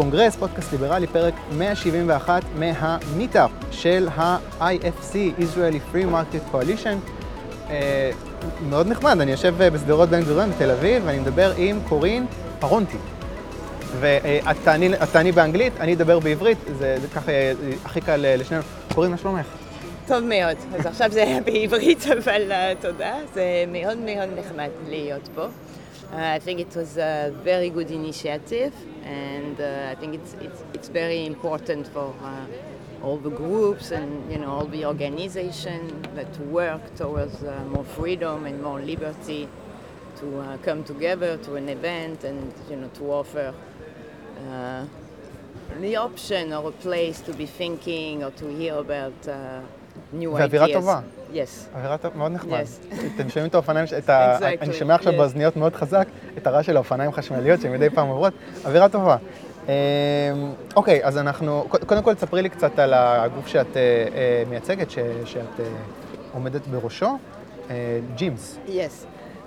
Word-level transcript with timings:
קונגרס, 0.00 0.36
פודקאסט 0.36 0.72
ליברלי, 0.72 1.06
פרק 1.06 1.34
171 1.52 2.42
מהמיטאפ 2.58 3.50
של 3.70 4.08
ה-IFC, 4.16 5.14
Israeli 5.38 5.94
Free 5.94 6.06
Market 6.12 6.54
Coalition. 6.54 7.10
אה, 7.70 8.10
מאוד 8.68 8.86
נחמד, 8.86 9.20
אני 9.20 9.30
יושב 9.30 9.54
בשדרות 9.58 10.08
בן 10.08 10.22
גוריון 10.24 10.50
בתל 10.50 10.70
אביב, 10.70 11.02
ואני 11.06 11.18
מדבר 11.18 11.52
עם 11.56 11.78
קורין 11.88 12.26
פרונטי. 12.58 12.96
ואת 14.00 14.56
תעני, 15.12 15.32
באנגלית, 15.32 15.72
אני 15.80 15.94
אדבר 15.94 16.18
בעברית, 16.18 16.58
זה, 16.78 16.96
ככה 17.14 17.32
אה, 17.32 17.52
הכי 17.84 18.00
קל 18.00 18.24
אה, 18.24 18.36
לשנינו. 18.36 18.62
קורין, 18.94 19.10
מה 19.10 19.16
שלומך? 19.16 19.46
טוב 20.06 20.24
מאוד. 20.24 20.56
אז 20.78 20.86
עכשיו 20.86 21.10
זה 21.10 21.22
היה 21.22 21.40
בעברית, 21.40 22.06
אבל 22.06 22.52
תודה. 22.80 23.14
זה 23.34 23.64
מאוד 23.68 23.98
מאוד 23.98 24.28
נחמד 24.38 24.68
להיות 24.88 25.28
פה. 25.34 25.46
I 26.12 26.38
think 26.44 26.58
it 26.58 26.74
was 26.74 26.96
a 26.96 27.32
very 27.44 27.70
good 27.70 27.90
initiative, 27.90 28.72
and 29.04 29.60
uh, 29.60 29.88
I 29.90 29.94
think 29.94 30.14
it's, 30.14 30.34
it's, 30.40 30.62
it's 30.74 30.88
very 30.88 31.26
important 31.26 31.86
for 31.88 32.14
uh, 32.22 32.46
all 33.02 33.16
the 33.16 33.30
groups 33.30 33.90
and 33.92 34.30
you 34.30 34.38
know 34.38 34.50
all 34.50 34.66
the 34.66 34.84
organizations 34.84 35.92
that 36.14 36.38
work 36.46 36.94
towards 36.96 37.42
uh, 37.42 37.64
more 37.72 37.84
freedom 37.84 38.44
and 38.46 38.62
more 38.62 38.80
liberty 38.80 39.48
to 40.18 40.38
uh, 40.40 40.56
come 40.58 40.84
together 40.84 41.36
to 41.38 41.54
an 41.56 41.68
event 41.68 42.24
and 42.24 42.52
you 42.68 42.76
know 42.76 42.88
to 42.88 43.04
offer 43.10 43.54
uh, 44.50 44.84
the 45.80 45.96
option 45.96 46.52
or 46.52 46.68
a 46.68 46.72
place 46.72 47.20
to 47.20 47.32
be 47.32 47.46
thinking 47.46 48.22
or 48.24 48.30
to 48.32 48.48
hear 48.48 48.74
about 48.76 49.28
uh, 49.28 49.60
new 50.12 50.30
ideas. 50.66 50.84
Yes. 51.32 51.76
אווירה 51.76 51.98
טובה, 51.98 52.16
מאוד 52.16 52.32
נחמד. 52.32 52.64
אתם 53.16 53.28
שומעים 53.28 53.48
את 53.48 53.54
האופניים, 53.54 53.86
אני 54.60 54.72
שומע 54.72 54.94
עכשיו. 54.94 55.12
באוזניות 55.12 55.56
מאוד 55.56 55.76
חזק 55.76 56.08
את 56.38 56.46
הרעש 56.46 56.66
של 56.66 56.76
האופניים 56.76 57.12
חשמליות 57.12 57.60
שמדי 57.60 57.90
פעם 57.90 58.08
עוברות, 58.08 58.32
אווירה 58.64 58.88
טובה. 58.88 59.16
אמ, 59.68 59.72
אוקיי, 60.76 61.04
אז 61.04 61.18
אנחנו, 61.18 61.66
קודם 61.86 62.02
כל 62.02 62.14
תספרי 62.14 62.42
לי 62.42 62.48
קצת 62.48 62.78
על 62.78 62.94
הגוף 62.94 63.46
שאת 63.46 63.76
אה, 63.76 63.82
אה, 64.14 64.42
מייצגת, 64.48 64.90
שאת 65.24 65.60
אה, 65.60 65.64
עומדת 66.32 66.66
בראשו, 66.66 67.18
ג'ימס. 68.14 68.58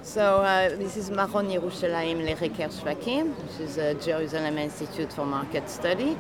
So 0.04 0.20
uh, 0.20 0.76
this 0.82 0.98
is 0.98 1.10
Maron 1.10 1.48
Yerushalayim 1.50 2.20
Lechekar 2.28 2.70
Shvakim, 2.78 3.26
which 3.42 3.58
is 3.66 3.78
a 3.78 3.94
Jerusalem 3.94 4.58
Institute 4.58 5.12
for 5.14 5.26
Market 5.26 5.70
Study. 5.70 6.18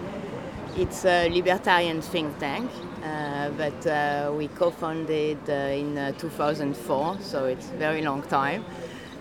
It's 0.77 1.03
a 1.03 1.27
libertarian 1.27 2.01
think 2.01 2.39
tank 2.39 2.71
uh, 3.03 3.49
that 3.57 3.85
uh, 3.85 4.31
we 4.31 4.47
co-founded 4.47 5.37
uh, 5.49 5.53
in 5.53 5.97
uh, 5.97 6.13
2004, 6.13 7.17
so 7.19 7.45
it's 7.45 7.67
a 7.69 7.73
very 7.73 8.01
long 8.01 8.21
time. 8.21 8.63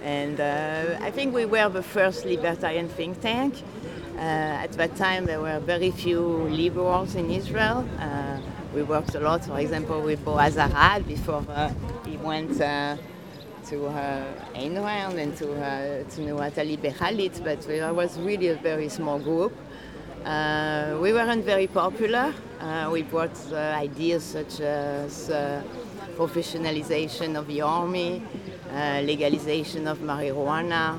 And 0.05 0.41
I 0.41 1.11
think 1.11 1.35
we 1.35 1.47
were 1.47 1.69
the 1.69 1.83
first 1.83 2.25
libertarian 2.25 2.89
think 2.89 3.21
tank. 3.21 3.55
At 4.17 4.73
that 4.73 4.95
time, 4.97 5.27
there 5.27 5.41
were 5.41 5.59
very 5.61 5.91
few 5.91 6.21
liberals 6.49 7.17
in 7.17 7.31
Israel. 7.31 7.85
We 8.75 8.83
worked 8.83 9.15
a 9.17 9.21
lot, 9.21 9.45
for 9.45 9.59
example, 9.59 10.01
with 10.01 10.25
Boaz 10.25 10.57
Arad 10.57 11.07
before 11.07 11.45
he 12.07 12.17
went 12.19 12.59
to 12.59 12.99
Ayn 14.55 14.85
Rand 14.85 15.19
and 15.19 15.37
to, 15.37 15.53
uh, 15.55 16.05
to 16.11 16.21
Nuata 16.21 16.63
Liberalit, 16.65 17.43
but 17.45 17.69
it 17.69 17.95
was 17.95 18.19
really 18.19 18.49
a 18.49 18.57
very 18.57 18.89
small 18.89 19.19
group. 19.19 19.53
Uh, 20.25 20.99
we 21.01 21.13
weren't 21.13 21.45
very 21.45 21.67
popular. 21.67 22.33
Uh, 22.61 22.89
we 22.93 23.03
brought 23.03 23.37
uh, 23.51 23.57
ideas 23.57 24.23
such 24.23 24.61
as 24.61 25.29
uh, 25.31 25.61
professionalization 26.17 27.37
of 27.37 27.49
the 27.49 27.61
army, 27.61 28.23
uh, 28.73 29.01
legalization 29.03 29.89
of 29.89 29.99
marijuana, 29.99 30.97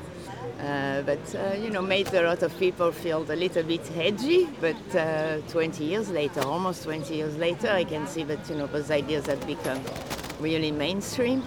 but 1.06 1.60
you 1.62 1.70
know 1.70 1.82
made 1.82 2.14
a 2.14 2.22
lot 2.22 2.44
of 2.44 2.58
people 2.60 2.92
feel 2.92 3.22
a 3.32 3.36
little 3.36 3.64
bit 3.64 3.90
edgy. 3.96 4.46
But 4.60 4.96
uh, 4.96 5.38
20 5.48 5.86
years 5.86 6.10
later, 6.10 6.42
almost 6.42 6.84
20 6.84 7.16
years 7.16 7.38
later, 7.38 7.70
I 7.70 7.86
can 7.86 8.06
see 8.08 8.24
that 8.24 8.50
you 8.50 8.56
know 8.56 8.68
those 8.68 8.92
ideas 8.92 9.28
have 9.28 9.48
become 9.48 9.80
really 10.42 10.72
mainstream, 10.72 11.44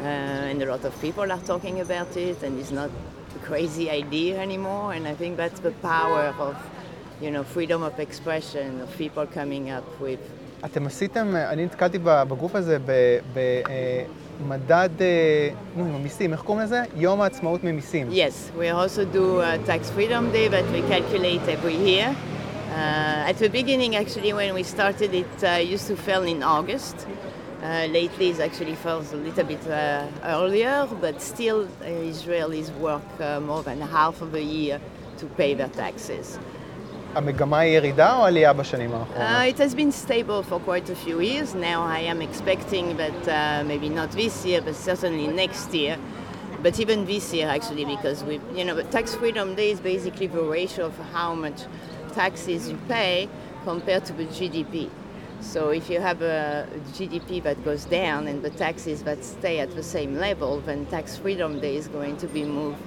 and 0.00 0.60
a 0.60 0.66
lot 0.66 0.84
of 0.84 1.00
people 1.00 1.30
are 1.30 1.40
talking 1.46 1.80
about 1.80 2.16
it, 2.16 2.42
and 2.42 2.58
it's 2.58 2.72
not 2.72 2.90
a 3.36 3.38
crazy 3.46 3.88
idea 3.88 4.40
anymore. 4.40 4.94
And 4.94 5.06
I 5.06 5.14
think 5.14 5.36
that's 5.36 5.60
the 5.60 5.72
power 5.80 6.34
of 6.40 6.56
you 7.23 7.31
know 7.31 7.43
freedom 7.55 7.83
of 7.83 7.99
expression, 7.99 8.81
of 8.83 8.97
people 8.97 9.25
coming 9.39 9.69
up 9.69 10.01
with 10.01 10.19
אתם 10.65 10.87
עשיתם, 10.87 11.35
אה, 11.35 11.49
אני 11.49 11.65
נתקלתי 11.65 11.97
ב- 12.03 12.23
בגוף 12.23 12.55
הזה 12.55 12.77
במדד, 14.41 14.89
נו, 15.75 15.99
מיסים, 15.99 16.33
איך 16.33 16.41
קוראים 16.41 16.63
לזה? 16.63 16.83
יום 16.95 17.21
העצמאות 17.21 17.63
ממיסים. 17.63 18.09
Yes, 18.11 18.51
we 18.59 18.69
also 18.69 19.05
do 19.15 19.39
a 19.41 19.57
tax 19.69 19.89
freedom 19.95 20.31
day 20.33 20.47
that 20.47 20.65
we 20.73 20.81
calculate 20.93 21.41
every 21.47 21.75
year. 21.75 22.15
Uh, 22.71 23.29
at 23.31 23.37
the 23.39 23.49
beginning, 23.49 23.95
actually, 23.95 24.31
when 24.31 24.53
we 24.53 24.63
started, 24.63 25.11
it 25.13 25.43
uh, 25.43 25.75
used 25.75 25.87
to 25.87 25.95
fall 26.05 26.23
in 26.33 26.43
August. 26.43 26.97
Uh, 27.05 27.87
lately, 27.99 28.27
it 28.29 28.39
actually 28.39 28.75
falls 28.85 29.07
a 29.11 29.19
little 29.27 29.43
bit 29.53 29.63
uh, 29.67 29.73
earlier, 30.37 30.87
but 31.01 31.15
still, 31.33 31.59
uh, 31.65 32.13
Israelis 32.13 32.69
work 32.87 33.09
uh, 33.19 33.25
more 33.49 33.63
than 33.63 33.77
half 33.81 34.15
of 34.21 34.29
the 34.37 34.43
year 34.57 34.77
to 35.19 35.25
pay 35.39 35.51
their 35.59 35.71
taxes. 35.83 36.25
המגמה 37.15 37.59
היא 37.59 37.77
ירידה 37.77 38.17
או 38.17 38.25
עלייה 38.25 38.53
בשנים 38.53 38.91
האחרונות? 38.93 39.27
Uh, 39.27 39.55
it 39.55 39.57
has 39.57 39.75
been 39.75 39.91
stable 39.91 40.43
for 40.43 40.59
quite 40.59 40.89
a 40.89 40.95
few 40.95 41.19
years. 41.19 41.55
Now 41.55 41.83
I 41.83 41.99
am 41.99 42.21
expecting 42.21 42.97
that 42.97 43.21
uh, 43.27 43.63
maybe 43.65 43.89
not 43.89 44.11
this 44.11 44.45
year, 44.45 44.61
but 44.61 44.75
certainly 44.75 45.27
next 45.27 45.73
year. 45.73 45.97
But 46.61 46.79
even 46.79 47.05
this 47.05 47.33
year, 47.33 47.47
actually, 47.47 47.85
because 47.85 48.23
we, 48.23 48.41
you 48.57 48.65
know, 48.65 48.75
the 48.75 48.83
tax 48.83 49.15
freedom 49.15 49.55
day 49.55 49.71
is 49.71 49.79
basically 49.79 50.27
the 50.27 50.43
ratio 50.43 50.85
of 50.87 50.97
how 51.13 51.33
much 51.33 51.59
taxes 52.13 52.69
you 52.69 52.77
pay 52.87 53.29
compared 53.63 54.03
to 54.05 54.13
the 54.13 54.25
GDP. 54.25 54.89
So 55.41 55.69
if 55.69 55.89
you 55.89 56.01
have 56.01 56.21
a 56.21 56.67
GDP 56.91 57.41
that 57.43 57.63
goes 57.63 57.85
down 57.85 58.27
and 58.27 58.43
the 58.43 58.49
taxes 58.49 59.03
that 59.03 59.23
stay 59.23 59.59
at 59.59 59.73
the 59.73 59.83
same 59.83 60.17
level, 60.17 60.59
then 60.59 60.85
tax 60.87 61.17
freedom 61.17 61.61
day 61.61 61.75
is 61.77 61.87
going 61.87 62.17
to 62.17 62.27
be 62.27 62.43
moved 62.43 62.81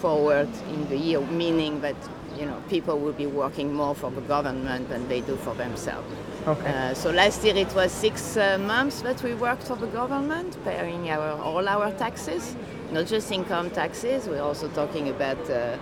forward 0.00 0.48
in 0.74 0.88
the 0.88 0.96
year, 0.96 1.20
meaning 1.20 1.80
that 1.80 1.96
you 2.38 2.46
know 2.46 2.58
people 2.68 2.98
will 2.98 3.12
be 3.12 3.26
working 3.26 3.72
more 3.74 3.94
for 3.94 4.10
the 4.10 4.22
government 4.22 4.88
than 4.88 5.08
they 5.08 5.20
do 5.20 5.36
for 5.36 5.54
themselves. 5.54 6.08
Okay. 6.46 6.68
Uh, 6.68 6.94
so 6.94 7.10
last 7.10 7.44
year 7.44 7.56
it 7.56 7.72
was 7.74 7.92
six 7.92 8.36
uh, 8.36 8.58
months 8.58 9.02
that 9.02 9.22
we 9.22 9.34
worked 9.34 9.64
for 9.64 9.76
the 9.76 9.88
government, 9.88 10.56
paying 10.64 11.10
our 11.10 11.30
all 11.42 11.68
our 11.68 11.90
taxes, 11.92 12.56
not 12.92 13.06
just 13.06 13.30
income 13.30 13.70
taxes. 13.70 14.26
We're 14.26 14.42
also 14.42 14.68
talking 14.68 15.08
about 15.08 15.38
uh, 15.50 15.76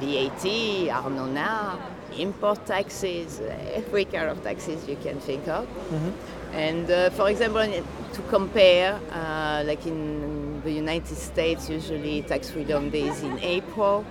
VAT, 0.00 0.44
Arnona, 0.90 1.78
import 2.18 2.64
taxes, 2.66 3.40
every 3.74 4.04
kind 4.04 4.28
of 4.30 4.42
taxes 4.42 4.88
you 4.88 4.96
can 4.96 5.18
think 5.20 5.48
of. 5.48 5.64
Mm-hmm. 5.66 6.10
And 6.54 6.90
uh, 6.90 7.10
for 7.10 7.28
example, 7.28 7.66
to 8.12 8.22
compare, 8.28 9.00
uh, 9.10 9.64
like 9.66 9.84
in 9.86 10.43
the 10.63 10.71
United 10.71 11.17
States, 11.17 11.69
usually 11.69 12.21
tax 12.23 12.49
freedom 12.49 12.89
day 12.89 13.07
is 13.07 13.23
in 13.23 13.39
April. 13.39 14.05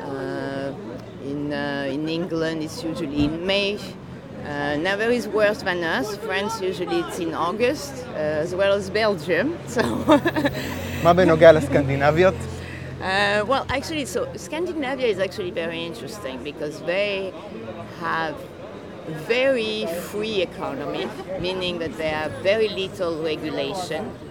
Uh, 0.00 0.72
in, 1.24 1.52
uh, 1.52 1.88
in 1.90 2.08
England, 2.08 2.62
it's 2.62 2.82
usually 2.82 3.24
in 3.24 3.46
May. 3.46 3.78
Uh, 4.44 4.76
now 4.76 4.94
there 4.96 5.10
is 5.10 5.26
worse 5.26 5.62
than 5.62 5.82
us. 5.82 6.16
France 6.18 6.60
usually 6.60 7.00
it's 7.00 7.18
in 7.18 7.32
August, 7.34 8.04
uh, 8.08 8.44
as 8.44 8.54
well 8.54 8.72
as 8.74 8.90
Belgium. 8.90 9.56
So, 9.66 9.82
מה 11.02 11.12
בנוגע 11.12 11.52
לסקנדינביות? 11.52 12.34
uh, 13.00 13.44
well, 13.46 13.66
actually, 13.68 14.04
so 14.04 14.28
Scandinavia 14.36 15.06
is 15.06 15.18
actually 15.18 15.50
very 15.50 15.84
interesting 15.84 16.42
because 16.42 16.80
they 16.82 17.32
have 18.00 18.34
very 19.06 19.86
free 20.10 20.42
economy, 20.42 21.08
meaning 21.40 21.78
that 21.78 21.96
they 21.96 22.08
have 22.08 22.32
very 22.42 22.68
little 22.68 23.22
regulation, 23.22 24.04
uh, 24.04 24.27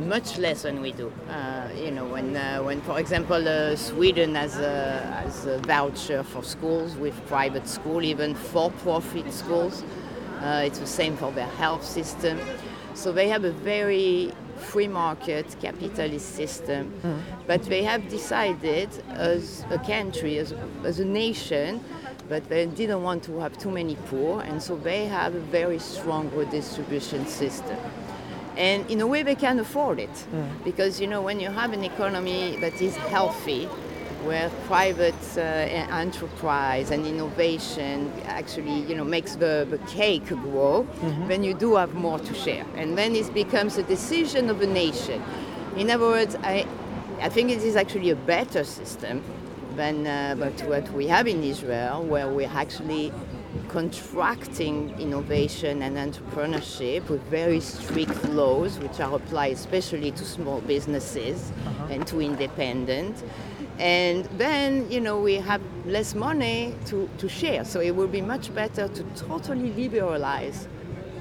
much 0.00 0.38
less 0.38 0.62
than 0.62 0.80
we 0.80 0.92
do. 0.92 1.12
Uh, 1.28 1.68
you 1.76 1.90
know, 1.90 2.04
when, 2.06 2.36
uh, 2.36 2.58
when 2.62 2.80
for 2.82 2.98
example, 2.98 3.46
uh, 3.46 3.76
Sweden 3.76 4.34
has 4.34 4.58
a, 4.58 5.00
has 5.22 5.46
a 5.46 5.58
voucher 5.58 6.22
for 6.22 6.42
schools 6.42 6.96
with 6.96 7.14
private 7.26 7.68
school, 7.68 8.02
even 8.02 8.34
for-profit 8.34 9.32
schools. 9.32 9.84
Uh, 10.40 10.62
it's 10.64 10.78
the 10.78 10.86
same 10.86 11.16
for 11.16 11.30
their 11.32 11.48
health 11.58 11.84
system. 11.84 12.38
So 12.94 13.12
they 13.12 13.28
have 13.28 13.44
a 13.44 13.52
very 13.52 14.32
free 14.56 14.88
market 14.88 15.54
capitalist 15.60 16.34
system, 16.34 16.92
but 17.46 17.62
they 17.64 17.82
have 17.82 18.08
decided 18.08 18.88
as 19.10 19.64
a 19.70 19.78
country, 19.78 20.38
as, 20.38 20.54
as 20.82 20.98
a 20.98 21.04
nation, 21.04 21.84
but 22.28 22.48
they 22.48 22.66
didn't 22.66 23.02
want 23.02 23.22
to 23.24 23.38
have 23.38 23.56
too 23.58 23.70
many 23.70 23.96
poor, 24.08 24.40
and 24.40 24.62
so 24.62 24.76
they 24.76 25.04
have 25.06 25.34
a 25.34 25.40
very 25.40 25.78
strong 25.78 26.30
redistribution 26.34 27.26
system. 27.26 27.76
And 28.56 28.90
in 28.90 29.00
a 29.00 29.06
way, 29.06 29.22
they 29.22 29.34
can 29.34 29.58
afford 29.58 29.98
it. 29.98 30.26
Because 30.64 31.00
you 31.00 31.06
know 31.06 31.22
when 31.22 31.40
you 31.40 31.50
have 31.50 31.72
an 31.72 31.84
economy 31.84 32.56
that 32.60 32.80
is 32.80 32.96
healthy, 32.96 33.68
where 34.24 34.50
private 34.66 35.14
uh, 35.36 35.40
enterprise 35.40 36.90
and 36.90 37.06
innovation 37.06 38.12
actually 38.24 38.80
you 38.88 38.94
know 38.96 39.04
makes 39.04 39.36
the, 39.36 39.66
the 39.70 39.78
cake 39.86 40.26
grow, 40.26 40.86
then 41.28 41.44
you 41.44 41.54
do 41.54 41.76
have 41.76 41.94
more 41.94 42.18
to 42.18 42.34
share, 42.34 42.66
and 42.76 42.98
then 42.98 43.14
it 43.14 43.32
becomes 43.34 43.76
a 43.78 43.82
decision 43.84 44.50
of 44.50 44.60
a 44.62 44.66
nation. 44.66 45.22
In 45.76 45.90
other 45.90 46.06
words, 46.06 46.34
I, 46.42 46.66
I 47.20 47.28
think 47.28 47.50
it 47.50 47.62
is 47.62 47.76
actually 47.76 48.10
a 48.10 48.16
better 48.16 48.64
system 48.64 49.22
than 49.76 50.06
uh, 50.06 50.34
but 50.38 50.58
what 50.66 50.90
we 50.92 51.06
have 51.06 51.26
in 51.28 51.44
Israel, 51.44 52.02
where 52.02 52.28
we're 52.28 52.48
actually 52.48 53.12
contracting 53.68 54.98
innovation 54.98 55.82
and 55.82 55.96
entrepreneurship 55.96 57.08
with 57.08 57.22
very 57.24 57.60
strict 57.60 58.24
laws, 58.28 58.78
which 58.78 59.00
are 59.00 59.14
applied 59.14 59.52
especially 59.52 60.10
to 60.12 60.24
small 60.24 60.60
businesses 60.62 61.50
uh-huh. 61.50 61.86
and 61.90 62.06
to 62.06 62.20
independent. 62.20 63.22
And 63.78 64.24
then, 64.38 64.90
you 64.90 65.00
know, 65.00 65.20
we 65.20 65.34
have 65.34 65.60
less 65.84 66.14
money 66.14 66.74
to, 66.86 67.08
to 67.18 67.28
share. 67.28 67.64
So 67.64 67.80
it 67.80 67.94
would 67.94 68.10
be 68.10 68.22
much 68.22 68.54
better 68.54 68.88
to 68.88 69.02
totally 69.14 69.72
liberalize 69.72 70.68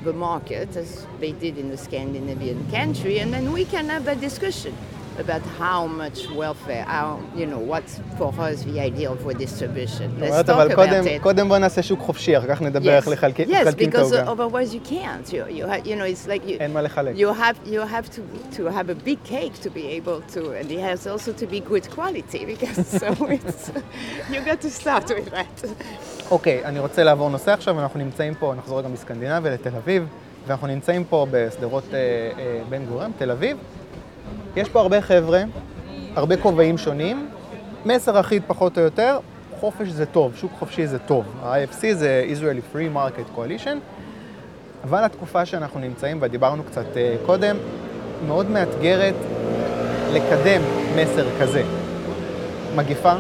the 0.04 0.14
market 0.14 0.76
as 0.76 1.06
they 1.20 1.32
did 1.34 1.58
in 1.58 1.70
the 1.70 1.78
Scandinavian 1.78 2.70
country, 2.72 3.20
and 3.20 3.34
then 3.34 3.52
we 3.52 3.66
can 3.66 3.90
have 3.90 4.06
that 4.06 4.22
discussion 4.22 4.76
about 5.20 5.42
how 5.60 5.88
much 5.88 6.20
welfare, 6.42 6.84
how, 6.84 7.20
you 7.40 7.46
know, 7.46 7.60
what's 7.72 7.94
for 8.18 8.30
us 8.48 8.64
the 8.64 8.80
idea 8.80 9.10
of 9.10 9.26
redistribution. 9.26 10.08
Let's 10.20 10.44
talk 10.48 10.60
about 10.60 10.76
קודם, 10.76 11.04
it. 11.08 11.22
קודם 11.24 11.48
בוא 11.50 11.58
נעשה 11.58 11.84
שוק 11.84 12.00
חופשי, 12.00 12.38
אחר 12.38 12.48
כך 12.48 12.62
נדבר 12.62 12.96
איך 12.96 13.08
לחלק- 13.08 13.40
yes, 13.40 13.62
מחלקים 13.62 13.90
את 13.90 13.96
because 13.96 14.16
העוגה. 14.16 14.44
otherwise 14.44 14.74
you 14.74 14.90
can't. 14.90 15.34
You, 15.34 15.46
you, 15.58 15.68
ha- 15.68 15.84
you 15.86 15.96
know, 15.96 16.06
it's 16.06 16.28
like 16.28 16.46
you, 16.50 16.60
אין 16.60 16.74
מה 16.74 16.82
לחלק. 16.82 17.16
you 17.16 17.28
have 17.34 17.68
you 17.68 17.80
have 17.82 18.10
to 18.16 18.22
to 18.58 18.62
have 18.70 18.90
a 18.90 18.96
big 19.10 19.24
cake 19.24 19.54
to 19.64 19.70
be 19.70 19.86
able 20.00 20.22
to, 20.36 20.40
and 20.60 20.70
it 20.72 20.80
has 20.80 21.08
also 21.08 21.32
to 21.42 21.46
be 21.48 21.60
good 21.72 21.86
quality 21.96 22.46
because 22.46 22.80
so 23.02 23.08
it's 23.38 23.72
you 24.34 24.40
got 24.52 24.60
to 24.62 24.70
start 24.70 25.08
with 25.10 25.30
that. 25.32 25.68
אוקיי, 26.32 26.66
אני 26.66 26.80
רוצה 26.80 27.04
לעבור 27.04 27.30
נושא 27.30 27.52
עכשיו, 27.54 27.80
אנחנו 27.80 28.00
נמצאים 28.00 28.34
פה, 28.40 28.54
נחזור 28.58 28.80
רגע 28.80 28.88
מסקנדינביה 28.88 29.52
לתל 29.54 29.76
אביב, 29.78 30.06
ואנחנו 30.48 30.68
נמצאים 30.68 31.04
פה 31.10 31.28
בשדרות 31.32 31.84
אה, 31.94 32.00
אה, 32.40 32.62
בן 32.70 32.86
גוריון, 32.86 33.12
תל 33.18 33.32
אביב. 33.32 33.58
יש 34.56 34.70
פה 34.70 34.82
הרבה 34.82 35.02
חבר'ה, 35.02 35.44
הרבה 36.16 36.38
כובעים 36.38 36.78
שונים, 36.78 37.30
מסר 37.86 38.20
אחיד 38.20 38.44
פחות 38.48 38.78
או 38.78 38.84
יותר, 38.84 39.20
חופש 39.60 39.88
זה 39.88 40.06
טוב, 40.06 40.36
שוק 40.36 40.52
חופשי 40.60 40.88
זה 40.88 41.00
טוב. 41.00 41.26
ה-IFC 41.44 41.94
זה 41.94 42.26
Israeli 42.34 42.76
Free 42.76 42.96
Market 42.96 43.38
Coalition, 43.38 43.78
אבל 44.84 45.04
התקופה 45.04 45.46
שאנחנו 45.46 45.80
נמצאים 45.80 46.20
בה, 46.20 46.28
דיברנו 46.28 46.64
קצת 46.64 46.98
אה, 46.98 47.16
קודם, 47.26 47.58
מאוד 48.28 48.50
מאתגרת 48.50 49.16
לקדם 50.14 50.62
מסר 50.96 51.26
כזה. 51.40 51.64
מגיפה, 52.76 53.14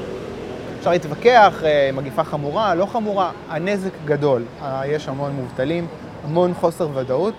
אפשר 0.80 0.90
להתווכח, 0.90 1.64
אה, 1.64 1.90
מגיפה 1.94 2.24
חמורה, 2.24 2.76
לא 2.76 2.86
חמורה, 2.86 3.32
הנזק 3.50 3.92
גדול. 4.06 4.44
אה, 4.62 4.82
יש 4.88 5.08
המון 5.08 5.32
מובטלים, 5.32 5.88
המון 6.24 6.54
חוסר 6.54 6.90
ודאות. 6.94 7.34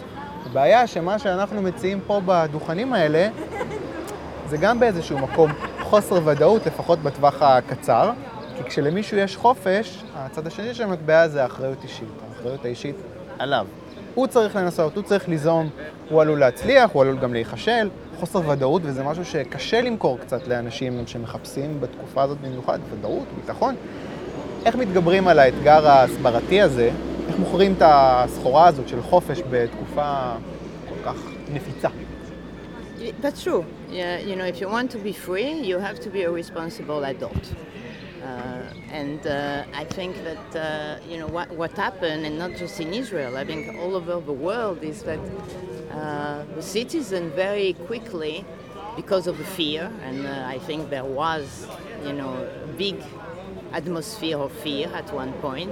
הבעיה 0.57 0.87
שמה 0.87 1.19
שאנחנו 1.19 1.63
מציעים 1.63 2.01
פה 2.07 2.21
בדוכנים 2.27 2.93
האלה, 2.93 3.29
זה 4.49 4.57
גם 4.57 4.81
באיזשהו 4.81 5.19
מקום 5.19 5.53
חוסר 5.81 6.21
ודאות, 6.25 6.67
לפחות 6.67 6.99
בטווח 6.99 7.43
הקצר, 7.43 8.11
כי 8.57 8.65
כשלמישהו 8.65 9.17
יש 9.17 9.37
חופש, 9.37 10.03
הצד 10.15 10.47
השני 10.47 10.75
של 10.75 10.83
המטבע 10.83 11.29
זה 11.29 11.43
האחריות 11.43 11.79
אישית. 11.83 12.09
האחריות 12.31 12.65
האישית 12.65 12.97
עליו. 13.39 13.67
הוא 14.15 14.27
צריך 14.27 14.57
לנסות, 14.57 14.97
הוא 14.97 15.05
צריך 15.05 15.29
ליזום, 15.29 15.69
הוא 16.11 16.23
עלול 16.23 16.41
להצליח, 16.41 16.91
הוא 16.93 17.03
עלול 17.03 17.19
גם 17.19 17.33
להיכשל. 17.33 17.89
חוסר 18.21 18.49
ודאות, 18.49 18.83
וזה 18.85 19.05
משהו 19.05 19.25
שקשה 19.25 19.81
למכור 19.81 20.19
קצת 20.19 20.49
לאנשים 20.49 21.07
שמחפשים 21.07 21.81
בתקופה 21.81 22.23
הזאת 22.23 22.39
במיוחד, 22.41 22.79
ודאות, 22.91 23.27
ביטחון. 23.41 23.75
איך 24.67 24.77
מתגברים 24.77 25.29
על 25.29 25.39
האתגר 25.39 25.89
ההסברתי 25.89 26.63
הזה? 26.63 26.91
איך 27.28 27.40
מוכרים 27.40 27.74
את 27.74 27.82
הסחורה 27.86 28.68
הזאת 28.68 28.88
של 28.88 29.02
חופש 29.02 29.42
בתקופה 29.50 30.32
כל 30.90 30.96
כך 31.06 31.16
נפיצה? 31.54 31.90
Y- 33.00 33.14
That's 33.22 33.42
true. 33.44 33.66
Yeah, 33.90 34.20
you 34.20 34.36
know, 34.36 34.46
if 34.54 34.58
you 34.62 34.70
want 34.78 34.90
to 34.92 35.00
be 35.10 35.12
free, 35.28 35.52
you 35.70 35.78
have 35.88 36.00
to 36.06 36.10
be 36.18 36.22
a 36.30 36.32
responsible 36.42 37.02
adult. 37.14 37.46
Uh, 37.52 38.94
and 39.02 39.20
uh, 39.26 39.82
I 39.82 39.86
think 39.98 40.14
that 40.28 40.48
uh, 40.56 40.64
you 41.10 41.18
know 41.22 41.30
what 41.38 41.48
what 41.62 41.72
happened, 41.88 42.22
and 42.28 42.36
not 42.44 42.52
just 42.64 42.76
in 42.86 42.90
Israel. 43.04 43.32
I 43.44 43.46
think 43.52 43.62
all 43.82 43.94
over 44.00 44.16
the 44.32 44.38
world 44.50 44.80
is 44.92 45.00
that 45.10 45.22
uh, 46.00 46.44
the 46.58 46.66
citizen 46.78 47.24
very 47.46 47.72
quickly, 47.90 48.36
because 49.02 49.26
of 49.32 49.36
the 49.42 49.50
fear, 49.60 49.84
and 50.08 50.18
uh, 50.28 50.56
I 50.56 50.58
think 50.68 50.80
there 50.96 51.10
was, 51.24 51.46
you 52.08 52.14
know, 52.20 52.34
a 52.68 52.68
big 52.86 52.98
atmosphere 53.80 54.38
of 54.46 54.52
fear 54.66 54.86
at 55.00 55.08
one 55.24 55.34
point. 55.48 55.72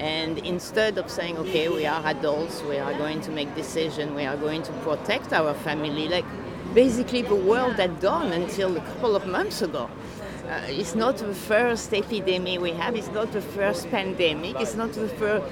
And 0.00 0.38
instead 0.38 0.96
of 0.96 1.10
saying, 1.10 1.36
okay, 1.36 1.68
we 1.68 1.84
are 1.84 2.02
adults, 2.06 2.62
we 2.62 2.78
are 2.78 2.94
going 2.94 3.20
to 3.20 3.30
make 3.30 3.54
decisions, 3.54 4.12
we 4.12 4.24
are 4.24 4.36
going 4.36 4.62
to 4.62 4.72
protect 4.80 5.34
our 5.34 5.52
family, 5.52 6.08
like 6.08 6.24
basically 6.72 7.20
the 7.20 7.34
world 7.34 7.74
had 7.74 8.00
done 8.00 8.32
until 8.32 8.78
a 8.78 8.80
couple 8.80 9.14
of 9.14 9.26
months 9.26 9.60
ago. 9.60 9.90
Uh, 10.48 10.62
it's 10.68 10.94
not 10.94 11.18
the 11.18 11.34
first 11.34 11.92
epidemic 11.92 12.62
we 12.62 12.70
have, 12.70 12.96
it's 12.96 13.10
not 13.10 13.30
the 13.32 13.42
first 13.42 13.90
pandemic, 13.90 14.58
it's 14.58 14.74
not 14.74 14.90
the 14.94 15.06
first 15.06 15.44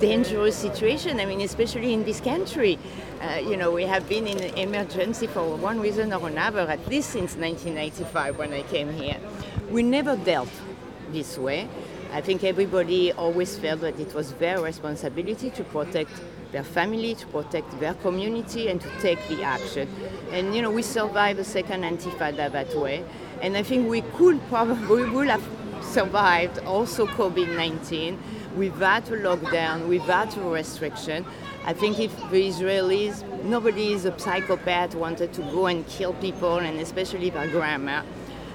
dangerous 0.00 0.56
situation. 0.56 1.20
I 1.20 1.26
mean, 1.26 1.40
especially 1.42 1.92
in 1.92 2.02
this 2.02 2.20
country, 2.20 2.80
uh, 3.20 3.36
you 3.36 3.56
know, 3.56 3.70
we 3.70 3.84
have 3.84 4.08
been 4.08 4.26
in 4.26 4.42
emergency 4.58 5.28
for 5.28 5.56
one 5.56 5.78
reason 5.78 6.12
or 6.12 6.26
another, 6.26 6.62
at 6.62 6.84
least 6.88 7.10
since 7.10 7.36
1995 7.36 8.38
when 8.38 8.52
I 8.52 8.62
came 8.62 8.92
here. 8.92 9.18
We 9.70 9.84
never 9.84 10.16
dealt 10.16 10.50
this 11.12 11.38
way. 11.38 11.68
I 12.14 12.20
think 12.20 12.44
everybody 12.44 13.10
always 13.10 13.58
felt 13.58 13.80
that 13.80 13.98
it 13.98 14.14
was 14.14 14.34
their 14.34 14.60
responsibility 14.60 15.50
to 15.50 15.64
protect 15.64 16.12
their 16.52 16.62
family, 16.62 17.16
to 17.16 17.26
protect 17.26 17.80
their 17.80 17.94
community, 17.94 18.68
and 18.68 18.80
to 18.80 18.88
take 19.00 19.18
the 19.26 19.42
action. 19.42 19.88
And 20.30 20.54
you 20.54 20.62
know, 20.62 20.70
we 20.70 20.82
survived 20.82 21.40
the 21.40 21.44
second 21.44 21.82
Antifada 21.82 22.52
that 22.52 22.72
way. 22.76 23.04
And 23.42 23.56
I 23.56 23.64
think 23.64 23.90
we 23.90 24.02
could 24.16 24.40
probably 24.48 25.10
would 25.10 25.26
have 25.26 25.42
survived 25.82 26.60
also 26.60 27.04
COVID-19 27.08 28.16
without 28.54 29.10
a 29.10 29.14
lockdown, 29.14 29.88
without 29.88 30.36
a 30.36 30.40
restriction. 30.40 31.26
I 31.64 31.72
think 31.72 31.98
if 31.98 32.16
the 32.30 32.48
Israelis, 32.48 33.24
nobody 33.42 33.92
is 33.92 34.04
a 34.04 34.16
psychopath, 34.16 34.94
wanted 34.94 35.32
to 35.32 35.42
go 35.42 35.66
and 35.66 35.84
kill 35.88 36.14
people, 36.14 36.58
and 36.58 36.78
especially 36.78 37.30
their 37.30 37.48
grandma, 37.48 38.04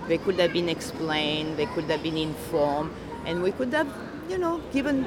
they 0.07 0.17
could 0.17 0.39
have 0.39 0.53
been 0.53 0.69
explained, 0.69 1.57
they 1.57 1.65
could 1.65 1.83
have 1.85 2.01
been 2.01 2.17
informed, 2.17 2.91
and 3.29 3.43
we 3.43 3.51
could 3.51 3.71
have, 3.73 3.87
you 4.27 4.39
know, 4.39 4.59
given 4.73 5.05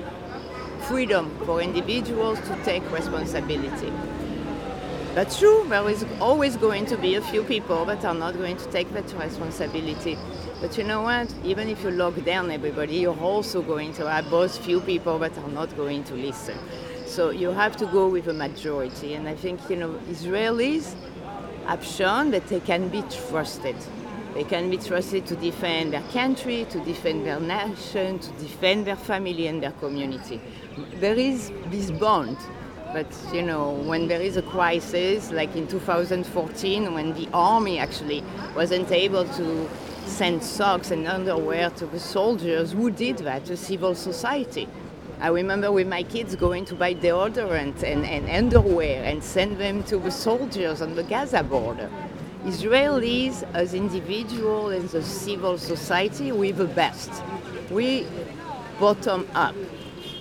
freedom 0.82 1.36
for 1.44 1.60
individuals 1.60 2.38
to 2.48 2.56
take 2.64 2.88
responsibility. 2.92 3.92
That's 5.14 5.38
true, 5.38 5.66
there 5.68 5.88
is 5.90 6.06
always 6.20 6.56
going 6.56 6.86
to 6.86 6.96
be 6.96 7.16
a 7.16 7.20
few 7.20 7.42
people 7.42 7.84
that 7.84 8.04
are 8.04 8.14
not 8.14 8.38
going 8.38 8.56
to 8.56 8.66
take 8.70 8.92
that 8.94 9.12
responsibility. 9.18 10.16
But 10.60 10.78
you 10.78 10.84
know 10.84 11.02
what? 11.02 11.34
Even 11.44 11.68
if 11.68 11.82
you 11.82 11.90
lock 11.90 12.14
down 12.24 12.50
everybody, 12.50 12.96
you're 12.96 13.20
also 13.20 13.60
going 13.60 13.92
to 13.94 14.08
have 14.08 14.30
those 14.30 14.56
few 14.56 14.80
people 14.80 15.18
that 15.18 15.36
are 15.36 15.48
not 15.48 15.76
going 15.76 16.04
to 16.04 16.14
listen. 16.14 16.56
So 17.06 17.30
you 17.30 17.50
have 17.50 17.76
to 17.78 17.86
go 17.86 18.08
with 18.08 18.28
a 18.28 18.32
majority. 18.32 19.14
And 19.14 19.28
I 19.28 19.34
think, 19.34 19.68
you 19.68 19.76
know, 19.76 19.90
Israelis 20.08 20.94
have 21.66 21.84
shown 21.84 22.30
that 22.30 22.46
they 22.46 22.60
can 22.60 22.88
be 22.88 23.02
trusted. 23.28 23.76
They 24.34 24.44
can 24.44 24.70
be 24.70 24.78
trusted 24.78 25.26
to 25.26 25.36
defend 25.36 25.92
their 25.92 26.02
country, 26.12 26.66
to 26.70 26.80
defend 26.80 27.26
their 27.26 27.38
nation, 27.38 28.18
to 28.18 28.30
defend 28.32 28.86
their 28.86 28.96
family 28.96 29.46
and 29.46 29.62
their 29.62 29.72
community. 29.72 30.40
There 31.00 31.14
is 31.14 31.52
this 31.66 31.90
bond. 31.90 32.38
But 32.92 33.06
you 33.32 33.42
know, 33.42 33.72
when 33.72 34.08
there 34.08 34.20
is 34.20 34.36
a 34.36 34.42
crisis, 34.42 35.30
like 35.30 35.56
in 35.56 35.66
2014, 35.66 36.92
when 36.92 37.14
the 37.14 37.26
army 37.32 37.78
actually 37.78 38.22
wasn't 38.54 38.90
able 38.90 39.24
to 39.24 39.68
send 40.04 40.42
socks 40.42 40.90
and 40.90 41.06
underwear 41.06 41.70
to 41.70 41.86
the 41.86 41.98
soldiers, 41.98 42.72
who 42.72 42.90
did 42.90 43.18
that? 43.18 43.46
The 43.46 43.56
civil 43.56 43.94
society. 43.94 44.68
I 45.20 45.28
remember 45.28 45.70
with 45.70 45.86
my 45.86 46.02
kids 46.02 46.34
going 46.34 46.64
to 46.66 46.74
buy 46.74 46.94
deodorant 46.94 47.82
and, 47.82 48.04
and 48.04 48.28
underwear 48.28 49.04
and 49.04 49.22
send 49.22 49.58
them 49.58 49.84
to 49.84 49.96
the 49.98 50.10
soldiers 50.10 50.82
on 50.82 50.94
the 50.94 51.04
Gaza 51.04 51.42
border. 51.42 51.88
Israelis, 52.44 53.42
as 53.54 53.74
individuals 53.74 54.72
and 54.74 54.88
the 54.88 55.02
civil 55.02 55.58
society, 55.58 56.32
we're 56.32 56.52
the 56.52 56.66
best. 56.66 57.10
We 57.70 58.06
bottom 58.80 59.28
up. 59.34 59.54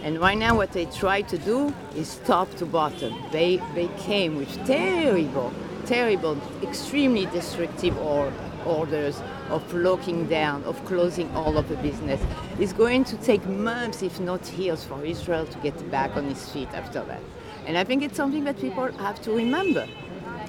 And 0.03 0.19
right 0.19 0.37
now, 0.37 0.55
what 0.55 0.71
they 0.71 0.85
try 0.85 1.21
to 1.23 1.37
do 1.37 1.73
is 1.95 2.19
top 2.25 2.53
to 2.55 2.65
bottom. 2.65 3.13
They, 3.31 3.57
they 3.75 3.87
came 3.97 4.35
with 4.35 4.53
terrible, 4.65 5.51
terrible, 5.85 6.37
extremely 6.63 7.25
destructive 7.27 7.97
or, 7.97 8.31
orders 8.65 9.21
of 9.49 9.73
locking 9.73 10.27
down, 10.27 10.63
of 10.63 10.83
closing 10.85 11.29
all 11.35 11.57
of 11.57 11.67
the 11.69 11.75
business. 11.77 12.21
It's 12.59 12.73
going 12.73 13.03
to 13.05 13.17
take 13.17 13.45
months, 13.47 14.01
if 14.01 14.19
not 14.19 14.51
years, 14.53 14.83
for 14.83 15.03
Israel 15.03 15.45
to 15.45 15.57
get 15.59 15.91
back 15.91 16.15
on 16.15 16.25
its 16.25 16.51
feet 16.51 16.69
after 16.73 17.03
that. 17.05 17.21
And 17.65 17.77
I 17.77 17.83
think 17.83 18.03
it's 18.03 18.17
something 18.17 18.43
that 18.45 18.59
people 18.59 18.91
have 18.93 19.21
to 19.23 19.31
remember. 19.31 19.87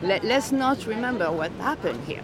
Let, 0.02 0.24
let's 0.24 0.50
not 0.50 0.86
remember 0.86 1.30
what 1.30 1.52
happened 1.52 2.00
here. 2.06 2.22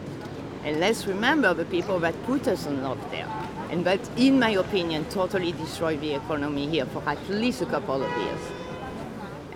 And 0.65 0.81
let's 0.81 1.07
remember 1.07 1.55
the 1.55 1.65
people 1.65 2.01
that 2.01 2.15
put 2.25 2.49
us 2.49 2.67
on 2.67 2.79
lockdown. 2.79 3.31
And 3.71 3.85
that, 3.85 4.01
in 4.17 4.41
my 4.41 4.51
opinion, 4.51 5.05
totally 5.11 5.53
destroyed 5.53 6.01
the 6.01 6.15
economy 6.15 6.67
here 6.67 6.87
for 6.87 7.03
at 7.07 7.19
least 7.29 7.63
a 7.63 7.67
couple 7.67 8.03
of 8.03 8.11
years. 8.25 8.41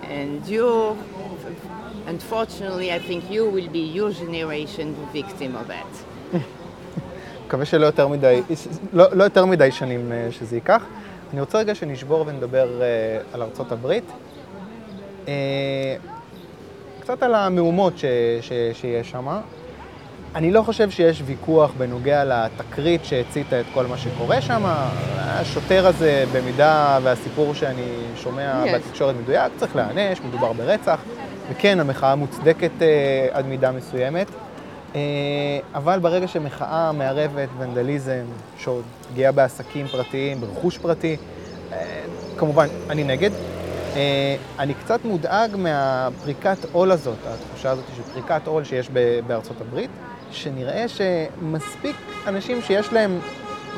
And 0.03 0.47
you, 0.47 0.97
unfortunately, 2.07 2.93
I 2.93 2.99
think 2.99 3.31
you 3.31 3.49
will 3.51 3.69
be 3.69 3.81
your 3.81 4.13
generation 4.13 4.95
the 4.95 5.23
victim 5.23 5.57
of 5.57 5.67
that. 5.69 5.87
מקווה 7.47 7.65
שלא 7.65 7.87
יותר 7.87 8.09
מדי, 8.09 8.43
לא, 8.93 9.05
לא 9.13 9.25
יותר 9.25 9.47
מדי 9.47 9.71
שנים 9.71 10.13
אה, 10.13 10.29
שזה 10.31 10.57
ייקח. 10.57 10.85
אני 11.33 11.41
רוצה 11.41 11.59
רגע 11.59 11.75
שנשבור 11.75 12.25
ונדבר 12.27 12.83
אה, 12.83 13.19
על 13.33 13.43
ארצות 13.43 13.73
הברית. 13.73 14.05
קצת 17.03 17.23
על 17.23 17.35
המהומות 17.35 17.99
ש, 17.99 18.05
ש, 18.41 18.53
שיש 18.73 19.11
שם. 19.11 19.41
אני 20.35 20.51
לא 20.51 20.63
חושב 20.63 20.91
שיש 20.91 21.23
ויכוח 21.27 21.71
בנוגע 21.79 22.25
לתקרית 22.25 23.05
שהציתה 23.05 23.61
את 23.61 23.67
כל 23.75 23.87
מה 23.87 23.99
שקורה 23.99 24.41
שם. 24.41 24.63
השוטר 25.19 25.87
הזה, 25.87 26.25
במידה 26.33 26.99
והסיפור 27.03 27.55
שאני 27.55 27.87
שומע 28.17 28.65
yes. 28.65 28.75
בתקשורת 28.75 29.15
מדויק, 29.23 29.53
צריך 29.57 29.77
להיענש, 29.77 30.21
מדובר 30.21 30.53
ברצח. 30.53 31.01
וכן, 31.51 31.81
המחאה 31.81 32.15
מוצדקת 32.15 32.83
אה, 32.83 33.29
עד 33.33 33.47
מידה 33.47 33.73
מסוימת. 33.73 34.27
אה, 34.95 35.01
אבל 35.75 35.99
ברגע 35.99 36.29
שמחאה 36.29 36.93
מערבת 36.93 37.49
ונדליזם, 37.59 38.25
שוד, 38.59 38.85
פגיעה 39.11 39.33
בעסקים 39.33 39.87
פרטיים, 39.87 40.41
ברכוש 40.41 40.79
פרטי, 40.79 41.17
אה, 41.73 41.79
כמובן, 42.37 42.67
אני 42.91 43.05
נגד. 43.05 43.31
אה, 43.97 44.37
אני 44.59 44.75
קצת 44.75 45.05
מודאג 45.05 45.57
מהפריקת 45.57 46.57
עול 46.73 46.93
הזאת, 46.93 47.19
התחושה 47.27 47.71
הזאת 47.71 47.85
של 47.97 48.03
פריקת 48.03 48.47
עול 48.47 48.65
שיש 48.65 48.91
בארצות 49.27 49.61
הברית. 49.61 49.91
שנראה 50.33 50.85
שמספיק 50.89 51.97
אנשים 52.27 52.63
שיש 52.63 52.93
להם 52.93 53.19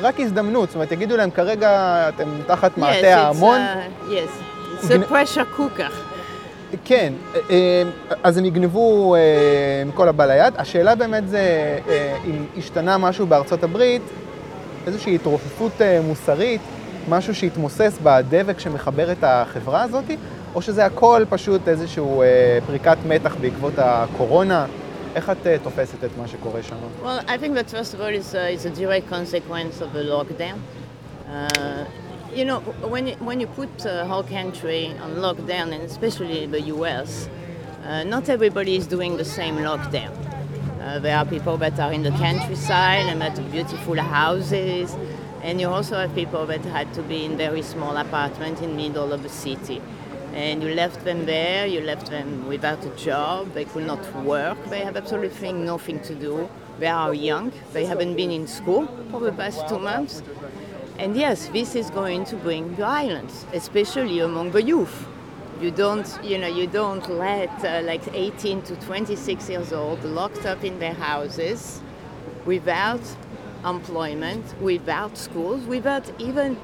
רק 0.01 0.19
הזדמנות, 0.19 0.69
זאת 0.69 0.75
אומרת, 0.75 0.91
יגידו 0.91 1.17
להם 1.17 1.31
כרגע 1.31 1.69
אתם 2.09 2.29
תחת 2.47 2.77
מעטה 2.77 3.15
ההמון. 3.15 3.59
Yes, 4.09 4.13
it's 4.81 4.87
a 4.87 5.11
pressure 5.11 5.57
cooker. 5.59 5.91
כן, 6.85 7.13
אה, 7.35 7.39
אה, 7.49 7.83
אז 8.23 8.37
הם 8.37 8.45
יגנבו 8.45 9.15
מכל 9.85 10.07
הבא 10.07 10.25
ליד. 10.25 10.53
השאלה 10.57 10.95
באמת 10.95 11.27
זה 11.27 11.43
אם 12.25 12.45
השתנה 12.57 12.97
משהו 12.97 13.27
בארצות 13.27 13.63
הברית, 13.63 14.01
איזושהי 14.87 15.15
התרופפות 15.15 15.81
מוסרית, 16.03 16.61
משהו 17.09 17.35
שהתמוסס 17.35 17.97
בדבק 18.03 18.59
שמחבר 18.59 19.11
את 19.11 19.23
החברה 19.23 19.81
הזאת, 19.81 20.05
או 20.55 20.61
שזה 20.61 20.85
הכל 20.85 21.23
פשוט 21.29 21.67
איזושהי 21.67 22.03
פריקת 22.65 22.97
מתח 23.07 23.35
בעקבות 23.41 23.73
הקורונה. 23.77 24.65
איך 25.15 25.29
את 25.29 25.47
תופסת 25.63 26.03
את 26.03 26.09
מה 26.17 26.27
שקורה 26.27 26.63
שם? 26.63 26.75
Well, 27.03 27.19
I 27.27 27.37
think 27.37 27.53
that 27.55 27.69
first 27.69 27.93
of 27.93 28.01
all 28.01 28.13
it's 28.19 28.33
a, 28.33 28.53
it's 28.53 28.65
a 28.65 28.69
direct 28.69 29.07
consequence 29.09 29.81
of 29.81 29.93
the 29.93 30.03
lockdown. 30.03 30.57
Uh, 31.29 31.85
you 32.35 32.43
know, 32.43 32.59
when 32.93 33.07
you, 33.07 33.15
when 33.29 33.39
you 33.39 33.47
put 33.47 33.73
a 33.85 34.05
whole 34.05 34.23
country 34.23 34.83
on 35.03 35.09
lockdown, 35.27 35.67
and 35.75 35.81
especially 35.91 36.45
the 36.55 36.63
US, 36.75 37.29
uh, 37.85 38.03
not 38.03 38.27
everybody 38.27 38.75
is 38.75 38.87
doing 38.87 39.15
the 39.15 39.29
same 39.39 39.55
lockdown. 39.69 40.11
Uh, 40.81 40.99
there 40.99 41.15
are 41.19 41.25
people 41.35 41.55
that 41.63 41.79
are 41.79 41.93
in 41.97 42.03
the 42.03 42.15
countryside 42.25 43.05
and 43.11 43.21
that 43.21 43.35
beautiful 43.51 43.97
houses, 44.19 44.87
and 45.45 45.61
you 45.61 45.69
also 45.69 45.95
have 45.95 46.13
people 46.15 46.47
that 46.47 46.65
had 46.65 46.91
to 46.95 47.03
be 47.03 47.23
in 47.23 47.37
very 47.37 47.61
small 47.61 47.95
apartments 47.97 48.61
in 48.61 48.75
middle 48.75 49.13
of 49.13 49.21
the 49.21 49.29
city 49.29 49.79
and 50.33 50.63
you 50.63 50.73
left 50.73 51.05
them 51.05 51.25
there, 51.25 51.67
you 51.67 51.79
left 51.81 52.09
them 52.09 52.47
without 52.47 52.83
a 52.83 52.89
job, 52.97 53.53
they 53.53 53.63
could 53.63 53.85
not 53.85 54.03
work, 54.23 54.57
they 54.65 54.79
have 54.79 54.97
absolutely 54.97 55.53
nothing 55.53 55.99
to 56.01 56.15
do. 56.15 56.49
They 56.77 56.87
are 56.87 57.13
young, 57.13 57.53
they 57.71 57.85
haven't 57.85 58.15
been 58.15 58.31
in 58.31 58.47
school 58.47 58.87
for 59.11 59.21
the 59.21 59.31
past 59.31 59.69
two 59.69 59.79
months. 59.79 60.23
And 60.97 61.15
yes, 61.15 61.47
this 61.49 61.75
is 61.75 61.89
going 61.89 62.25
to 62.25 62.35
bring 62.35 62.75
violence, 62.75 63.45
especially 63.53 64.19
among 64.19 64.51
the 64.51 64.61
youth. 64.61 65.07
You 65.61 65.71
don't, 65.71 66.07
you 66.21 66.37
know, 66.37 66.47
you 66.47 66.67
don't 66.67 67.07
let 67.09 67.63
uh, 67.63 67.81
like 67.85 68.03
18 68.13 68.63
to 68.63 68.75
26 68.75 69.49
years 69.49 69.71
old 69.71 70.03
locked 70.03 70.45
up 70.45 70.65
in 70.65 70.79
their 70.79 70.93
houses 70.95 71.81
without 72.45 73.01
employment, 73.65 74.43
without 74.61 75.17
schools, 75.17 75.65
without 75.65 76.09
even 76.19 76.57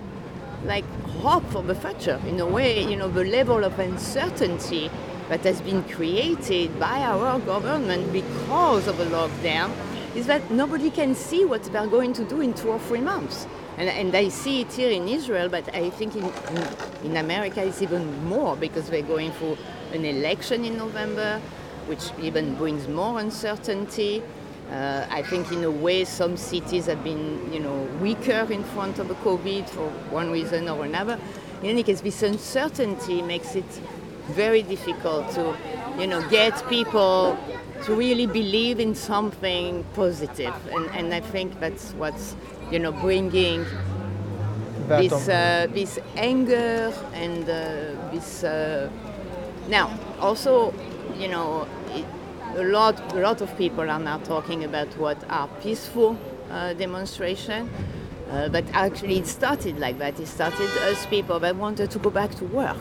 like 0.66 0.86
hope 1.22 1.46
for 1.52 1.64
the 1.64 1.76
future. 1.76 2.20
In 2.28 2.40
a 2.40 2.46
way, 2.46 2.84
you 2.84 2.96
know, 2.96 3.08
the 3.08 3.26
level 3.26 3.64
of 3.64 3.80
uncertainty 3.80 4.90
that 5.30 5.42
has 5.42 5.62
been 5.62 5.84
created 5.84 6.80
by 6.80 7.02
our 7.02 7.40
government 7.40 8.12
because 8.12 8.88
of 8.88 8.98
the 8.98 9.06
lockdown 9.06 9.72
is 10.16 10.28
that 10.28 10.52
nobody 10.52 10.90
can 10.90 11.16
see 11.16 11.46
what 11.46 11.64
they're 11.64 11.88
going 11.88 12.14
to 12.14 12.26
do 12.26 12.42
in 12.42 12.54
two 12.54 12.70
or 12.70 12.80
three 12.80 13.00
months. 13.00 13.48
And, 13.78 13.88
and 13.88 14.14
I 14.14 14.28
see 14.28 14.62
it 14.62 14.74
here 14.74 14.92
in 14.92 15.08
Israel, 15.08 15.48
but 15.48 15.74
I 15.74 15.90
think 15.90 16.16
in, 16.16 16.26
in, 16.26 17.12
in 17.12 17.18
America 17.18 17.64
it's 17.64 17.82
even 17.82 18.26
more 18.26 18.58
because 18.58 18.92
we're 18.92 19.02
going 19.04 19.32
through 19.32 19.58
an 19.94 20.04
election 20.04 20.66
in 20.66 20.78
November, 20.78 21.40
which 21.88 22.12
even 22.22 22.56
brings 22.56 22.88
more 22.88 23.20
uncertainty. 23.20 24.22
Uh, 24.72 25.06
I 25.10 25.22
think 25.22 25.52
in 25.52 25.66
a 25.66 25.70
way 25.70 26.06
some 26.06 26.38
cities 26.38 26.86
have 26.86 27.04
been, 27.04 27.52
you 27.52 27.60
know, 27.60 27.90
weaker 28.02 28.48
in 28.50 28.64
front 28.64 29.00
of 29.00 29.10
the 29.10 29.16
COVID 29.16 29.68
for 29.70 29.90
one 30.10 30.32
reason 30.32 30.70
or 30.70 30.86
another. 30.86 31.20
In 31.62 31.70
any 31.70 31.84
case, 31.84 32.00
this 32.00 32.24
uncertainty 32.24 33.22
makes 33.22 33.56
it 33.56 33.66
very 34.30 34.62
difficult 34.62 35.30
to, 35.32 35.58
you 36.00 36.08
know, 36.08 36.22
get 36.30 36.68
people 36.70 37.38
to 37.84 37.96
really 37.96 38.28
believe 38.28 38.80
in 38.80 38.96
something 38.96 39.84
positive. 39.94 40.54
And, 40.74 40.90
and 40.92 41.14
I 41.14 41.20
think 41.20 41.60
that's 41.60 41.92
what's, 41.94 42.36
you 42.72 42.80
know, 42.80 42.94
bringing 42.94 43.66
this, 44.88 45.28
uh, 45.28 45.68
this 45.74 46.00
anger 46.16 46.94
and 47.14 47.44
uh, 47.44 48.12
this... 48.12 48.44
Uh, 48.44 48.90
now, 49.68 49.92
also, 50.20 50.74
you 51.18 51.28
know, 51.28 51.68
a 52.56 52.64
lot, 52.64 53.00
a 53.14 53.20
lot 53.20 53.42
of 53.42 53.56
people 53.58 53.90
are 53.90 54.00
now 54.00 54.18
talking 54.20 54.64
about 54.64 54.88
what 54.98 55.18
are 55.30 55.48
peaceful 55.62 56.18
uh, 56.50 56.74
demonstration. 56.74 57.70
Uh, 58.30 58.48
but 58.50 58.64
actually, 58.74 59.18
it 59.18 59.28
started 59.28 59.80
like 59.80 59.98
that. 60.00 60.20
It 60.20 60.28
started 60.28 60.70
as 60.84 61.06
people 61.08 61.40
that 61.40 61.56
wanted 61.56 61.92
to 61.92 62.00
go 62.00 62.10
back 62.10 62.34
to 62.36 62.46
work. 62.46 62.78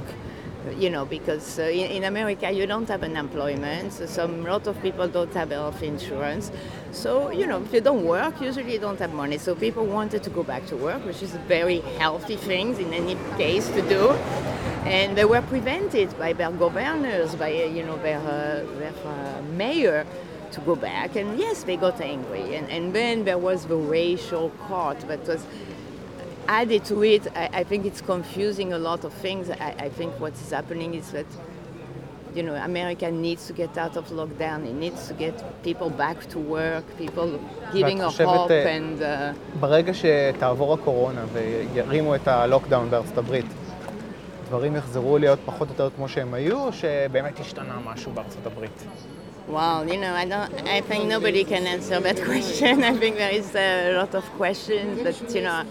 You 0.76 0.90
know, 0.90 1.06
because 1.06 1.58
uh, 1.58 1.62
in, 1.62 1.90
in, 1.90 2.04
America 2.04 2.50
you 2.50 2.66
don't 2.66 2.86
have 2.88 3.02
unemployment. 3.02 3.94
So 3.94 4.04
some 4.06 4.44
lot 4.44 4.66
of 4.66 4.80
people 4.82 5.08
don't 5.08 5.32
have 5.32 5.50
health 5.50 5.82
insurance. 5.82 6.52
So 6.92 7.30
you 7.30 7.46
know, 7.46 7.62
if 7.62 7.72
you 7.72 7.80
don't 7.80 8.04
work, 8.04 8.40
usually 8.40 8.74
you 8.74 8.78
don't 8.78 8.98
have 8.98 9.14
money. 9.14 9.38
So 9.38 9.54
people 9.54 9.86
wanted 9.86 10.22
to 10.22 10.30
go 10.30 10.42
back 10.42 10.66
to 10.66 10.76
work, 10.76 11.04
which 11.06 11.22
is 11.22 11.34
a 11.34 11.38
very 11.38 11.80
healthy 11.98 12.36
thing 12.36 12.78
in 12.78 12.92
any 12.92 13.16
case 13.38 13.68
to 13.68 13.82
do 13.88 14.14
and 14.89 15.17
they 15.17 15.25
were 15.25 15.41
prevented 15.41 16.17
by 16.19 16.33
their 16.33 16.51
governors, 16.51 17.35
by 17.35 17.49
you 17.49 17.83
know 17.83 17.97
their, 17.97 18.19
uh, 18.19 18.63
their 18.79 18.93
uh, 19.05 19.41
mayor 19.53 20.05
to 20.51 20.61
go 20.61 20.75
back. 20.75 21.15
And 21.15 21.37
yes, 21.37 21.63
they 21.63 21.77
got 21.77 21.99
angry. 22.01 22.55
And, 22.55 22.69
and 22.69 22.93
then 22.93 23.25
there 23.25 23.37
was 23.37 23.65
the 23.65 23.75
racial 23.75 24.49
court 24.67 24.99
that 25.07 25.27
was 25.27 25.45
added 26.47 26.85
to 26.85 27.03
it. 27.03 27.27
I, 27.35 27.49
I 27.61 27.63
think 27.63 27.85
it's 27.85 28.01
confusing 28.01 28.73
a 28.73 28.77
lot 28.77 29.03
of 29.03 29.13
things. 29.13 29.49
I, 29.49 29.75
I, 29.87 29.89
think 29.89 30.19
what 30.19 30.33
is 30.33 30.51
happening 30.51 30.93
is 30.93 31.11
that 31.11 31.25
you 32.35 32.43
know 32.43 32.55
America 32.55 33.09
needs 33.11 33.47
to 33.47 33.53
get 33.53 33.77
out 33.77 33.95
of 33.97 34.09
lockdown. 34.09 34.65
It 34.65 34.73
needs 34.73 35.07
to 35.07 35.13
get 35.13 35.35
people 35.63 35.89
back 35.89 36.27
to 36.29 36.39
work, 36.39 36.85
people 36.97 37.39
giving 37.73 38.01
a 38.01 38.09
hope 38.09 38.51
and. 38.51 39.01
Uh, 39.01 39.33
ברגע 39.59 39.93
שתעבור 39.93 40.73
הקורונה 40.73 41.25
וירימו 41.33 42.15
את 42.15 42.27
הלוקדאון 42.27 42.89
בארצות 42.89 43.17
הברית, 43.17 43.45
דברים 44.49 44.75
יחזרו 44.75 45.17
להיות 45.17 45.39
פחות 45.45 45.67
או 45.67 45.73
יותר 45.73 45.89
כמו 45.95 46.09
שהם 46.09 46.33
היו, 46.33 46.59
או 46.59 46.73
שבאמת 46.73 47.39
השתנה 47.39 47.75
משהו 47.85 48.11
בארצות 48.11 48.45
הברית? 48.45 48.83
Well, 49.47 49.87
you 49.87 49.97
know, 49.97 50.13
I 50.13 50.25
don't. 50.25 50.67
I 50.67 50.81
think 50.81 51.05
nobody 51.05 51.43
can 51.43 51.67
answer 51.67 51.99
that 51.99 52.19
question. 52.25 52.83
I 52.83 52.97
think 52.97 53.17
there 53.17 53.29
is 53.29 53.55
a 53.55 53.93
lot 53.93 54.15
of 54.15 54.25
questions, 54.41 55.03
but 55.03 55.35
you 55.35 55.43
know, 55.43 55.61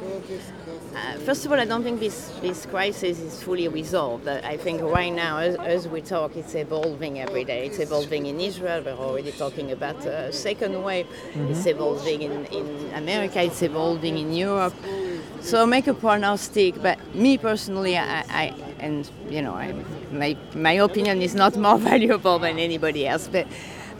uh, 0.95 1.19
first 1.27 1.45
of 1.45 1.51
all, 1.51 1.59
I 1.59 1.65
don't 1.65 1.83
think 1.83 1.99
this 1.99 2.19
this 2.41 2.67
crisis 2.67 3.19
is 3.19 3.43
fully 3.43 3.67
resolved. 3.67 4.29
I 4.29 4.57
think 4.57 4.81
right 4.81 5.13
now, 5.13 5.39
as, 5.39 5.57
as 5.57 5.89
we 5.89 6.01
talk, 6.03 6.37
it's 6.37 6.55
evolving 6.55 7.19
every 7.19 7.43
day. 7.43 7.67
It's 7.67 7.81
evolving 7.81 8.27
in 8.27 8.41
Israel. 8.41 8.81
We're 8.87 8.93
already 8.93 9.33
talking 9.33 9.73
about 9.73 9.99
a 10.07 10.33
second 10.33 10.81
wave. 10.85 11.07
Mm-hmm. 11.07 11.51
It's 11.51 11.67
evolving 11.67 12.23
in 12.23 12.47
in 12.59 12.67
America. 12.95 13.43
It's 13.43 13.63
evolving 13.63 14.19
in 14.19 14.33
Europe. 14.33 14.75
So 15.41 15.67
make 15.67 15.89
a 15.89 15.95
prognostic, 15.95 16.81
but 16.81 16.97
me 17.15 17.37
personally, 17.37 17.99
I, 17.99 18.21
I 18.43 18.55
and 18.80 19.10
you 19.30 19.42
know, 19.42 19.54
I, 19.54 19.74
my 20.12 20.38
my 20.56 20.74
opinion 20.74 21.22
is 21.22 21.36
not 21.36 21.56
more 21.58 21.78
valuable 21.92 22.40
than 22.40 22.60
anybody 22.60 23.08
else, 23.08 23.28
but. 23.28 23.48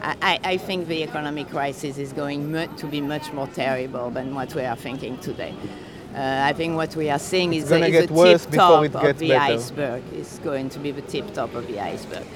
I, 0.02 0.40
I 0.42 0.56
think 0.56 0.88
the 0.88 1.02
economic 1.02 1.50
crisis 1.50 1.98
is 1.98 2.14
going 2.14 2.50
to 2.76 2.86
be 2.86 3.02
much 3.02 3.34
more 3.34 3.46
terrible 3.48 4.08
than 4.08 4.34
what 4.34 4.54
we 4.54 4.62
are 4.62 4.74
thinking 4.74 5.18
today. 5.18 5.54
Uh, 6.14 6.42
I 6.44 6.52
think 6.54 6.74
what 6.74 6.96
we 6.96 7.08
are 7.08 7.18
seeing 7.18 7.52
is, 7.52 7.70
a, 7.70 7.84
is 7.84 8.06
the 8.08 8.14
tip 8.14 8.50
top 8.50 8.94
of 8.94 9.18
the 9.18 9.28
better. 9.28 9.52
iceberg. 9.52 10.02
It's 10.12 10.38
going 10.40 10.68
to 10.70 10.78
be 10.80 10.90
the 10.90 11.02
tip 11.02 11.32
top 11.34 11.54
of 11.54 11.66
the 11.68 11.78
iceberg. 11.78 12.26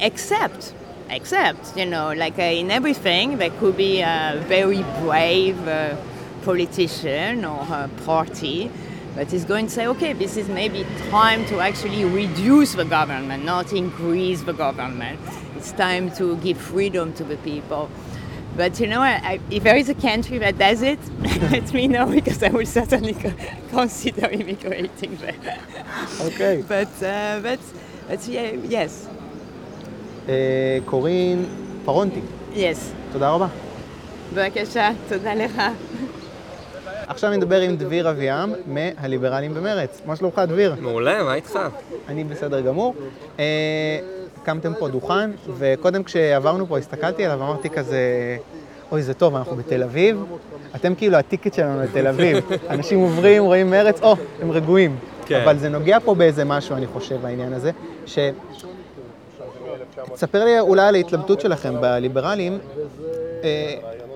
Except, 0.00 0.74
except, 1.08 1.76
you 1.76 1.86
know, 1.86 2.12
like 2.14 2.38
uh, 2.38 2.42
in 2.42 2.70
everything, 2.70 3.38
there 3.38 3.50
could 3.50 3.76
be 3.76 4.00
a 4.00 4.42
very 4.48 4.82
brave 5.00 5.68
uh, 5.68 5.96
politician 6.42 7.44
or 7.44 7.60
a 7.60 7.90
party 8.04 8.70
but 9.15 9.33
is 9.33 9.45
going 9.45 9.65
to 9.67 9.71
say, 9.71 9.87
okay, 9.87 10.13
this 10.13 10.37
is 10.37 10.47
maybe 10.47 10.85
time 11.09 11.45
to 11.47 11.59
actually 11.59 12.05
reduce 12.05 12.73
the 12.73 12.85
government, 12.85 13.43
not 13.43 13.73
increase 13.73 14.41
the 14.43 14.53
government. 14.53 15.19
It's 15.55 15.71
time 15.71 16.11
to 16.19 16.37
give 16.37 16.57
freedom 16.57 17.13
to 17.13 17.23
the 17.23 17.37
people. 17.37 17.89
But 18.55 18.79
you 18.79 18.87
know, 18.87 19.01
I, 19.01 19.39
if 19.51 19.63
there 19.63 19.75
is 19.75 19.89
a 19.89 19.95
country 19.95 20.37
that 20.39 20.57
does 20.57 20.81
it, 20.81 20.99
let 21.51 21.73
me 21.73 21.87
know 21.87 22.05
because 22.07 22.41
I 22.43 22.49
will 22.49 22.65
certainly 22.65 23.13
co- 23.13 23.33
consider 23.69 24.27
immigrating 24.29 25.15
there. 25.17 25.35
אוקיי. 26.19 26.63
But, 26.67 27.03
uh, 27.03 27.39
but, 27.43 27.59
but 28.09 28.27
yeah, 28.27 28.55
yes, 28.69 29.07
אה, 30.29 30.79
קורין 30.85 31.45
פרונטי, 31.85 32.19
yes. 32.55 32.77
תודה 33.11 33.29
רבה. 33.29 33.47
בבקשה, 34.33 34.89
תודה 35.09 35.33
לך. 35.33 35.61
עכשיו 37.12 37.30
נדבר 37.30 37.60
עם 37.60 37.76
דביר 37.76 38.10
אביעם 38.10 38.52
מהליברלים 38.66 39.54
במרץ. 39.54 40.02
מה 40.06 40.16
שלומך, 40.16 40.42
דביר? 40.48 40.74
מעולה, 40.80 41.22
מה 41.22 41.34
איתך? 41.34 41.58
אני 42.08 42.24
בסדר 42.24 42.60
גמור. 42.60 42.94
אה, 43.38 43.44
הקמתם 44.42 44.72
פה 44.78 44.88
דוכן, 44.88 45.30
וקודם 45.58 46.02
כשעברנו 46.02 46.66
פה 46.66 46.78
הסתכלתי 46.78 47.24
עליו, 47.24 47.42
אמרתי 47.42 47.70
כזה, 47.70 47.98
אוי, 48.92 49.02
זה 49.02 49.14
טוב, 49.14 49.36
אנחנו 49.36 49.56
בתל 49.56 49.82
אביב. 49.82 50.24
אתם 50.76 50.94
כאילו 50.94 51.16
הטיקט 51.16 51.54
שלנו 51.54 51.82
לתל 51.82 52.06
אביב. 52.06 52.38
אנשים 52.70 52.98
עוברים, 52.98 53.44
רואים 53.44 53.70
מרץ, 53.70 54.00
או, 54.02 54.16
הם 54.42 54.50
רגועים. 54.50 54.96
כן. 55.26 55.40
אבל 55.44 55.58
זה 55.58 55.68
נוגע 55.68 55.98
פה 56.04 56.14
באיזה 56.14 56.44
משהו, 56.44 56.76
אני 56.76 56.86
חושב, 56.86 57.26
העניין 57.26 57.52
הזה, 57.52 57.70
ש... 58.06 58.18
תספר 60.14 60.44
לי 60.44 60.60
אולי 60.60 60.88
על 60.88 60.94
ההתלבטות 60.94 61.40
שלכם 61.40 61.80
בליברלים. 61.80 62.58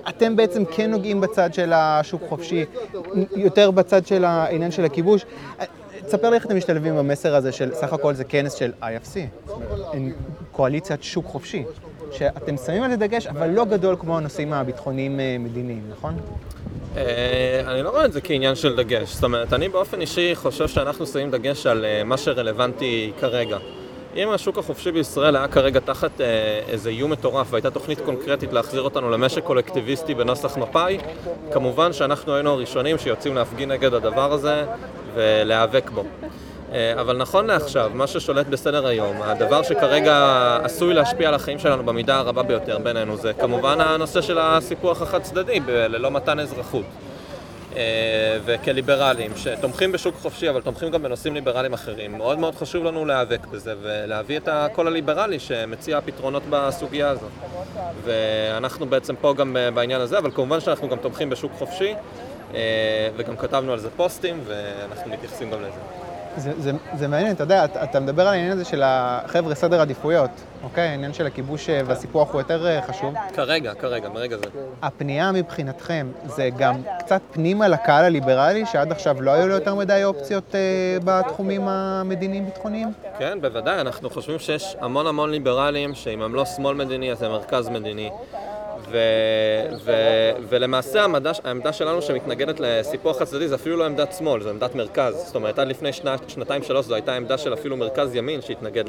אתם 0.09 0.35
בעצם 0.35 0.65
כן 0.65 0.91
נוגעים 0.91 1.21
בצד 1.21 1.53
של 1.53 1.73
השוק 1.73 2.21
חופשי, 2.29 2.65
יותר 3.35 3.71
בצד 3.71 4.07
של 4.07 4.25
העניין 4.25 4.71
של 4.71 4.85
הכיבוש. 4.85 5.25
תספר 6.05 6.29
לי 6.29 6.35
איך 6.35 6.45
אתם 6.45 6.57
משתלבים 6.57 6.97
במסר 6.97 7.35
הזה 7.35 7.51
של 7.51 7.73
סך 7.73 7.93
הכל 7.93 8.13
זה 8.13 8.23
כנס 8.23 8.53
של 8.53 8.71
IFC, 8.81 9.17
קואליציית 10.51 11.03
שוק 11.03 11.25
חופשי, 11.25 11.63
שאתם 12.11 12.57
שמים 12.57 12.83
על 12.83 12.89
זה 12.89 12.97
דגש, 12.97 13.27
אבל 13.27 13.49
לא 13.49 13.65
גדול 13.65 13.95
כמו 13.99 14.17
הנושאים 14.17 14.53
הביטחוניים 14.53 15.19
אה, 15.19 15.37
נכון? 15.91 16.15
אה, 16.97 17.61
אני 17.65 17.83
לא 17.83 17.89
רואה 17.89 18.05
את 18.05 18.13
זה 18.13 18.21
כעניין 18.21 18.55
של 18.55 18.75
דגש. 18.75 19.13
זאת 19.13 19.23
אומרת, 19.23 19.53
אני 19.53 19.69
באופן 19.69 20.01
אישי 20.01 20.35
חושב 20.35 20.67
שאנחנו 20.67 21.05
שמים 21.05 21.31
דגש 21.31 21.65
על 21.65 21.85
אה, 21.85 22.03
מה 22.03 22.17
שרלוונטי 22.17 23.11
כרגע. 23.19 23.57
אם 24.17 24.29
השוק 24.29 24.57
החופשי 24.57 24.91
בישראל 24.91 25.35
היה 25.35 25.47
כרגע 25.47 25.79
תחת 25.79 26.21
אה, 26.21 26.25
איזה 26.67 26.89
איום 26.89 27.11
מטורף 27.11 27.47
והייתה 27.51 27.69
תוכנית 27.69 27.99
קונקרטית 28.01 28.53
להחזיר 28.53 28.81
אותנו 28.81 29.09
למשק 29.09 29.43
קולקטיביסטי 29.43 30.13
בנוסח 30.13 30.57
מפא"י, 30.57 30.97
כמובן 31.51 31.93
שאנחנו 31.93 32.35
היינו 32.35 32.51
הראשונים 32.51 32.97
שיוצאים 32.97 33.35
להפגין 33.35 33.71
נגד 33.71 33.93
הדבר 33.93 34.33
הזה 34.33 34.65
ולהיאבק 35.13 35.89
בו. 35.89 36.03
אה, 36.73 36.93
אבל 37.01 37.17
נכון 37.17 37.47
לעכשיו, 37.47 37.91
מה 37.93 38.07
ששולט 38.07 38.47
בסדר 38.47 38.87
היום, 38.87 39.21
הדבר 39.21 39.63
שכרגע 39.63 40.15
עשוי 40.63 40.93
להשפיע 40.93 41.27
על 41.27 41.33
החיים 41.33 41.59
שלנו 41.59 41.83
במידה 41.83 42.17
הרבה 42.17 42.43
ביותר 42.43 42.77
בינינו, 42.77 43.17
זה 43.17 43.33
כמובן 43.33 43.81
הנושא 43.81 44.21
של 44.21 44.37
הסיפוח 44.41 45.01
החד 45.01 45.21
צדדי, 45.21 45.59
ללא 45.67 46.11
מתן 46.11 46.39
אזרחות. 46.39 46.85
אה, 47.77 48.37
וכליברלים, 48.45 49.31
שתומכים 49.37 49.91
בשוק 49.91 50.15
חופשי, 50.15 50.49
אבל 50.49 50.61
תומכים 50.61 50.91
גם 50.91 51.03
בנושאים 51.03 51.33
ליברליים 51.33 51.73
אחרים, 51.73 52.17
מאוד 52.17 52.39
מאוד 52.39 52.55
חשוב 52.55 52.83
לנו 52.83 53.05
להיאבק 53.05 53.47
בזה 53.47 53.75
ולהביא 53.81 54.37
את 54.37 54.47
הקול 54.51 54.87
הליברלי 54.87 55.39
שמציע 55.39 56.01
פתרונות 56.01 56.43
בסוגיה 56.49 57.09
הזאת. 57.09 57.31
ואנחנו 58.03 58.85
בעצם 58.85 59.15
פה 59.15 59.33
גם 59.33 59.57
אה, 59.57 59.71
בעניין 59.71 60.01
הזה, 60.01 60.17
אבל 60.17 60.31
כמובן 60.31 60.59
שאנחנו 60.59 60.89
גם 60.89 60.97
תומכים 60.97 61.29
בשוק 61.29 61.51
חופשי, 61.57 61.93
אה, 62.55 63.09
וגם 63.17 63.37
כתבנו 63.37 63.73
על 63.73 63.79
זה 63.79 63.89
פוסטים, 63.89 64.41
ואנחנו 64.45 65.11
מתייחסים 65.11 65.51
גם 65.51 65.61
לזה. 65.61 66.06
זה, 66.37 66.51
זה, 66.57 66.71
זה 66.93 67.07
מעניין, 67.07 67.31
אתה 67.31 67.43
יודע, 67.43 67.65
אתה, 67.65 67.83
אתה 67.83 67.99
מדבר 67.99 68.21
על 68.21 68.33
העניין 68.33 68.51
הזה 68.51 68.65
של 68.65 68.81
החבר'ה 68.85 69.55
סדר 69.55 69.81
עדיפויות, 69.81 70.29
אוקיי? 70.63 70.87
העניין 70.87 71.13
של 71.13 71.25
הכיבוש 71.25 71.69
אה, 71.69 71.81
והסיפוח 71.85 72.31
הוא 72.31 72.41
יותר 72.41 72.67
אה, 72.67 72.81
חשוב. 72.81 73.13
כרגע, 73.33 73.73
כרגע, 73.73 74.09
ברגע 74.09 74.37
זה. 74.37 74.43
הפנייה 74.81 75.31
מבחינתכם 75.31 76.07
זה 76.25 76.49
גם 76.57 76.75
קצת 76.99 77.21
פנימה 77.31 77.67
לקהל 77.67 78.05
הליברלי, 78.05 78.65
שעד 78.65 78.91
עכשיו 78.91 79.21
לא 79.21 79.31
היו 79.31 79.47
לו 79.47 79.53
יותר 79.53 79.75
מדי 79.75 80.03
אופציות 80.03 80.55
אה, 80.55 80.59
בתחומים 81.03 81.67
המדיניים-ביטחוניים? 81.67 82.87
כן, 83.19 83.37
בוודאי, 83.41 83.81
אנחנו 83.81 84.09
חושבים 84.09 84.39
שיש 84.39 84.75
המון 84.79 85.07
המון 85.07 85.31
ליברלים 85.31 85.95
שאם 85.95 86.21
הם 86.21 86.35
לא 86.35 86.45
שמאל 86.45 86.75
מדיני 86.75 87.11
אז 87.11 87.23
הם 87.23 87.31
מרכז 87.31 87.69
מדיני. 87.69 88.09
ו, 88.91 88.97
ו, 89.83 89.91
ולמעשה 90.49 91.01
העמדה, 91.01 91.31
העמדה 91.43 91.73
שלנו 91.73 92.01
שמתנגדת 92.01 92.59
לסיפוח 92.59 93.19
חד 93.19 93.25
צדדי 93.25 93.47
זה 93.47 93.55
אפילו 93.55 93.77
לא 93.77 93.85
עמדת 93.85 94.13
שמאל, 94.13 94.41
זו 94.41 94.49
עמדת 94.49 94.75
מרכז. 94.75 95.15
זאת 95.25 95.35
אומרת, 95.35 95.59
עד 95.59 95.67
לפני 95.67 95.93
שנה, 95.93 96.15
שנתיים 96.27 96.63
שלוש 96.63 96.85
זו 96.85 96.95
הייתה 96.95 97.15
עמדה 97.15 97.37
של 97.37 97.53
אפילו 97.53 97.77
מרכז 97.77 98.15
ימין 98.15 98.41
שהתנגד 98.41 98.83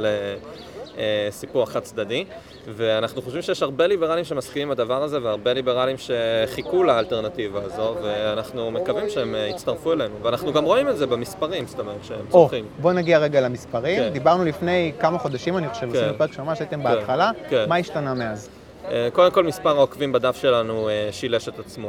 לסיפוח 0.98 1.70
חד 1.70 1.80
צדדי. 1.80 2.24
ואנחנו 2.68 3.22
חושבים 3.22 3.42
שיש 3.42 3.62
הרבה 3.62 3.86
ליברלים 3.86 4.24
שמסכימים 4.24 4.68
עם 4.68 4.72
הדבר 4.72 5.02
הזה 5.02 5.22
והרבה 5.22 5.52
ליברלים 5.52 5.96
שחיכו 5.98 6.82
לאלטרנטיבה 6.82 7.60
הזו 7.64 7.94
ואנחנו 8.02 8.70
מקווים 8.70 9.08
שהם 9.08 9.34
אה, 9.34 9.46
יצטרפו 9.46 9.92
אלינו. 9.92 10.14
ואנחנו 10.22 10.52
גם 10.52 10.64
רואים 10.64 10.88
את 10.88 10.96
זה 10.96 11.06
במספרים, 11.06 11.66
זאת 11.66 11.78
אומרת, 11.78 11.96
שהם 12.02 12.18
או, 12.20 12.30
צורכים. 12.30 12.64
בוא 12.80 12.92
נגיע 12.92 13.18
רגע 13.18 13.40
למספרים. 13.40 14.02
כן. 14.02 14.08
דיברנו 14.12 14.44
לפני 14.44 14.92
כמה 15.00 15.18
חודשים, 15.18 15.58
אני 15.58 15.68
חושב, 15.68 15.92
כן. 15.92 15.98
עשינו 15.98 16.18
פרק 16.18 16.32
שממש 16.32 16.58
הייתם 16.58 16.82
בהתחלה. 16.82 17.30
כן. 17.48 17.64
מה 17.68 17.76
השתנה 17.76 18.14
מאז? 18.14 18.48
אה, 18.90 19.08
קודם 19.12 19.30
כל 19.32 19.44
מספר 19.44 19.76
העוקבים 19.76 20.12
בדף 20.12 20.36
שלנו 20.36 20.88
אה, 20.88 21.08
שילש 21.12 21.48
את 21.48 21.58
עצמו. 21.58 21.88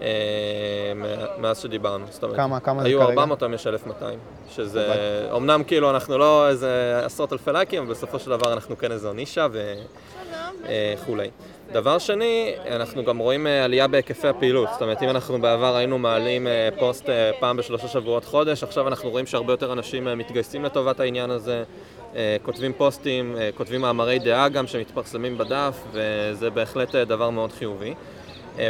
אה, 0.00 0.06
מאז 1.38 1.58
שדיברנו. 1.58 2.04
זאת 2.10 2.22
אומרת, 2.22 2.36
כמה- 2.36 2.60
כמה 2.60 2.82
זה 2.82 2.88
היו 2.88 2.98
כרגע? 2.98 3.10
400, 3.10 3.42
היום 3.42 3.54
יש 3.54 3.66
1,200. 3.66 4.18
שזה, 4.50 4.94
אמנם 5.36 5.62
כאילו 5.66 5.90
אנחנו 5.90 6.18
לא 6.18 6.48
איזה 6.48 7.00
עשרות 7.04 7.32
אלפי 7.32 7.52
לייקים, 7.52 7.82
אבל 7.82 7.90
בסופו 7.90 8.18
של 8.18 8.30
דבר 8.30 8.52
אנחנו 8.52 8.78
כן 8.78 8.92
איזו 8.92 9.12
נישה 9.12 9.46
וכולי. 10.62 11.30
דבר 11.72 11.98
שני, 11.98 12.54
אנחנו 12.70 13.04
גם 13.04 13.18
רואים 13.18 13.46
עלייה 13.64 13.88
בהיקפי 13.88 14.28
הפעילות. 14.28 14.68
זאת 14.72 14.82
אומרת, 14.82 15.02
אם 15.02 15.08
אנחנו 15.10 15.40
בעבר 15.40 15.76
היינו 15.76 15.98
מעלים 15.98 16.46
פוסט 16.78 17.08
פעם 17.40 17.56
בשלושה 17.56 17.88
שבועות 17.88 18.24
חודש, 18.24 18.62
עכשיו 18.62 18.88
אנחנו 18.88 19.10
רואים 19.10 19.26
שהרבה 19.26 19.52
יותר 19.52 19.72
אנשים 19.72 20.18
מתגייסים 20.18 20.64
לטובת 20.64 21.00
העניין 21.00 21.30
הזה. 21.30 21.64
אה, 22.16 22.36
כותבים 22.42 22.72
פוסטים, 22.72 23.36
אה, 23.38 23.50
כותבים 23.56 23.80
מאמרי 23.80 24.18
דעה 24.18 24.48
גם 24.48 24.66
שמתפרסמים 24.66 25.38
בדף, 25.38 25.84
וזה 25.92 26.50
בהחלט 26.50 26.94
אה, 26.94 27.04
דבר 27.04 27.30
מאוד 27.30 27.52
חיובי. 27.52 27.94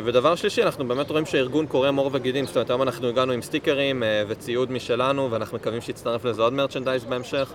ודבר 0.05 0.35
שלישי, 0.35 0.62
אנחנו 0.62 0.88
באמת 0.88 1.11
רואים 1.11 1.27
שהארגון 1.27 1.66
קורם 1.66 1.96
עור 1.96 2.11
וגידים, 2.12 2.46
זאת 2.46 2.57
אומרת, 2.57 2.70
היום 2.70 2.83
אנחנו 2.83 3.09
הגענו 3.09 3.33
עם 3.33 3.42
סטיקרים 3.42 4.03
וציוד 4.29 4.72
משלנו, 4.72 5.31
ואנחנו 5.31 5.57
מקווים 5.57 5.81
שיצטרף 5.81 6.24
לזה 6.24 6.42
עוד 6.42 6.53
מרצ'נדייז 6.53 7.05
בהמשך, 7.05 7.53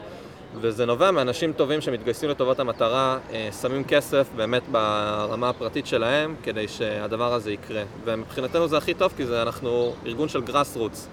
וזה 0.62 0.86
נובע 0.86 1.12
מאנשים 1.12 1.54
טובים 1.54 1.82
שמתגייסים 1.82 2.30
לטובת 2.30 2.60
המטרה, 2.60 3.18
שמים 3.62 3.84
כסף 3.84 4.28
באמת 4.36 4.62
ברמה 4.72 5.50
הפרטית 5.50 5.88
שלהם, 5.88 6.36
כדי 6.44 6.68
שהדבר 6.68 7.34
הזה 7.34 7.52
יקרה. 7.52 7.84
ומבחינתנו 8.06 8.68
זה 8.68 8.78
הכי 8.78 8.94
טוב, 8.94 9.14
כי 9.18 9.26
זה 9.26 9.42
אנחנו 9.42 9.94
ארגון 10.06 10.30
של 10.30 10.42
גראס 10.42 10.78
רוץ. 10.78 11.08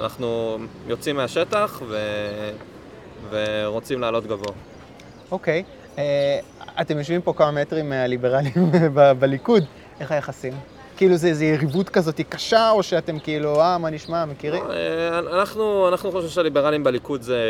אנחנו 0.00 0.58
יוצאים 0.86 1.16
מהשטח 1.16 1.82
ו... 1.88 1.96
ורוצים 3.30 4.00
לעלות 4.00 4.26
גבוה. 4.26 4.52
אוקיי. 5.30 5.62
אה, 5.98 6.38
אתם 6.80 6.98
יושבים 6.98 7.22
פה 7.22 7.32
כמה 7.32 7.50
מטרים 7.50 7.88
מהליברלים 7.90 8.70
בליכוד, 9.20 9.64
איך 10.00 10.12
היחסים? 10.12 10.52
כאילו 10.96 11.16
זה 11.16 11.28
איזו 11.28 11.44
יריבות 11.44 11.88
כזאת 11.88 12.20
קשה, 12.28 12.70
או 12.70 12.82
שאתם 12.82 13.18
כאילו, 13.18 13.60
אה, 13.60 13.78
מה 13.78 13.90
נשמע, 13.90 14.24
מכירים? 14.24 14.64
אה, 14.70 15.18
אנחנו, 15.18 15.88
אנחנו 15.88 16.10
חושבים 16.10 16.30
שהליברלים 16.30 16.84
בליכוד 16.84 17.22
זה 17.22 17.40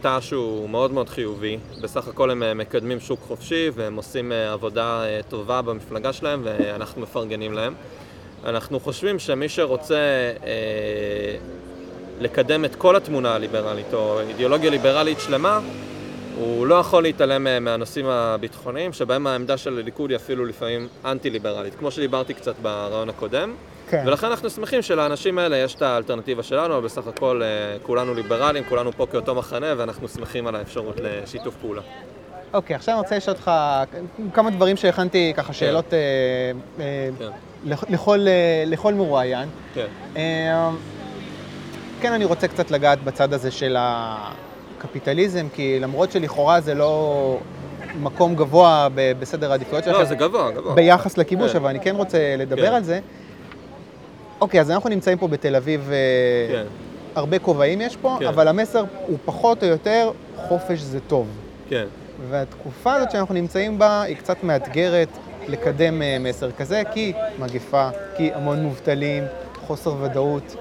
תא 0.00 0.20
שהוא 0.20 0.68
מאוד 0.68 0.92
מאוד 0.92 1.08
חיובי. 1.08 1.58
בסך 1.82 2.08
הכל 2.08 2.30
הם 2.30 2.42
אה, 2.42 2.54
מקדמים 2.54 3.00
שוק 3.00 3.20
חופשי 3.28 3.70
והם 3.74 3.96
עושים 3.96 4.32
עבודה 4.32 5.02
טובה 5.28 5.62
במפלגה 5.62 6.12
שלהם 6.12 6.40
ואנחנו 6.44 7.02
מפרגנים 7.02 7.52
להם. 7.52 7.74
אנחנו 8.44 8.80
חושבים 8.80 9.18
שמי 9.18 9.48
שרוצה 9.48 9.96
אה, 10.44 11.36
לקדם 12.20 12.64
את 12.64 12.74
כל 12.74 12.96
התמונה 12.96 13.34
הליברלית 13.34 13.94
או 13.94 14.20
אידיאולוגיה 14.20 14.70
ליברלית 14.70 15.20
שלמה, 15.20 15.60
הוא 16.38 16.66
לא 16.66 16.74
יכול 16.74 17.02
להתעלם 17.02 17.46
אה, 17.46 17.60
מהנושאים 17.60 18.06
הביטחוניים, 18.08 18.92
שבהם 18.92 19.26
העמדה 19.26 19.56
של 19.56 19.78
הליכוד 19.78 20.10
היא 20.10 20.16
אפילו 20.16 20.44
לפעמים 20.44 20.88
אנטי-ליברלית, 21.04 21.74
כמו 21.74 21.90
שדיברתי 21.90 22.34
קצת 22.34 22.54
ברעיון 22.62 23.08
הקודם. 23.08 23.54
כן. 23.90 24.02
ולכן 24.06 24.26
אנחנו 24.26 24.50
שמחים 24.50 24.82
שלאנשים 24.82 25.38
האלה 25.38 25.56
יש 25.56 25.74
את 25.74 25.82
האלטרנטיבה 25.82 26.42
שלנו, 26.42 26.74
אבל 26.74 26.84
בסך 26.84 27.06
הכל 27.06 27.42
אה, 27.44 27.48
כולנו 27.82 28.14
ליברלים, 28.14 28.64
כולנו 28.68 28.92
פה 28.92 29.06
כאותו 29.12 29.34
מחנה, 29.34 29.74
ואנחנו 29.76 30.08
שמחים 30.08 30.46
על 30.46 30.56
האפשרות 30.56 30.96
לשיתוף 31.02 31.54
פעולה. 31.60 31.82
אוקיי, 32.54 32.76
עכשיו 32.76 32.94
אני 32.94 33.02
רוצה 33.02 33.16
לשאול 33.16 33.36
אותך 33.36 33.50
כמה 34.34 34.50
דברים 34.50 34.76
שהכנתי, 34.76 35.32
ככה 35.36 35.52
שאלות 35.52 35.94
אה, 35.94 35.98
אה, 36.80 37.08
כן. 37.18 37.28
לכ- 37.70 37.84
לכל, 37.90 38.18
אה, 38.28 38.64
לכל 38.66 38.94
מרואיין. 38.94 39.48
כן. 39.74 39.86
אה, 40.16 40.70
כן, 42.06 42.12
אני 42.12 42.24
רוצה 42.24 42.48
קצת 42.48 42.70
לגעת 42.70 43.04
בצד 43.04 43.32
הזה 43.32 43.50
של 43.50 43.76
הקפיטליזם, 43.78 45.46
כי 45.54 45.80
למרות 45.80 46.12
שלכאורה 46.12 46.60
זה 46.60 46.74
לא 46.74 47.38
מקום 48.00 48.34
גבוה 48.34 48.88
ב- 48.94 49.12
בסדר 49.20 49.50
העדיפויות 49.50 49.86
לא, 49.86 49.92
שלכם, 49.92 50.04
זה 50.04 50.14
גבוה, 50.14 50.50
גבוה. 50.50 50.74
ביחס 50.74 51.18
לכיבוש, 51.18 51.52
כן. 51.52 51.58
אבל 51.58 51.68
אני 51.70 51.80
כן 51.80 51.96
רוצה 51.96 52.34
לדבר 52.38 52.66
כן. 52.66 52.72
על 52.72 52.82
זה. 52.82 53.00
אוקיי, 54.40 54.60
אז 54.60 54.70
אנחנו 54.70 54.90
נמצאים 54.90 55.18
פה 55.18 55.28
בתל 55.28 55.56
אביב, 55.56 55.90
אה, 55.92 56.54
כן, 56.54 56.64
הרבה 57.14 57.38
כובעים 57.38 57.80
יש 57.80 57.96
פה, 57.96 58.16
כן. 58.20 58.26
אבל 58.26 58.48
המסר 58.48 58.84
הוא 59.06 59.18
פחות 59.24 59.62
או 59.62 59.68
יותר, 59.68 60.10
חופש 60.36 60.78
זה 60.80 60.98
טוב. 61.00 61.26
כן. 61.68 61.84
והתקופה 62.30 62.94
הזאת 62.94 63.10
שאנחנו 63.10 63.34
נמצאים 63.34 63.78
בה 63.78 64.02
היא 64.02 64.16
קצת 64.16 64.44
מאתגרת, 64.44 65.08
לקדם 65.48 66.02
אה, 66.02 66.16
מסר 66.20 66.50
כזה, 66.50 66.82
כי 66.92 67.12
מגפה, 67.38 67.88
כי 68.16 68.30
המון 68.34 68.62
מובטלים, 68.62 69.24
חוסר 69.66 69.94
ודאות. 70.02 70.56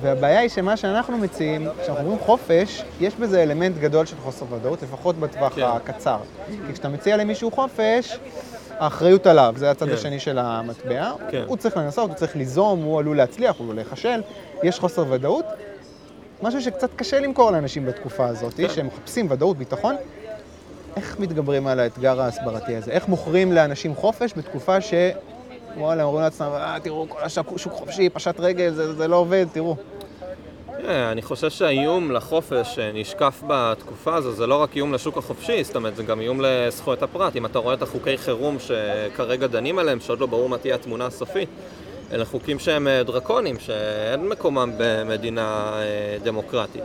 והבעיה 0.00 0.40
היא 0.40 0.48
שמה 0.48 0.76
שאנחנו 0.76 1.18
מציעים, 1.18 1.68
כשאנחנו 1.82 2.04
אומרים 2.04 2.18
חופש, 2.18 2.82
יש 3.00 3.14
בזה 3.14 3.42
אלמנט 3.42 3.78
גדול 3.78 4.06
של 4.06 4.16
חוסר 4.16 4.44
ודאות, 4.50 4.82
לפחות 4.82 5.16
בטווח 5.16 5.54
כן. 5.54 5.62
הקצר. 5.62 6.18
כי 6.66 6.72
כשאתה 6.72 6.88
מציע 6.88 7.16
למישהו 7.16 7.50
חופש, 7.50 8.18
האחריות 8.78 9.26
עליו, 9.26 9.54
זה 9.56 9.70
הצד 9.70 9.86
כן. 9.86 9.92
השני 9.92 10.20
של 10.20 10.38
המטבע. 10.38 11.12
כן. 11.30 11.42
הוא 11.46 11.56
צריך 11.56 11.76
לנסות, 11.76 12.10
הוא 12.10 12.16
צריך 12.16 12.36
ליזום, 12.36 12.82
הוא 12.82 12.98
עלול 12.98 13.16
להצליח, 13.16 13.56
הוא 13.58 13.64
עלול 13.64 13.76
להיכשל, 13.76 14.22
יש 14.62 14.78
חוסר 14.78 15.04
ודאות. 15.10 15.44
משהו 16.42 16.62
שקצת 16.62 16.90
קשה 16.96 17.20
למכור 17.20 17.50
לאנשים 17.50 17.86
בתקופה 17.86 18.26
הזאת, 18.26 18.54
כן. 18.54 18.68
שהם 18.68 18.86
מחפשים 18.86 19.26
ודאות, 19.30 19.56
ביטחון. 19.56 19.96
איך 20.96 21.20
מתגברים 21.20 21.66
על 21.66 21.80
האתגר 21.80 22.20
ההסברתי 22.20 22.76
הזה? 22.76 22.90
איך 22.90 23.08
מוכרים 23.08 23.52
לאנשים 23.52 23.94
חופש 23.94 24.32
בתקופה 24.36 24.80
ש... 24.80 24.94
וואלה, 25.76 26.02
אומרים 26.02 26.24
לעצמם, 26.24 26.46
אה, 26.46 26.76
תראו, 26.82 27.06
כל 27.08 27.18
השוק 27.22 27.58
שוק 27.58 27.72
חופשי, 27.72 28.08
פשט 28.10 28.40
רגל, 28.40 28.70
זה, 28.70 28.94
זה 28.94 29.08
לא 29.08 29.16
עובד, 29.16 29.46
תראו. 29.52 29.76
תראה, 30.80 31.12
אני 31.12 31.22
חושב 31.22 31.50
שהאיום 31.50 32.10
לחופש 32.10 32.74
שנשקף 32.74 33.42
בתקופה 33.46 34.14
הזו 34.14 34.32
זה 34.32 34.46
לא 34.46 34.62
רק 34.62 34.76
איום 34.76 34.94
לשוק 34.94 35.18
החופשי, 35.18 35.64
זאת 35.64 35.76
אומרת 35.76 35.96
זה 35.96 36.02
גם 36.02 36.20
איום 36.20 36.40
לזכויות 36.40 37.02
הפרט. 37.02 37.36
אם 37.36 37.46
אתה 37.46 37.58
רואה 37.58 37.74
את 37.74 37.82
החוקי 37.82 38.18
חירום 38.18 38.56
שכרגע 38.58 39.46
דנים 39.46 39.78
עליהם, 39.78 40.00
שעוד 40.00 40.20
לא 40.20 40.26
ברור 40.26 40.48
מה 40.48 40.58
תהיה 40.58 40.74
התמונה 40.74 41.06
הסופית, 41.06 41.48
אלה 42.12 42.24
חוקים 42.24 42.58
שהם 42.58 42.88
אה, 42.88 43.02
דרקוניים, 43.02 43.58
שאין 43.58 44.28
מקומם 44.28 44.72
במדינה 44.78 45.72
אה, 45.74 46.16
דמוקרטית. 46.22 46.82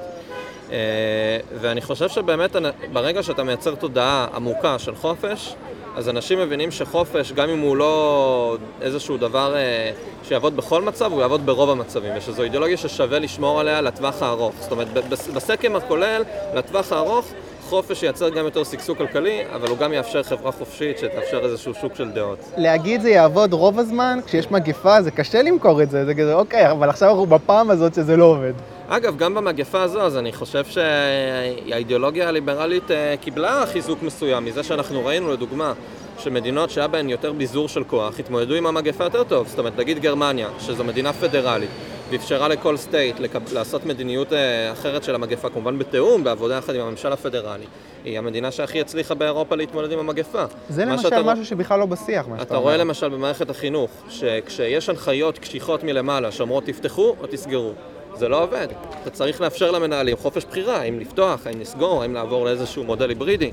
אה, 0.71 1.37
ואני 1.61 1.81
חושב 1.81 2.09
שבאמת 2.09 2.55
ברגע 2.93 3.23
שאתה 3.23 3.43
מייצר 3.43 3.75
תודעה 3.75 4.27
עמוקה 4.35 4.79
של 4.79 4.95
חופש, 4.95 5.55
אז 5.95 6.09
אנשים 6.09 6.39
מבינים 6.39 6.71
שחופש, 6.71 7.31
גם 7.31 7.49
אם 7.49 7.59
הוא 7.59 7.77
לא 7.77 8.57
איזשהו 8.81 9.17
דבר 9.17 9.55
אה, 9.55 9.91
שיעבוד 10.23 10.57
בכל 10.57 10.81
מצב, 10.81 11.11
הוא 11.11 11.21
יעבוד 11.21 11.45
ברוב 11.45 11.69
המצבים, 11.69 12.13
ושזו 12.17 12.43
אידיאולוגיה 12.43 12.77
ששווה 12.77 13.19
לשמור 13.19 13.59
עליה 13.59 13.81
לטווח 13.81 14.21
הארוך. 14.21 14.55
זאת 14.59 14.71
אומרת, 14.71 14.87
בסקם 15.33 15.75
הכולל, 15.75 16.23
לטווח 16.53 16.91
הארוך, 16.91 17.31
חופש 17.69 18.03
ייצר 18.03 18.29
גם 18.29 18.45
יותר 18.45 18.63
שגשוג 18.63 18.97
כלכלי, 18.97 19.43
אבל 19.55 19.69
הוא 19.69 19.77
גם 19.77 19.93
יאפשר 19.93 20.23
חברה 20.23 20.51
חופשית 20.51 20.97
שתאפשר 20.97 21.39
איזשהו 21.43 21.73
שוק 21.73 21.95
של 21.95 22.11
דעות. 22.11 22.39
להגיד 22.57 23.01
זה 23.01 23.09
יעבוד 23.09 23.53
רוב 23.53 23.79
הזמן, 23.79 24.19
כשיש 24.25 24.51
מגפה 24.51 25.01
זה 25.01 25.11
קשה 25.11 25.41
למכור 25.41 25.81
את 25.83 25.89
זה, 25.89 26.05
זה 26.05 26.13
כזה, 26.13 26.33
אוקיי, 26.33 26.71
אבל 26.71 26.89
עכשיו 26.89 27.09
אנחנו 27.09 27.25
בפעם 27.25 27.69
הזאת 27.69 27.93
שזה 27.93 28.17
לא 28.17 28.25
עובד. 28.25 28.53
אגב, 28.87 29.17
גם 29.17 29.35
במגפה 29.35 29.81
הזו, 29.81 30.01
אז 30.01 30.17
אני 30.17 30.33
חושב 30.33 30.65
שהאידיאולוגיה 30.65 32.27
הליברלית 32.27 32.91
אה, 32.91 33.15
קיבלה 33.21 33.63
חיזוק 33.65 34.03
מסוים 34.03 34.45
מזה 34.45 34.63
שאנחנו 34.63 35.05
ראינו, 35.05 35.33
לדוגמה, 35.33 35.73
שמדינות 36.17 36.69
שהיה 36.69 36.87
בהן 36.87 37.09
יותר 37.09 37.33
ביזור 37.33 37.67
של 37.67 37.83
כוח, 37.83 38.19
התמודדו 38.19 38.53
עם 38.53 38.67
המגפה 38.67 39.03
יותר 39.03 39.23
טוב. 39.23 39.47
זאת 39.47 39.59
אומרת, 39.59 39.79
נגיד 39.79 39.99
גרמניה, 39.99 40.47
שזו 40.59 40.83
מדינה 40.83 41.13
פדרלית, 41.13 41.69
ואפשרה 42.11 42.47
לכל 42.47 42.77
סטייט 42.77 43.19
לקב... 43.19 43.53
לעשות 43.53 43.85
מדיניות 43.85 44.33
אה, 44.33 44.71
אחרת 44.71 45.03
של 45.03 45.15
המגפה, 45.15 45.49
כמובן 45.49 45.79
בתיאום, 45.79 46.23
בעבודה 46.23 46.55
יחד 46.55 46.75
עם 46.75 46.81
הממשל 46.81 47.13
הפדרלי. 47.13 47.65
היא 48.05 48.17
המדינה 48.17 48.51
שהכי 48.51 48.81
הצליחה 48.81 49.13
באירופה 49.13 49.55
להתמודד 49.55 49.91
עם 49.91 49.99
המגפה. 49.99 50.43
זה 50.69 50.85
למשל 50.85 51.03
שאתה 51.03 51.23
משהו 51.23 51.45
שבכלל 51.45 51.79
לא 51.79 51.85
בשיח, 51.85 52.27
מה 52.27 52.35
שאתה 52.35 52.47
אתה 52.47 52.55
אומר. 52.55 52.63
רואה 52.63 52.77
למשל 52.77 53.09
במערכת 53.09 53.49
החינוך, 53.49 53.91
שכשיש 54.09 54.89
הנחיות 54.89 55.37
קשיחות 55.39 55.83
מלמעלה 55.83 56.31
שאומרות 56.31 56.63
תפתחו 56.65 57.15
או 57.21 57.27
תסגרו, 57.27 57.71
זה 58.15 58.29
לא 58.29 58.43
עובד. 58.43 58.67
אתה 59.01 59.09
צריך 59.09 59.41
לאפשר 59.41 59.71
למנהלים 59.71 60.17
חופש 60.17 60.45
בחירה, 60.45 60.77
האם 60.77 60.99
לפתוח, 60.99 61.47
האם 61.47 61.59
לסגור, 61.59 62.01
האם 62.01 62.13
לעבור 62.13 62.45
לאיזשהו 62.45 62.83
מודל 62.83 63.09
היברידי. 63.09 63.51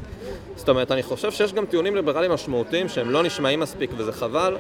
זאת 0.57 0.69
אומרת, 0.69 0.92
אני 0.92 1.03
חושב 1.03 1.31
שיש 1.31 1.53
גם 1.53 1.66
טיעונים 1.66 1.97
ליברליים 1.97 2.33
משמעותיים 2.33 2.88
שהם 2.88 3.11
לא 3.11 3.23
נשמעים 3.23 3.61
מספיק 3.61 3.90
וזה 3.97 4.12
חבל. 4.12 4.57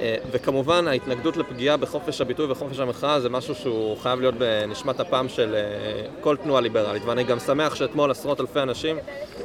אה, 0.00 0.16
וכמובן 0.30 0.88
ההתנגדות 0.88 1.36
לפגיעה 1.36 1.76
בחופש 1.76 2.20
הביטוי 2.20 2.46
וחופש 2.50 2.78
המחאה 2.78 3.20
זה 3.20 3.28
משהו 3.28 3.54
שהוא 3.54 3.96
חייב 3.96 4.20
להיות 4.20 4.34
בנשמת 4.34 5.00
אפם 5.00 5.26
של 5.28 5.54
אה, 5.54 6.06
כל 6.20 6.36
תנועה 6.36 6.60
ליברלית 6.60 7.04
ואני 7.04 7.24
גם 7.24 7.38
שמח 7.38 7.74
שאתמול 7.74 8.10
עשרות 8.10 8.40
אלפי 8.40 8.60
אנשים 8.60 8.96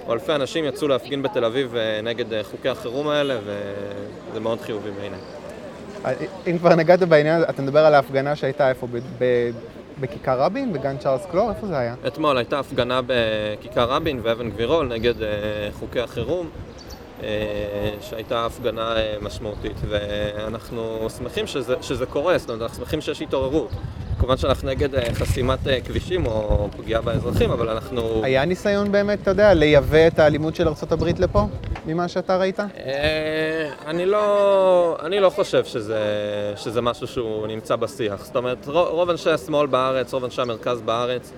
או 0.07 0.13
אלפי 0.13 0.35
אנשים 0.35 0.65
יצאו 0.65 0.87
להפגין 0.87 1.21
בתל 1.21 1.45
אביב 1.45 1.75
אה, 1.75 2.01
נגד 2.03 2.25
חוקי 2.43 2.69
החירום 2.69 3.07
האלה 3.07 3.37
וזה 3.45 4.39
מאוד 4.39 4.61
חיובי 4.61 4.89
בעיניי. 4.91 5.19
אם 6.47 6.57
כבר 6.57 6.75
נגעת 6.75 6.99
בעניין 6.99 7.43
אתה 7.49 7.61
מדבר 7.61 7.85
על 7.85 7.93
ההפגנה 7.93 8.35
שהייתה 8.35 8.69
איפה? 8.69 8.87
ב- 8.87 8.97
ב- 8.97 9.51
בכיכר 9.99 10.41
רבין? 10.41 10.73
בגן 10.73 10.97
צ'ארלס 10.97 11.25
קלור? 11.31 11.49
איפה 11.49 11.67
זה 11.67 11.77
היה? 11.77 11.95
אתמול 12.07 12.37
הייתה 12.37 12.59
הפגנה 12.59 13.01
בכיכר 13.07 13.83
רבין 13.91 14.19
ואבן 14.23 14.49
גבירול 14.49 14.87
נגד 14.87 15.13
חוקי 15.79 15.99
החירום, 15.99 16.49
שהייתה 18.01 18.45
הפגנה 18.45 18.95
אה, 18.97 19.15
משמעותית, 19.21 19.77
ואנחנו 19.89 21.07
שמחים 21.17 21.47
שזה, 21.47 21.75
שזה 21.81 22.05
קורה, 22.05 22.37
זאת 22.37 22.49
אומרת, 22.49 22.61
אנחנו 22.61 22.77
שמחים 22.77 23.01
שיש 23.01 23.21
התעוררות. 23.21 23.69
כמובן 24.21 24.37
שאנחנו 24.37 24.69
נגד 24.69 24.95
אה, 24.95 25.13
חסימת 25.13 25.67
אה, 25.67 25.81
כבישים 25.81 26.25
או 26.25 26.69
פגיעה 26.77 27.01
באזרחים, 27.01 27.51
אבל 27.51 27.69
אנחנו... 27.69 28.21
היה 28.23 28.45
ניסיון 28.45 28.91
באמת, 28.91 29.21
אתה 29.21 29.31
יודע, 29.31 29.53
לייבא 29.53 30.07
את 30.07 30.19
האלימות 30.19 30.55
של 30.55 30.67
ארה"ב 30.67 31.03
לפה? 31.19 31.45
ממה 31.85 32.07
שאתה 32.07 32.37
ראית? 32.37 32.59
אה, 32.59 33.69
אני 33.85 34.05
לא, 34.05 34.97
אני 35.05 35.19
לא 35.19 35.29
חושב 35.29 35.65
שזה, 35.65 35.99
שזה 36.55 36.81
משהו 36.81 37.07
שהוא 37.07 37.47
נמצא 37.47 37.75
בשיח. 37.75 38.25
זאת 38.25 38.35
אומרת, 38.35 38.67
רוב 38.67 39.09
אנשי 39.09 39.29
השמאל 39.29 39.67
בארץ, 39.67 40.13
רוב 40.13 40.23
אנשי 40.23 40.41
המרכז 40.41 40.81
בארץ, 40.81 41.33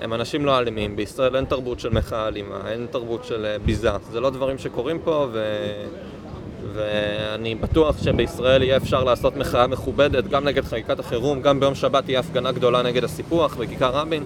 הם 0.00 0.14
אנשים 0.14 0.46
לא 0.46 0.58
אלימים. 0.58 0.96
בישראל 0.96 1.36
אין 1.36 1.44
תרבות 1.44 1.80
של 1.80 1.88
מחאה 1.88 2.28
אלימה, 2.28 2.60
אין 2.70 2.86
תרבות 2.90 3.24
של 3.24 3.44
אה, 3.44 3.58
ביזה. 3.58 3.90
זה 4.12 4.20
לא 4.20 4.30
דברים 4.30 4.58
שקורים 4.58 4.98
פה, 5.04 5.26
ו... 5.32 5.44
ואני 6.74 7.54
בטוח 7.54 8.02
שבישראל 8.02 8.62
יהיה 8.62 8.76
אפשר 8.76 9.04
לעשות 9.04 9.36
מחאה 9.36 9.66
מכובדת 9.66 10.28
גם 10.28 10.44
נגד 10.44 10.64
חקיקת 10.64 10.98
החירום, 10.98 11.42
גם 11.42 11.60
ביום 11.60 11.74
שבת 11.74 12.04
תהיה 12.04 12.20
הפגנה 12.20 12.52
גדולה 12.52 12.82
נגד 12.82 13.04
הסיפוח 13.04 13.56
בכיכר 13.56 13.90
רבין, 13.90 14.24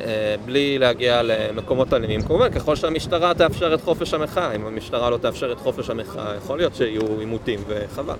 אה, 0.00 0.34
בלי 0.44 0.78
להגיע 0.78 1.22
למקומות 1.22 1.94
אלימים. 1.94 2.22
כמובן, 2.22 2.50
ככל 2.50 2.76
שהמשטרה 2.76 3.34
תאפשר 3.34 3.74
את 3.74 3.80
חופש 3.80 4.14
המחאה, 4.14 4.54
אם 4.54 4.66
המשטרה 4.66 5.10
לא 5.10 5.16
תאפשר 5.16 5.52
את 5.52 5.58
חופש 5.58 5.90
המחאה, 5.90 6.34
יכול 6.36 6.58
להיות 6.58 6.74
שיהיו 6.74 7.18
עימותים, 7.18 7.60
וחבל. 7.68 8.14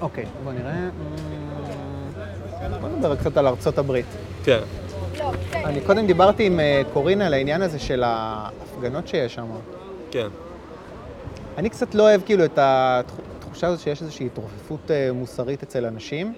אוקיי, 0.00 0.24
בוא 0.44 0.52
נראה. 0.52 0.88
בוא 2.80 2.88
נדבר 2.88 3.16
קצת 3.16 3.36
על 3.36 3.46
ארצות 3.46 3.78
הברית. 3.78 4.06
כן. 4.44 4.60
אני 5.54 5.80
קודם 5.80 6.06
דיברתי 6.06 6.46
עם 6.46 6.60
אה, 6.60 6.82
קורינה 6.92 7.26
על 7.26 7.34
העניין 7.34 7.62
הזה 7.62 7.78
של 7.78 8.02
ההפגנות 8.06 9.08
שיש 9.08 9.34
שם. 9.34 9.46
כן. 10.10 10.26
אני 11.58 11.70
קצת 11.70 11.94
לא 11.94 12.02
אוהב 12.02 12.20
כאילו 12.26 12.44
את 12.44 12.58
התחושה 12.62 13.66
הזאת 13.66 13.80
שיש 13.80 14.02
איזושהי 14.02 14.26
התרופפות 14.26 14.90
אה, 14.90 15.10
מוסרית 15.12 15.62
אצל 15.62 15.86
אנשים, 15.86 16.32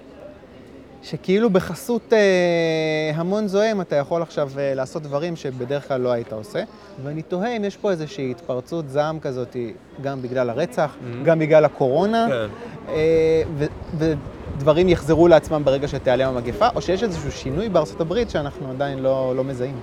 שכאילו 1.03 1.49
בחסות 1.49 2.13
אה, 2.13 2.19
המון 3.15 3.47
זועם 3.47 3.81
אתה 3.81 3.95
יכול 3.95 4.21
עכשיו 4.21 4.51
לעשות 4.57 5.03
דברים 5.03 5.35
שבדרך 5.35 5.87
כלל 5.87 6.01
לא 6.01 6.11
היית 6.11 6.33
עושה, 6.33 6.63
ואני 7.03 7.21
תוהה 7.21 7.57
אם 7.57 7.63
יש 7.65 7.77
פה 7.77 7.91
איזושהי 7.91 8.31
התפרצות 8.31 8.89
זעם 8.89 9.19
כזאת, 9.19 9.55
גם 10.01 10.21
בגלל 10.21 10.49
הרצח, 10.49 10.95
Mhm. 11.01 11.25
גם 11.25 11.39
בגלל 11.39 11.65
הקורונה, 11.65 12.27
כן. 12.29 12.47
ו- 13.97 14.13
ודברים 14.59 14.89
יחזרו 14.89 15.27
לעצמם 15.27 15.61
ברגע 15.65 15.87
שתיעלם 15.87 16.29
המגפה, 16.29 16.67
או 16.75 16.81
שיש 16.81 17.03
איזשהו 17.03 17.31
שינוי 17.31 17.69
בארצות 17.69 18.01
הברית 18.01 18.29
שאנחנו 18.29 18.69
עדיין 18.69 18.99
לא, 18.99 19.33
לא 19.35 19.43
מזהים. 19.43 19.75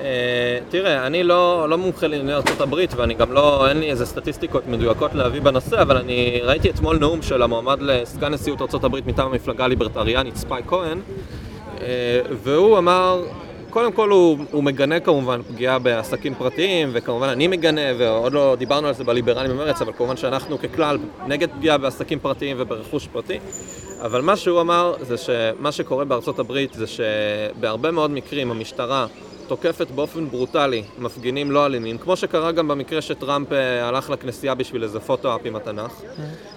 אה, 0.00 0.58
תראה, 0.68 1.06
אני 1.06 1.22
לא, 1.22 1.66
לא 1.68 1.78
מומחה 1.78 2.06
לענייני 2.06 2.32
הברית 2.60 2.94
ואני 2.94 3.14
גם 3.14 3.32
לא, 3.32 3.68
אין 3.68 3.80
לי 3.80 3.90
איזה 3.90 4.06
סטטיסטיקות 4.06 4.66
מדויקות 4.66 5.14
להביא 5.14 5.40
בנושא, 5.40 5.82
אבל 5.82 5.96
אני 5.96 6.40
ראיתי 6.42 6.70
אתמול 6.70 6.98
נאום 6.98 7.22
של 7.22 7.42
המועמד 7.42 7.82
לסגן 7.82 8.32
נשיאות 8.32 8.84
הברית 8.84 9.06
מטעם 9.06 9.26
המפלגה 9.26 9.64
הליברטריאנית, 9.64 10.36
ספי 10.36 10.62
כהן, 10.66 10.98
אה, 11.80 11.86
והוא 12.42 12.78
אמר, 12.78 13.22
קודם 13.70 13.92
כל 13.92 14.10
הוא, 14.10 14.38
הוא 14.50 14.64
מגנה 14.64 15.00
כמובן 15.00 15.42
פגיעה 15.42 15.78
בעסקים 15.78 16.34
פרטיים, 16.34 16.90
וכמובן 16.92 17.28
אני 17.28 17.48
מגנה, 17.48 17.80
ועוד 17.98 18.32
לא 18.32 18.56
דיברנו 18.58 18.88
על 18.88 18.94
זה 18.94 19.04
בליברלים 19.04 19.50
במרץ, 19.50 19.82
אבל 19.82 19.92
כמובן 19.92 20.16
שאנחנו 20.16 20.58
ככלל 20.58 20.98
נגד 21.26 21.48
פגיעה 21.50 21.78
בעסקים 21.78 22.18
פרטיים 22.18 22.56
וברכוש 22.60 23.06
פרטי. 23.06 23.38
אבל 24.02 24.20
מה 24.22 24.36
שהוא 24.36 24.60
אמר 24.60 24.94
זה 25.00 25.16
שמה 25.16 25.72
שקורה 25.72 26.04
בארצות 26.04 26.38
הברית 26.38 26.72
זה 26.74 26.84
שבהרבה 26.86 27.90
מאוד 27.90 28.10
מקרים 28.10 28.50
המשטרה 28.50 29.06
תוקפת 29.48 29.90
באופן 29.90 30.28
ברוטלי 30.28 30.82
מפגינים 30.98 31.50
לא 31.50 31.66
אלימים, 31.66 31.98
כמו 31.98 32.16
שקרה 32.16 32.52
גם 32.52 32.68
במקרה 32.68 33.00
שטראמפ 33.00 33.52
אה, 33.52 33.88
הלך 33.88 34.10
לכנסייה 34.10 34.54
בשביל 34.54 34.82
איזה 34.82 35.00
פוטו-אפ 35.00 35.40
עם 35.44 35.56
התנ"ך. 35.56 36.02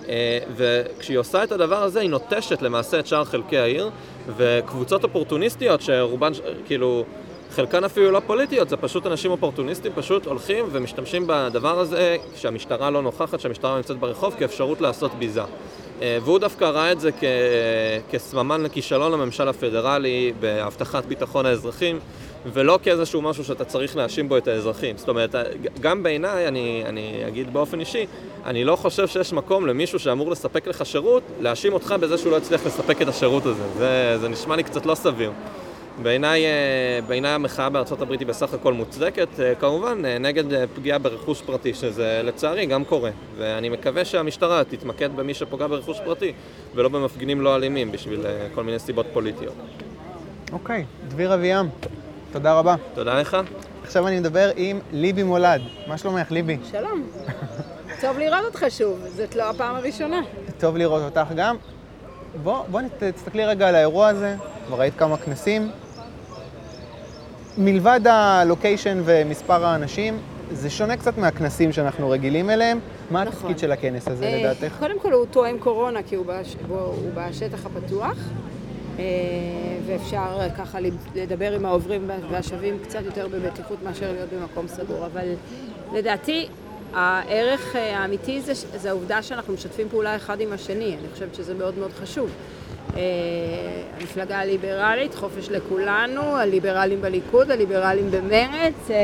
אה, 0.10 0.40
וכשהיא 0.56 1.18
עושה 1.18 1.44
את 1.44 1.52
הדבר 1.52 1.84
הזה, 1.84 2.00
היא 2.00 2.10
נוטשת 2.10 2.62
למעשה 2.62 3.00
את 3.00 3.08
שאר 3.08 3.24
חלקי 3.24 3.58
העיר, 3.58 3.90
וקבוצות 4.38 5.04
אופורטוניסטיות 5.04 5.82
שרובן, 5.82 6.32
כאילו, 6.66 7.06
חלקן 7.52 7.84
אפילו 7.84 8.12
לא 8.12 8.22
פוליטיות, 8.28 8.70
זה 8.70 8.78
פשוט 8.78 9.06
אנשים 9.08 9.32
אופורטוניסטים, 9.32 9.92
פשוט 9.96 10.26
הולכים 10.26 10.66
ומשתמשים 10.72 11.24
בדבר 11.28 11.80
הזה 11.80 12.18
כשהמשטרה 12.36 12.90
לא 12.90 13.02
נוכחת, 13.02 13.40
כשהמשטרה 13.40 13.78
נמצאת 13.78 13.98
ברחוב, 13.98 14.36
כאפשרות 14.40 14.82
לעשות 14.82 15.14
ביזה. 15.14 15.42
אה, 16.02 16.18
והוא 16.24 16.40
דווקא 16.40 16.66
ראה 16.66 16.92
את 16.92 17.00
זה 17.00 17.12
כ... 17.12 17.24
כסממן 18.12 18.64
לכישלון 18.64 19.12
לממשל 19.12 19.48
הפדרלי 19.48 20.34
בהבטחת 20.40 21.06
ביטחון 21.06 21.46
האזרחים, 21.46 22.00
ולא 22.54 22.80
כאיזשהו 22.84 23.22
משהו 23.22 23.44
שאתה 23.44 23.66
צריך 23.66 23.96
להאשים 23.96 24.30
בו 24.30 24.38
את 24.38 24.48
האזרחים. 24.48 24.98
זאת 24.98 25.10
אומרת, 25.10 25.36
גם 25.80 26.04
בעיניי, 26.04 26.48
אני, 26.48 26.84
אני 26.86 27.24
אגיד 27.28 27.54
באופן 27.54 27.80
אישי, 27.80 28.06
אני 28.46 28.64
לא 28.64 28.76
חושב 28.76 29.08
שיש 29.08 29.34
מקום 29.34 29.68
למישהו 29.68 30.00
שאמור 30.00 30.32
לספק 30.32 30.68
לך 30.68 30.86
שירות, 30.86 31.24
להאשים 31.42 31.74
אותך 31.74 31.96
בזה 32.00 32.18
שהוא 32.18 32.32
לא 32.32 32.38
הצליח 32.38 32.66
לספק 32.66 33.02
את 33.02 33.08
השירות 33.08 33.46
הזה. 33.46 33.64
זה, 33.78 34.18
זה 34.22 34.30
נשמע 34.30 34.56
לי 34.56 34.64
קצת 34.64 34.86
לא 34.86 34.96
סביר. 34.96 35.32
בעיניי, 36.04 36.46
אה, 36.46 37.00
בעיני 37.08 37.28
המחאה 37.28 37.70
בארצות 37.70 38.02
הברית 38.02 38.20
היא 38.20 38.28
בסך 38.28 38.54
הכל 38.54 38.74
מוצדקת, 38.74 39.40
אה, 39.40 39.56
כמובן 39.56 40.06
אה, 40.06 40.18
נגד 40.18 40.66
פגיעה 40.76 40.98
ברכוש 41.00 41.42
פרטי, 41.42 41.74
שזה 41.74 42.22
לצערי 42.24 42.66
גם 42.66 42.86
קורה. 42.86 43.12
ואני 43.38 43.70
מקווה 43.70 44.06
שהמשטרה 44.06 44.64
תתמקד 44.64 45.16
במי 45.16 45.34
שפוגע 45.34 45.68
ברכוש 45.68 46.00
פרטי, 46.06 46.34
ולא 46.76 46.90
במפגינים 46.90 47.42
לא 47.42 47.56
אלימים 47.56 47.92
בשביל 47.92 48.26
כל 48.54 48.64
מיני 48.64 48.80
סיבות 48.80 49.06
פוליטיות. 49.14 49.54
אוקיי, 50.52 50.82
okay. 50.82 51.08
דביר 51.08 51.34
אביעם, 51.34 51.70
תודה 52.32 52.54
רבה. 52.54 52.76
תודה 52.94 53.20
לך. 53.20 53.38
עכשיו 53.84 54.08
אני 54.08 54.20
מדבר 54.20 54.50
עם 54.56 54.80
ליבי 54.92 55.24
מולד. 55.24 55.62
מה 55.88 55.98
שלומך, 55.98 56.32
ליבי? 56.32 56.58
שלום. 56.72 57.08
טוב 58.02 58.18
לראות 58.18 58.46
אותך 58.46 58.66
שוב, 58.70 59.06
זאת 59.16 59.36
לא 59.36 59.50
הפעם 59.50 59.76
הראשונה. 59.76 60.22
טוב 60.60 60.78
לראות 60.78 61.02
אותך 61.02 61.32
גם. 61.36 61.56
בוא, 62.44 62.64
בוא 62.72 62.82
תסתכלי 63.00 63.46
רגע 63.46 63.68
על 63.68 63.76
האירוע 63.76 64.08
הזה, 64.08 64.36
כבר 64.68 64.80
ראית 64.80 64.94
כמה 64.98 65.18
כנסים. 65.18 65.72
מלבד 67.58 68.00
הלוקיישן 68.06 69.02
ומספר 69.06 69.66
האנשים, 69.66 70.18
זה 70.52 70.70
שונה 70.70 70.98
קצת 70.98 71.18
מהכנסים 71.18 71.72
שאנחנו 71.72 72.10
רגילים 72.10 72.50
אליהם. 72.50 72.80
מה 73.12 73.24
נכון. 73.24 73.34
התפקיד 73.34 73.60
של 73.60 73.72
הכנס 73.72 74.08
הזה 74.08 74.26
אה, 74.26 74.40
לדעתך? 74.40 74.76
קודם 74.80 75.00
כל 75.00 75.14
הוא 75.14 75.26
תואם 75.26 75.58
קורונה 75.60 76.04
כי 76.04 76.16
הוא, 76.16 76.26
בש... 76.26 76.56
הוא 76.68 77.12
בשטח 77.14 77.66
הפתוח, 77.66 78.18
אה, 79.00 79.04
ואפשר 79.86 80.50
ככה 80.58 80.80
לדבר 81.16 81.54
עם 81.54 81.66
העוברים 81.66 82.10
והשבים 82.32 82.78
קצת 82.84 83.06
יותר 83.06 83.28
בבטיחות 83.28 83.84
מאשר 83.84 84.12
להיות 84.12 84.30
במקום 84.34 84.68
סגור, 84.68 85.06
אבל 85.06 85.34
לדעתי 85.94 86.48
הערך 86.94 87.76
אה, 87.76 87.98
האמיתי 88.00 88.42
זה, 88.42 88.54
זה 88.76 88.90
העובדה 88.90 89.24
שאנחנו 89.24 89.54
משתפים 89.54 89.90
פעולה 89.90 90.16
אחד 90.16 90.42
עם 90.42 90.54
השני, 90.54 90.96
אני 91.00 91.08
חושבת 91.14 91.36
שזה 91.36 91.54
מאוד 91.54 91.78
מאוד 91.78 91.92
חשוב. 91.92 92.30
אה, 92.96 93.02
המפלגה 94.00 94.40
הליברלית, 94.40 95.16
חופש 95.16 95.50
לכולנו, 95.50 96.22
הליברלים 96.22 97.02
בליכוד, 97.02 97.52
הליברלים 97.52 98.12
במרץ, 98.12 98.90
אה, 98.90 98.96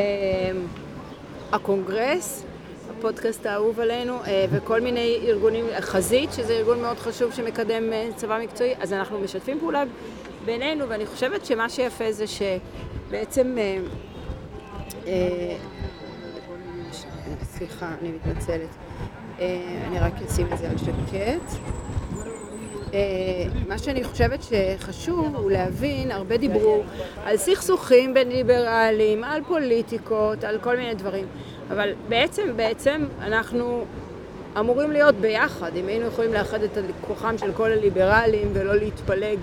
הקונגרס, 1.51 2.43
הפודקאסט 2.89 3.45
האהוב 3.45 3.79
עלינו, 3.79 4.17
אה, 4.27 4.45
וכל 4.51 4.81
מיני 4.81 5.19
ארגונים, 5.23 5.65
חזית, 5.79 6.33
שזה 6.33 6.53
ארגון 6.53 6.81
מאוד 6.81 6.99
חשוב 6.99 7.33
שמקדם 7.33 7.83
צבא 8.15 8.39
מקצועי, 8.43 8.73
אז 8.79 8.93
אנחנו 8.93 9.19
משתפים 9.19 9.59
פעולה 9.59 9.83
בינינו, 10.45 10.89
ואני 10.89 11.05
חושבת 11.05 11.45
שמה 11.45 11.69
שיפה 11.69 12.11
זה 12.11 12.25
שבעצם... 12.27 13.57
סליחה, 17.43 17.89
אני 18.01 18.11
מתנצלת. 18.11 18.69
אני 19.87 19.99
רק 19.99 20.13
אשים 20.29 20.47
את 20.53 20.57
זה 20.57 20.69
על 20.69 20.77
שקט. 20.77 21.57
אה, 22.93 22.99
מה 23.67 23.77
שאני 23.77 24.03
חושבת 24.03 24.39
שחשוב 24.43 25.35
הוא 25.35 25.51
להבין, 25.51 26.11
הרבה 26.11 26.37
דיברו 26.37 26.83
על 27.25 27.37
סכסוכים 27.37 28.13
בין 28.13 28.29
ליברלים, 28.29 29.23
על 29.23 29.41
פוליטיקות, 29.47 30.43
על 30.43 30.59
כל 30.59 30.77
מיני 30.77 30.93
דברים, 30.93 31.25
אבל 31.69 31.93
בעצם, 32.09 32.57
בעצם 32.57 33.05
אנחנו 33.21 33.85
אמורים 34.59 34.91
להיות 34.91 35.15
ביחד, 35.15 35.75
אם 35.75 35.87
היינו 35.87 36.07
יכולים 36.07 36.33
לאחד 36.33 36.63
את 36.63 36.77
כוחם 37.01 37.37
של 37.37 37.53
כל 37.53 37.71
הליברלים 37.71 38.49
ולא 38.53 38.75
להתפלג 38.75 39.37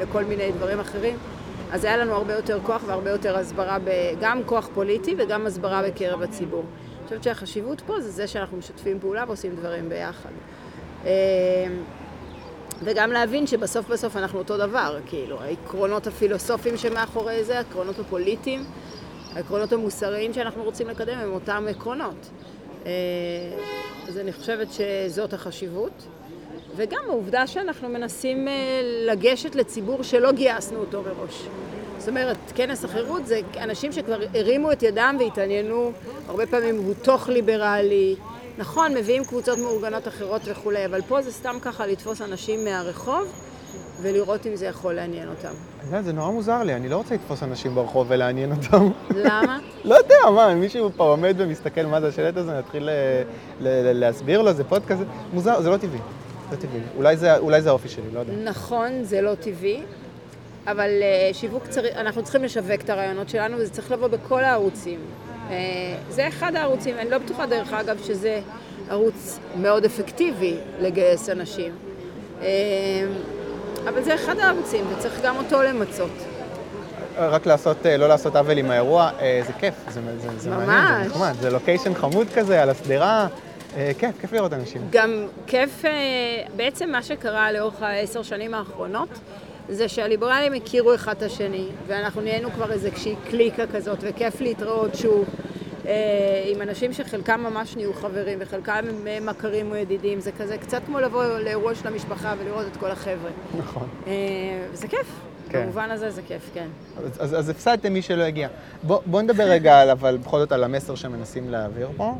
לכל 0.00 0.24
מיני 0.24 0.52
דברים 0.52 0.80
אחרים, 0.80 1.16
אז 1.72 1.84
היה 1.84 1.96
לנו 1.96 2.12
הרבה 2.12 2.34
יותר 2.34 2.58
כוח 2.62 2.82
והרבה 2.86 3.10
יותר 3.10 3.38
הסברה, 3.38 3.78
גם 4.20 4.40
כוח 4.46 4.68
פוליטי 4.74 5.14
וגם 5.18 5.46
הסברה 5.46 5.82
בקרב 5.82 6.22
הציבור. 6.22 6.62
אני 6.98 7.04
חושבת 7.04 7.22
שהחשיבות 7.22 7.80
פה 7.80 8.00
זה 8.00 8.10
זה 8.10 8.26
שאנחנו 8.26 8.56
משתפים 8.56 9.00
פעולה 9.00 9.24
ועושים 9.26 9.56
דברים 9.56 9.88
ביחד. 9.88 10.30
וגם 12.84 13.12
להבין 13.12 13.46
שבסוף 13.46 13.88
בסוף 13.88 14.16
אנחנו 14.16 14.38
אותו 14.38 14.56
דבר, 14.56 14.98
כאילו, 15.06 15.40
העקרונות 15.40 16.06
הפילוסופיים 16.06 16.76
שמאחורי 16.76 17.44
זה, 17.44 17.56
העקרונות 17.58 17.98
הפוליטיים, 17.98 18.64
העקרונות 19.34 19.72
המוסריים 19.72 20.32
שאנחנו 20.32 20.64
רוצים 20.64 20.88
לקדם 20.88 21.18
הם 21.18 21.32
אותם 21.32 21.66
עקרונות. 21.70 22.30
אה, 22.86 22.90
אז 24.08 24.18
אני 24.18 24.32
חושבת 24.32 24.68
שזאת 24.72 25.32
החשיבות. 25.32 26.06
וגם 26.76 27.00
העובדה 27.08 27.46
שאנחנו 27.46 27.88
מנסים 27.88 28.48
אה, 28.48 28.52
לגשת 29.06 29.54
לציבור 29.54 30.02
שלא 30.02 30.32
גייסנו 30.32 30.78
אותו 30.80 31.02
מראש. 31.02 31.42
זאת 31.98 32.08
אומרת, 32.08 32.36
כנס 32.54 32.84
החירות 32.84 33.26
זה 33.26 33.40
אנשים 33.60 33.92
שכבר 33.92 34.18
הרימו 34.34 34.72
את 34.72 34.82
ידם 34.82 35.16
והתעניינו, 35.20 35.92
הרבה 36.28 36.46
פעמים 36.46 36.76
הוא 36.76 36.94
תוך 37.02 37.28
ליברלי, 37.28 38.16
נכון, 38.58 38.94
מביאים 38.94 39.24
קבוצות 39.24 39.58
מאורגנות 39.58 40.08
אחרות 40.08 40.42
וכולי, 40.44 40.86
אבל 40.86 41.00
פה 41.08 41.22
זה 41.22 41.32
סתם 41.32 41.56
ככה 41.62 41.86
לתפוס 41.86 42.22
אנשים 42.22 42.64
מהרחוב 42.64 43.32
ולראות 44.02 44.46
אם 44.46 44.56
זה 44.56 44.66
יכול 44.66 44.94
לעניין 44.94 45.28
אותם. 45.28 45.52
יודע, 45.84 46.02
זה 46.02 46.12
נורא 46.12 46.30
מוזר 46.30 46.62
לי, 46.62 46.74
אני 46.74 46.88
לא 46.88 46.96
רוצה 46.96 47.14
לתפוס 47.14 47.42
אנשים 47.42 47.74
ברחוב 47.74 48.06
ולעניין 48.10 48.52
אותם. 48.52 48.90
למה? 49.10 49.58
לא 49.84 49.94
יודע, 49.94 50.30
מה, 50.34 50.54
מישהו 50.54 50.90
פה 50.96 51.04
עומד 51.04 51.34
ומסתכל 51.38 51.86
מה 51.86 52.00
זה 52.00 52.08
השלט 52.08 52.36
הזה, 52.36 52.58
נתחיל 52.58 52.88
להסביר 53.60 54.42
לו, 54.42 54.52
זה 54.52 54.64
פודקאסט, 54.64 55.02
מוזר, 55.32 55.62
זה 55.62 55.70
לא 55.70 55.76
טבעי. 55.76 56.00
לא 56.50 56.56
טבעי. 56.56 56.80
אולי 56.96 57.16
זה, 57.16 57.38
אולי 57.38 57.62
זה 57.62 57.68
האופי 57.68 57.88
שלי, 57.88 58.10
לא 58.12 58.20
יודע. 58.20 58.32
נכון, 58.44 59.04
זה 59.04 59.20
לא 59.20 59.34
טבעי, 59.34 59.82
אבל 60.66 60.90
uh, 61.00 61.34
שיווק 61.34 61.66
צריך, 61.66 61.96
אנחנו 61.96 62.22
צריכים 62.22 62.44
לשווק 62.44 62.80
את 62.80 62.90
הרעיונות 62.90 63.28
שלנו, 63.28 63.56
וזה 63.56 63.72
צריך 63.72 63.90
לבוא 63.90 64.08
בכל 64.08 64.44
הערוצים. 64.44 64.98
Uh, 65.48 65.52
זה 66.10 66.28
אחד 66.28 66.56
הערוצים, 66.56 66.96
אני 66.98 67.10
לא 67.10 67.18
בטוחה 67.18 67.46
דרך 67.46 67.72
אגב 67.72 67.98
שזה 68.06 68.40
ערוץ 68.90 69.38
מאוד 69.56 69.84
אפקטיבי 69.84 70.56
לגייס 70.80 71.28
אנשים. 71.28 71.72
Uh, 72.40 72.44
אבל 73.88 74.02
זה 74.02 74.14
אחד 74.14 74.38
הערוצים, 74.38 74.84
וצריך 74.92 75.20
גם 75.22 75.36
אותו 75.36 75.62
למצות. 75.62 76.10
רק 77.16 77.46
לעשות, 77.46 77.86
לא 77.98 78.08
לעשות 78.08 78.36
עוול 78.36 78.58
עם 78.58 78.70
האירוע, 78.70 79.10
זה 79.46 79.52
כיף, 79.52 79.74
זה, 79.88 80.00
זה, 80.18 80.28
זה. 80.38 80.50
מעניין, 80.50 81.08
זה 81.08 81.14
נחמד, 81.14 81.34
זה 81.40 81.50
לוקיישן 81.50 81.94
חמוד 81.94 82.26
כזה 82.34 82.62
על 82.62 82.70
השדרה, 82.70 83.26
כיף, 83.98 84.20
כיף 84.20 84.32
לראות 84.32 84.52
אנשים. 84.52 84.82
גם 84.90 85.26
כיף, 85.46 85.84
בעצם 86.56 86.90
מה 86.90 87.02
שקרה 87.02 87.52
לאורך 87.52 87.82
העשר 87.82 88.22
שנים 88.22 88.54
האחרונות, 88.54 89.08
זה 89.68 89.88
שהליברלים 89.88 90.52
הכירו 90.52 90.94
אחד 90.94 91.16
את 91.16 91.22
השני, 91.22 91.68
ואנחנו 91.86 92.20
נהיינו 92.20 92.50
כבר 92.50 92.72
איזושהי 92.72 93.14
קליקה 93.30 93.66
כזאת, 93.66 93.98
וכיף 94.02 94.40
להתראות 94.40 94.94
שוב. 94.94 95.24
אה, 95.86 96.44
עם 96.46 96.62
אנשים 96.62 96.92
שחלקם 96.92 97.40
ממש 97.40 97.76
נהיו 97.76 97.94
חברים 97.94 98.38
וחלקם 98.40 98.84
הם 99.06 99.26
מכרים 99.26 99.70
או 99.70 99.76
ידידים, 99.76 100.20
זה 100.20 100.32
כזה 100.32 100.58
קצת 100.58 100.82
כמו 100.86 101.00
לבוא 101.00 101.24
לאירוע 101.24 101.74
של 101.74 101.88
המשפחה 101.88 102.34
ולראות 102.38 102.66
את 102.72 102.76
כל 102.76 102.90
החבר'ה. 102.90 103.30
נכון. 103.58 103.88
אה, 104.06 104.12
זה 104.72 104.88
כיף. 104.88 105.06
כן. 105.50 105.62
במובן 105.62 105.90
הזה 105.90 106.10
זה 106.10 106.22
כיף, 106.22 106.50
כן. 106.54 106.66
אז, 106.98 107.10
אז, 107.18 107.38
אז 107.38 107.48
הפסדתם 107.48 107.92
מי 107.92 108.02
שלא 108.02 108.22
הגיע. 108.22 108.48
בוא, 108.82 109.00
בוא 109.06 109.22
נדבר 109.22 109.44
רגע 109.44 109.80
על, 109.80 109.90
אבל 109.90 110.16
בכל 110.16 110.38
זאת 110.38 110.52
על 110.52 110.64
המסר 110.64 110.94
שמנסים 110.94 111.50
להעביר 111.50 111.88
פה. 111.96 112.14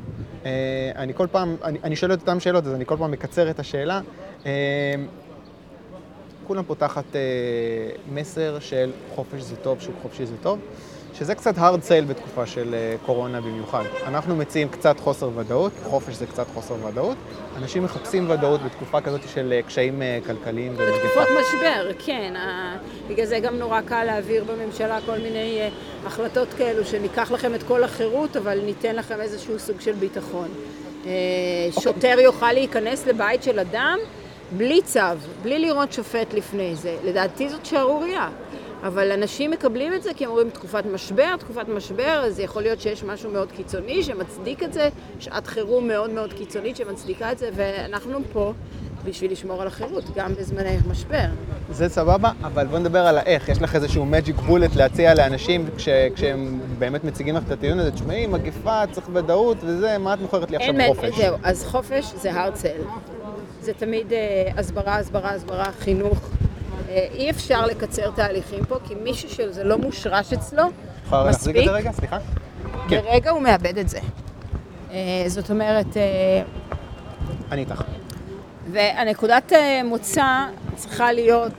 אה, 0.45 0.51
אני 0.97 1.15
כל 1.15 1.27
פעם, 1.27 1.57
אני, 1.65 1.79
אני 1.85 1.97
שואל 1.97 2.13
את 2.13 2.21
אותן 2.21 2.41
שאלות, 2.41 2.67
אז 2.67 2.75
אני 2.75 2.87
כל 2.87 2.97
פעם 2.97 3.11
מקצר 3.11 3.51
את 3.51 3.59
השאלה. 3.59 4.01
כולם 6.49 6.65
פה 6.65 6.75
תחת 6.75 7.17
אה, 7.17 7.21
מסר 8.13 8.59
של 8.61 8.91
חופש 9.15 9.43
זה 9.43 9.57
טוב, 9.57 9.81
שוק 9.81 9.95
חופשי 10.03 10.27
זה 10.27 10.35
טוב, 10.43 10.59
שזה 11.15 11.35
קצת 11.35 11.57
hard 11.59 11.89
sale 11.89 12.05
בתקופה 12.09 12.47
של 12.47 12.75
אה, 12.75 12.97
קורונה 13.07 13.41
במיוחד. 13.41 13.85
אנחנו 14.07 14.37
מציעים 14.37 14.69
קצת 14.69 15.01
חוסר 15.01 15.31
ודאות, 15.37 15.73
חופש 15.85 16.15
זה 16.15 16.27
קצת 16.27 16.47
חוסר 16.55 16.75
ודאות. 16.85 17.17
אנשים 17.57 17.85
מחפשים 17.85 18.31
ודאות 18.31 18.63
בתקופה 18.63 19.01
כזאת 19.01 19.21
של 19.35 19.53
אה, 19.53 19.63
קשיים 19.63 20.03
אה, 20.03 20.19
כלכליים 20.27 20.73
ומגפה. 20.73 20.97
בתקופות 20.97 21.29
משבר, 21.41 21.91
כן. 21.99 22.33
אה, 22.37 22.77
בגלל 23.09 23.27
זה 23.27 23.39
גם 23.39 23.59
נורא 23.59 23.81
קל 23.81 24.05
להעביר 24.05 24.45
בממשלה 24.45 24.99
כל 25.07 25.19
מיני 25.19 25.61
אה, 25.61 25.69
החלטות 26.07 26.49
כאלו, 26.59 26.85
שניקח 26.85 27.31
לכם 27.31 27.55
את 27.55 27.63
כל 27.63 27.85
החירות, 27.85 28.37
אבל 28.37 28.61
ניתן 28.65 28.97
לכם 28.97 29.21
איזשהו 29.21 29.59
סוג 29.59 29.81
של 29.81 29.93
ביטחון. 29.93 30.49
אה, 31.07 31.13
שוטר 31.81 32.17
יוכל 32.21 32.53
להיכנס 32.53 33.07
לבית 33.07 33.43
של 33.43 33.59
אדם 33.59 33.99
בלי 34.57 34.83
צו, 34.83 35.01
בלי 35.43 35.59
לראות 35.59 35.93
שופט 35.93 36.35
לפני 36.35 36.75
זה. 36.75 36.97
לדעתי 37.05 37.49
זאת 37.49 37.67
שערורייה. 37.67 38.29
אבל 38.83 39.13
אנשים 39.13 39.51
מקבלים 39.51 39.95
את 39.95 40.03
זה 40.03 40.11
כי 40.17 40.25
הם 40.25 40.31
אומרים 40.31 40.51
תקופת 40.51 40.87
משבר, 40.87 41.37
תקופת 41.37 41.69
משבר, 41.69 42.23
אז 42.27 42.41
יכול 42.41 42.63
להיות 42.63 42.81
שיש 42.81 43.05
משהו 43.05 43.31
מאוד 43.31 43.53
קיצוני 43.53 44.03
שמצדיק 44.03 44.63
את 44.63 44.73
זה, 44.73 44.89
שעת 45.21 45.47
חירום 45.47 45.89
מאוד 45.89 46.11
מאוד 46.11 46.33
קיצונית 46.33 46.77
שמצדיקה 46.77 47.33
את 47.33 47.39
זה, 47.39 47.51
ואנחנו 47.55 48.19
פה 48.33 48.53
בשביל 49.05 49.33
לשמור 49.33 49.63
על 49.63 49.69
החירות, 49.69 50.05
גם 50.15 50.35
בזמני 50.35 50.77
משבר. 50.91 51.25
זה 51.71 51.89
סבבה, 51.89 52.31
אבל 52.43 52.67
בוא 52.67 52.79
נדבר 52.79 52.99
על 52.99 53.19
האיך. 53.19 53.49
יש 53.49 53.63
לך 53.63 53.75
איזשהו 53.75 54.07
magic 54.13 54.49
bullet 54.49 54.77
להציע 54.77 55.15
לאנשים 55.15 55.67
כש, 55.77 55.89
כשהם 56.15 56.61
באמת 56.79 57.05
מציגים 57.05 57.37
לך 57.37 57.43
את 57.47 57.51
הטיעון 57.51 57.79
הזה, 57.79 57.91
תשמעי, 57.91 58.27
מגפה, 58.27 58.83
צריך 58.93 59.07
ודאות 59.13 59.57
וזה, 59.61 59.99
מה 59.99 60.15
את 60.15 60.21
מוכרת 60.21 60.51
לי 60.51 60.57
עכשיו 60.57 60.75
חופש? 60.87 61.19
זהו, 61.19 61.37
אז 61.43 61.65
חופש 61.65 62.13
זה 62.17 62.31
sell. 62.33 63.18
זה 63.69 63.75
תמיד 63.75 64.13
אה, 64.13 64.51
הסברה, 64.57 64.97
הסברה, 64.97 65.31
הסברה, 65.31 65.73
חינוך. 65.79 66.31
אה, 66.89 67.07
אי 67.13 67.31
אפשר 67.31 67.67
לקצר 67.67 68.11
תהליכים 68.11 68.65
פה, 68.65 68.77
כי 68.85 68.95
מישהו 68.95 69.29
שזה 69.29 69.65
לא 69.65 69.79
מושרש 69.79 70.33
אצלו, 70.33 70.63
יכולה 71.05 71.25
להחזיק 71.25 71.57
את 71.57 71.61
מספיק, 71.61 71.71
זה 71.71 71.77
רגע? 71.77 71.93
סליחה? 71.93 72.19
כן. 72.89 73.01
ברגע 73.01 73.31
הוא 73.31 73.43
מאבד 73.43 73.79
את 73.79 73.89
זה. 73.89 73.99
אה, 74.91 75.25
זאת 75.27 75.51
אומרת, 75.51 75.87
אני 77.53 77.61
איתך. 77.61 77.83
והנקודת 78.73 79.53
מוצא 79.85 80.47
צריכה 80.75 81.13
להיות, 81.13 81.53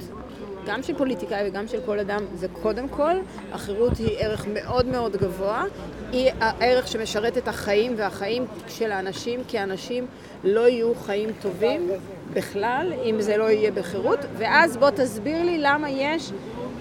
גם 0.67 0.83
של 0.83 0.97
פוליטיקאי 0.97 1.49
וגם 1.49 1.67
של 1.67 1.79
כל 1.85 1.99
אדם, 1.99 2.25
זה 2.35 2.47
קודם 2.61 2.89
כל, 2.89 3.15
החירות 3.51 3.97
היא 3.97 4.17
ערך 4.19 4.45
מאוד 4.53 4.85
מאוד 4.85 5.15
גבוה, 5.15 5.63
היא 6.11 6.31
הערך 6.39 6.87
שמשרת 6.87 7.37
את 7.37 7.47
החיים, 7.47 7.93
והחיים 7.97 8.45
של 8.67 8.91
האנשים 8.91 9.39
כאנשים 9.47 10.05
לא 10.43 10.67
יהיו 10.67 10.95
חיים 10.95 11.29
טובים 11.41 11.89
בכלל, 12.33 12.93
אם 13.05 13.21
זה 13.21 13.37
לא 13.37 13.43
יהיה 13.49 13.71
בחירות, 13.71 14.19
ואז 14.37 14.77
בוא 14.77 14.89
תסביר 14.89 15.43
לי 15.43 15.57
למה 15.57 15.89
יש 15.89 16.31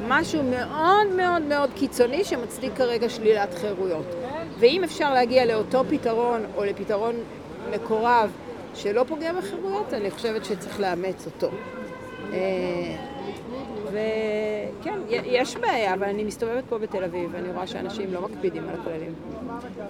משהו 0.09 0.43
מאוד 0.43 1.07
מאוד 1.17 1.43
מאוד 1.43 1.71
קיצוני 1.75 2.25
שמצדיק 2.25 2.73
כרגע 2.77 3.09
שלילת 3.09 3.55
חירויות. 3.55 4.07
ואם 4.59 4.85
אפשר 4.85 5.15
להגיע 5.15 5.45
לאותו 5.45 5.85
פתרון, 5.91 6.45
או 6.57 6.65
לפתרון 6.65 7.15
מקורב, 7.71 8.31
שלא 8.75 9.05
פוגע 9.09 9.33
בחירויות, 9.33 9.95
אני 9.95 10.11
חושבת 10.11 10.45
שצריך 10.45 10.81
לאמץ 10.81 11.27
אותו. 11.27 11.51
וכן, 13.89 14.99
יש 15.09 15.57
בעיה, 15.57 15.95
אבל 15.95 16.05
אני 16.05 16.25
מסתובבת 16.25 16.65
פה 16.69 16.79
בתל 16.79 17.05
אביב, 17.05 17.31
ואני 17.33 17.53
רואה 17.53 17.67
שאנשים 17.67 18.13
לא 18.13 18.23
מקפידים 18.29 18.69
על 18.69 18.81
הכללים. 18.81 19.15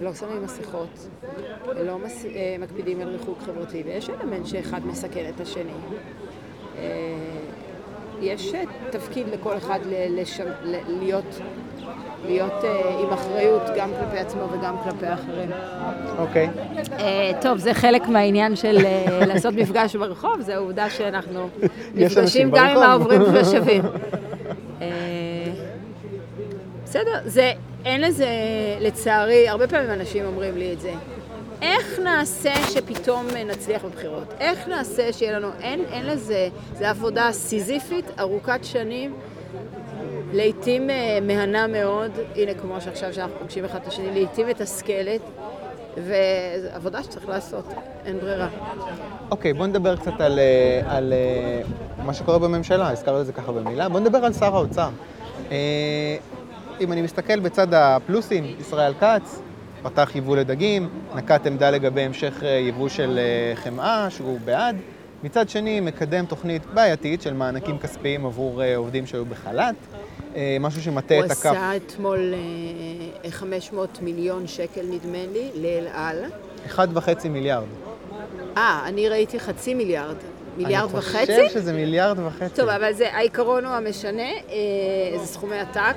לא 0.01 0.15
שמים 0.15 0.43
מסכות, 0.43 1.09
לא 1.85 1.99
מס... 1.99 2.25
אה, 2.25 2.57
מקפידים 2.59 3.01
על 3.01 3.09
ריחוק 3.09 3.39
חברתי, 3.43 3.83
ויש 3.87 4.11
אלמנט 4.11 4.47
שאחד 4.47 4.87
מסכן 4.87 5.31
את 5.35 5.41
השני. 5.41 5.73
אה, 6.79 6.85
יש 8.21 8.53
תפקיד 8.91 9.29
לכל 9.29 9.57
אחד 9.57 9.81
ל- 9.87 10.21
לש... 10.21 10.41
להיות, 10.89 11.41
להיות 12.27 12.65
אה, 12.65 12.99
עם 13.03 13.13
אחריות 13.13 13.63
גם 13.77 13.91
כלפי 14.01 14.19
עצמו 14.19 14.43
וגם 14.53 14.77
כלפי 14.85 15.07
האחרים. 15.07 15.51
אוקיי. 16.19 16.49
אה, 16.99 17.31
טוב, 17.41 17.59
זה 17.59 17.75
חלק 17.75 18.09
מהעניין 18.09 18.57
של 18.57 18.79
אה, 18.85 19.21
לעשות 19.29 19.55
מפגש 19.55 19.97
ברחוב, 19.97 20.41
זה 20.41 20.55
העובדה 20.55 20.91
שאנחנו 20.91 21.49
נפגשים 21.95 22.51
גם 22.51 22.67
עם. 22.67 22.77
העוברים 22.77 23.23
ושבים. 23.35 23.83
אה, 24.81 24.89
בסדר, 26.85 27.21
זה, 27.25 27.53
אין 27.85 28.01
לזה, 28.01 28.29
לצערי, 28.81 29.49
הרבה 29.49 29.69
פעמים 29.69 29.91
אנשים 29.91 30.25
אומרים 30.27 30.57
לי 30.57 30.73
את 30.73 30.81
זה. 30.81 30.93
איך 31.63 31.99
נעשה 32.05 32.55
שפתאום 32.55 33.27
נצליח 33.47 33.85
בבחירות? 33.85 34.35
איך 34.41 34.69
נעשה 34.69 35.13
שיהיה 35.13 35.39
לנו, 35.39 35.49
אין, 35.63 35.85
אין 35.93 36.07
לזה, 36.07 36.49
זו 36.79 36.85
עבודה 36.85 37.33
סיזיפית, 37.33 38.05
ארוכת 38.21 38.61
שנים, 38.63 39.15
לעתים 40.33 40.91
אה, 40.91 41.19
מהנה 41.23 41.67
מאוד, 41.67 42.11
הנה 42.37 42.55
כמו 42.55 42.81
שעכשיו 42.81 43.15
שאנחנו 43.15 43.39
פוגשים 43.39 43.65
אחד 43.65 43.79
את 43.83 43.87
השני, 43.87 44.21
לעתים 44.21 44.47
מתסכלת, 44.47 45.21
וזו 45.97 46.69
עבודה 46.73 47.03
שצריך 47.03 47.29
לעשות, 47.29 47.65
אין 48.05 48.19
ברירה. 48.19 48.49
אוקיי, 49.31 49.53
בוא 49.53 49.67
נדבר 49.67 49.97
קצת 49.97 50.21
על, 50.21 50.39
אה, 50.39 50.97
על 50.97 51.13
אה, 51.13 51.63
מה 52.05 52.15
שקורה 52.15 52.39
בממשלה, 52.39 52.91
הזכרנו 52.91 53.21
את 53.21 53.27
זה 53.27 53.33
ככה 53.33 53.53
במילה. 53.53 53.89
בוא 53.89 54.01
נדבר 54.01 54.19
על 54.19 54.33
שר 54.33 54.57
האוצר. 54.57 54.89
אם 56.81 56.93
אני 56.93 57.03
מסתכל 57.03 57.41
בצד 57.41 57.75
הפלוסים, 57.75 58.45
ישראל 58.61 58.95
כץ 58.95 59.41
פתח 59.83 60.11
יבוא 60.15 60.37
לדגים, 60.37 60.89
נקט 61.15 61.47
עמדה 61.47 61.71
לגבי 61.71 62.03
המשך 62.03 62.43
יבוא 62.69 62.89
של 62.89 63.19
אה, 63.19 63.57
חמאה, 63.57 64.11
שהוא 64.11 64.39
בעד. 64.45 64.77
מצד 65.23 65.49
שני, 65.49 65.81
מקדם 65.81 66.27
תוכנית 66.27 66.67
בעייתית 66.67 67.23
של 67.23 67.35
מענקים 67.35 67.79
כספיים 67.79 68.27
עבור 68.27 68.63
עובדים 68.77 69.07
שהיו 69.07 69.25
בחל"ת, 69.25 69.75
משהו 70.61 70.83
שמטה 70.83 71.15
הוא 71.15 71.25
את 71.25 71.31
הכף. 71.31 71.47
עשה 71.47 71.77
אתמול 71.77 72.35
אה, 73.25 73.31
500 73.31 74.03
מיליון 74.03 74.47
שקל, 74.47 74.83
נדמה 74.91 75.19
לי, 75.33 75.51
לאל 75.55 75.87
על. 75.93 76.25
אחד 76.67 76.89
וחצי 76.95 77.29
מיליארד. 77.29 77.65
אה, 78.57 78.83
אני 78.87 79.09
ראיתי 79.09 79.41
חצי 79.41 79.75
מיליארד. 79.75 80.17
מיליארד 80.57 80.91
אני 80.91 80.99
וחצי? 80.99 81.27
חושב 81.27 81.49
שזה 81.61 81.73
מיליארד 81.73 82.19
וחצי. 82.19 82.55
טוב, 82.55 82.69
אבל 82.69 82.93
זה, 82.93 83.15
העיקרון 83.15 83.65
הוא 83.65 83.73
המשנה, 83.75 84.23
אה, 84.23 85.19
זה 85.19 85.27
סכומי 85.27 85.57
עתק. 85.59 85.97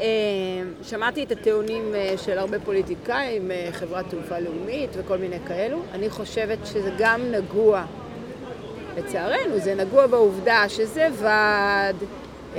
אה, 0.00 0.06
שמעתי 0.82 1.24
את 1.24 1.32
הטיעונים 1.32 1.94
אה, 1.94 2.14
של 2.16 2.38
הרבה 2.38 2.58
פוליטיקאים, 2.60 3.50
אה, 3.50 3.68
חברת 3.72 4.04
תעופה 4.10 4.38
לאומית 4.38 4.90
וכל 4.96 5.18
מיני 5.18 5.36
כאלו. 5.48 5.78
אני 5.92 6.10
חושבת 6.10 6.58
שזה 6.64 6.90
גם 6.98 7.20
נגוע, 7.32 7.84
לצערנו, 8.98 9.58
זה 9.58 9.74
נגוע 9.74 10.06
בעובדה 10.06 10.64
שזה 10.68 11.08
ועד 11.12 11.96
אה, 12.02 12.08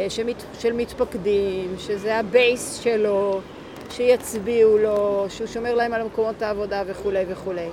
שמת, 0.10 0.44
של 0.60 0.74
מתפקדים, 0.74 1.76
שזה 1.78 2.16
הבייס 2.16 2.80
שלו, 2.84 3.42
שיצביעו 3.90 4.78
לו, 4.78 5.26
שהוא 5.30 5.48
שומר 5.48 5.74
להם 5.74 5.94
על 5.94 6.04
מקומות 6.04 6.42
העבודה 6.42 6.84
וכולי 6.88 7.24
וכולי. 7.28 7.68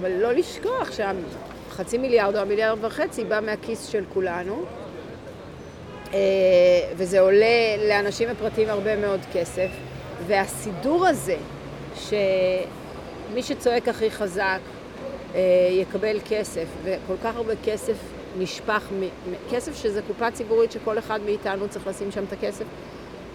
אבל 0.00 0.10
לא 0.10 0.32
לשכוח 0.32 0.90
שהחצי 0.92 1.98
מיליארד 1.98 2.36
או 2.36 2.40
המיליארד 2.40 2.84
וחצי 2.84 3.24
בא 3.24 3.40
מהכיס 3.40 3.86
של 3.86 4.04
כולנו, 4.14 4.64
אה, 6.14 6.18
וזה 6.96 7.20
עולה 7.20 7.76
לאנשים 7.88 8.28
ופרטיים 8.32 8.68
הרבה 8.68 8.96
מאוד 8.96 9.20
כסף, 9.32 9.68
והסידור 10.26 11.06
הזה, 11.06 11.36
שמי 11.94 13.42
שצועק 13.42 13.88
הכי 13.88 14.10
חזק 14.10 14.58
אה, 15.34 15.40
יקבל 15.70 16.18
כסף, 16.28 16.66
וכל 16.84 17.14
כך 17.22 17.36
הרבה 17.36 17.52
כסף 17.64 17.96
נשפך, 18.38 18.88
כסף 19.50 19.82
שזה 19.82 20.00
קופה 20.06 20.30
ציבורית 20.30 20.72
שכל 20.72 20.98
אחד 20.98 21.20
מאיתנו 21.24 21.68
צריך 21.68 21.86
לשים 21.86 22.10
שם 22.12 22.24
את 22.24 22.32
הכסף, 22.32 22.64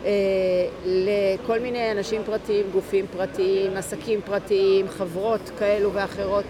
אה, 0.05 0.11
לכל 0.85 1.59
מיני 1.59 1.91
אנשים 1.91 2.21
פרטיים, 2.25 2.65
גופים 2.71 3.05
פרטיים, 3.17 3.77
עסקים 3.77 4.19
פרטיים, 4.25 4.89
חברות 4.89 5.51
כאלו 5.59 5.93
ואחרות, 5.93 6.45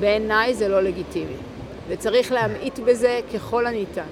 בעיניי 0.00 0.54
זה 0.54 0.68
לא 0.68 0.82
לגיטימי. 0.82 1.36
וצריך 1.88 2.32
להמעיט 2.32 2.78
בזה 2.78 3.20
ככל 3.34 3.66
הניתן. 3.66 4.02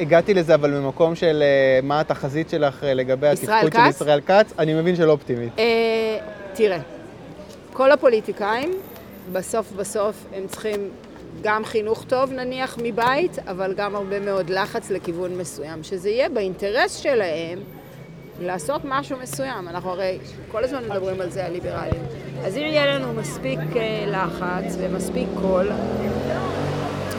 הגעתי 0.00 0.34
לזה 0.34 0.54
אבל 0.54 0.70
ממקום 0.70 1.14
של 1.14 1.42
אה, 1.42 1.80
מה 1.82 2.00
התחזית 2.00 2.50
שלך 2.50 2.84
אה, 2.84 2.94
לגבי 2.94 3.26
התפקוד 3.28 3.72
של? 3.72 3.88
ישראל 3.88 4.20
כץ, 4.20 4.52
אני 4.58 4.74
מבין 4.74 4.96
שלא 4.96 5.12
אופטימית. 5.12 5.52
אה, 5.58 6.18
תראה, 6.54 6.78
כל 7.72 7.92
הפוליטיקאים, 7.92 8.72
בסוף 9.32 9.72
בסוף 9.72 10.24
הם 10.36 10.46
צריכים 10.46 10.90
גם 11.42 11.64
חינוך 11.64 12.04
טוב 12.08 12.32
נניח 12.32 12.78
מבית, 12.82 13.38
אבל 13.38 13.74
גם 13.76 13.96
הרבה 13.96 14.20
מאוד 14.20 14.50
לחץ 14.50 14.90
לכיוון 14.90 15.38
מסוים, 15.38 15.82
שזה 15.82 16.10
יהיה 16.10 16.28
באינטרס 16.28 16.96
שלהם 16.96 17.58
לעשות 18.40 18.80
משהו 18.84 19.18
מסוים. 19.22 19.68
אנחנו 19.68 19.90
הרי 19.90 20.18
כל 20.50 20.64
הזמן 20.64 20.84
מדברים 20.84 21.20
על 21.20 21.30
זה, 21.30 21.46
הליברלים. 21.46 22.02
אז 22.44 22.56
אם 22.56 22.62
יהיה 22.62 22.86
לנו 22.86 23.12
מספיק 23.12 23.58
אה, 23.76 24.04
לחץ 24.06 24.76
ומספיק 24.78 25.28
קול, 25.40 25.70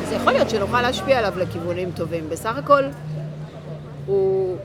אז 0.04 0.12
יכול 0.12 0.34
להיות 0.34 0.50
שנוכל 0.50 0.82
להשפיע 0.82 1.20
עליו 1.20 1.34
לכיוונים 1.38 1.92
טובים. 1.96 2.30
בסך 2.30 2.58
הכל, 2.58 2.84
הוא... 4.06 4.58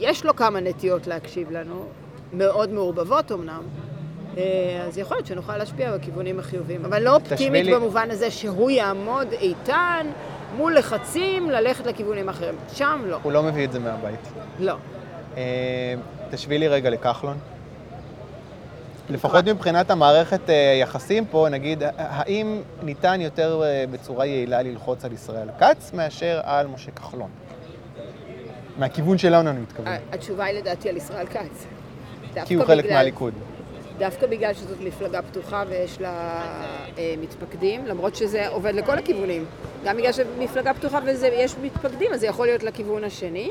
יש 0.00 0.24
לו 0.24 0.36
כמה 0.36 0.60
נטיות 0.60 1.06
להקשיב 1.06 1.50
לנו, 1.50 1.84
מאוד 2.32 2.72
מעורבבות 2.72 3.32
אמנם, 3.32 3.62
אז 4.88 4.98
יכול 4.98 5.16
להיות 5.16 5.26
שנוכל 5.26 5.56
להשפיע 5.56 5.96
בכיוונים 5.96 6.38
החיוביים. 6.38 6.84
אבל 6.84 7.02
לא 7.02 7.14
אופטימית 7.14 7.64
לי- 7.66 7.74
במובן 7.74 8.10
הזה 8.10 8.30
שהוא 8.30 8.70
יעמוד 8.70 9.32
איתן 9.32 10.06
מול 10.56 10.74
לחצים 10.78 11.50
ללכת 11.50 11.86
לכיוונים 11.86 12.28
אחרים. 12.28 12.54
שם 12.74 13.02
לא. 13.06 13.18
הוא 13.22 13.32
לא 13.32 13.42
מביא 13.42 13.64
את 13.64 13.72
זה 13.72 13.78
מהבית. 13.78 14.28
לא. 14.58 14.74
אה, 15.36 15.94
תשווי 16.30 16.58
לי 16.58 16.68
רגע 16.68 16.90
לכחלון. 16.90 17.36
לפחות 19.10 19.44
מבחינת 19.48 19.90
המערכת 19.90 20.50
אה, 20.50 20.78
יחסים 20.82 21.24
פה, 21.26 21.46
נגיד, 21.50 21.82
האם 21.96 22.60
ניתן 22.82 23.20
יותר 23.20 23.62
אה, 23.64 23.84
בצורה 23.90 24.26
יעילה 24.26 24.62
ללחוץ 24.62 25.04
על 25.04 25.12
ישראל 25.12 25.48
כץ 25.60 25.92
מאשר 25.94 26.40
על 26.44 26.66
משה 26.66 26.90
כחלון? 26.90 27.30
מהכיוון 28.78 29.18
שלנו 29.18 29.50
אני 29.50 29.60
מתכוון. 29.60 29.92
התשובה 30.12 30.44
היא 30.44 30.58
לדעתי 30.58 30.88
על 30.88 30.96
ישראל 30.96 31.26
כץ. 31.26 31.66
כי 32.44 32.54
הוא 32.54 32.64
חלק 32.64 32.84
בגלל- 32.84 32.96
מהליכוד. 32.96 33.34
דווקא 34.00 34.26
בגלל 34.26 34.54
שזאת 34.54 34.78
מפלגה 34.80 35.22
פתוחה 35.22 35.64
ויש 35.68 36.00
לה 36.00 36.42
אה, 36.98 37.14
מתפקדים, 37.20 37.86
למרות 37.86 38.16
שזה 38.16 38.48
עובד 38.48 38.74
לכל 38.74 38.98
הכיוונים. 38.98 39.44
גם 39.84 39.96
בגלל 39.96 40.12
שמפלגה 40.12 40.74
פתוחה 40.74 40.98
ויש 41.04 41.54
מתפקדים, 41.62 42.12
אז 42.12 42.20
זה 42.20 42.26
יכול 42.26 42.46
להיות 42.46 42.62
לכיוון 42.62 43.04
השני. 43.04 43.50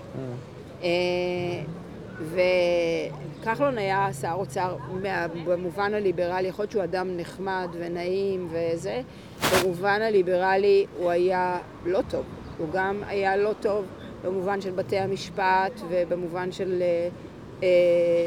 אה, 0.84 0.90
וכחלון 3.42 3.78
היה 3.78 4.10
שר 4.22 4.34
אוצר 4.34 4.76
במובן 5.46 5.94
הליברלי, 5.94 6.48
יכול 6.48 6.64
להיות 6.64 6.72
שהוא 6.72 6.84
אדם 6.84 7.18
נחמד 7.18 7.68
ונעים 7.80 8.50
וזה, 8.52 9.02
במובן 9.64 10.02
הליברלי 10.02 10.86
הוא 10.98 11.10
היה 11.10 11.58
לא 11.86 12.00
טוב. 12.10 12.26
הוא 12.58 12.68
גם 12.74 13.04
היה 13.08 13.38
לא 13.38 13.54
טוב 13.62 13.86
במובן 14.24 14.62
של 14.62 14.72
בתי 14.72 14.98
המשפט 14.98 15.82
ובמובן 15.90 16.52
של 16.52 16.82
אה, 16.82 17.10